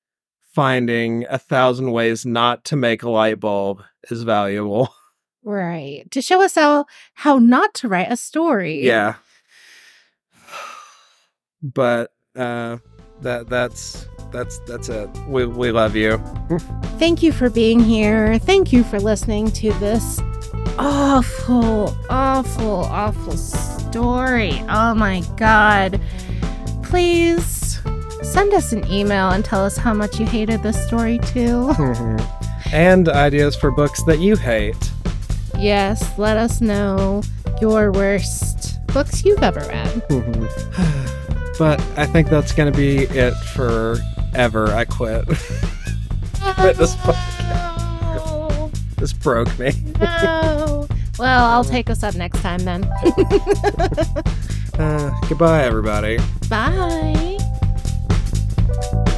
finding 0.52 1.24
a 1.28 1.38
thousand 1.38 1.92
ways 1.92 2.26
not 2.26 2.64
to 2.66 2.76
make 2.76 3.02
a 3.02 3.10
light 3.10 3.40
bulb 3.40 3.82
is 4.10 4.22
valuable. 4.22 4.94
Right. 5.44 6.08
To 6.12 6.22
show 6.22 6.40
us 6.40 6.54
how 6.54 6.86
how 7.14 7.38
not 7.38 7.74
to 7.74 7.88
write 7.88 8.12
a 8.12 8.16
story. 8.16 8.86
Yeah. 8.86 9.14
But 11.60 12.12
uh 12.36 12.76
that 13.22 13.48
that's 13.48 14.06
that's 14.30 14.60
that's 14.60 14.88
it. 14.88 15.10
We 15.26 15.46
we 15.46 15.72
love 15.72 15.96
you. 15.96 16.18
Thank 16.98 17.24
you 17.24 17.32
for 17.32 17.50
being 17.50 17.80
here. 17.80 18.38
Thank 18.38 18.72
you 18.72 18.84
for 18.84 19.00
listening 19.00 19.50
to 19.50 19.72
this 19.74 20.20
awful, 20.78 21.92
awful, 22.08 22.84
awful 22.84 23.36
story. 23.36 24.62
Oh 24.68 24.94
my 24.94 25.22
god. 25.36 26.00
Please 26.84 27.71
send 28.22 28.52
us 28.54 28.72
an 28.72 28.86
email 28.90 29.30
and 29.30 29.44
tell 29.44 29.64
us 29.64 29.76
how 29.76 29.92
much 29.94 30.18
you 30.20 30.26
hated 30.26 30.62
this 30.62 30.82
story 30.86 31.18
too. 31.18 31.72
and 32.72 33.08
ideas 33.08 33.56
for 33.56 33.70
books 33.70 34.02
that 34.04 34.18
you 34.20 34.36
hate. 34.36 34.90
yes, 35.58 36.16
let 36.18 36.36
us 36.36 36.60
know 36.60 37.22
your 37.60 37.92
worst 37.92 38.84
books 38.88 39.24
you've 39.24 39.42
ever 39.42 39.60
read. 39.60 40.02
but 41.58 41.80
I 41.96 42.06
think 42.06 42.28
that's 42.28 42.52
going 42.52 42.72
to 42.72 42.76
be 42.76 42.98
it 43.04 43.32
for 43.54 43.96
ever. 44.34 44.68
I 44.68 44.84
quit. 44.84 45.26
Quit 46.56 46.76
this 46.76 46.96
No. 47.06 48.70
this 48.98 49.12
broke 49.12 49.56
me. 49.60 49.70
no. 50.00 50.88
Well, 51.18 51.44
I'll 51.44 51.62
take 51.64 51.88
us 51.88 52.02
up 52.02 52.14
next 52.16 52.40
time 52.42 52.58
then. 52.64 52.84
Uh, 54.78 55.10
goodbye, 55.28 55.62
everybody. 55.62 56.18
Bye 56.48 57.38
thank 58.74 59.08
you 59.08 59.11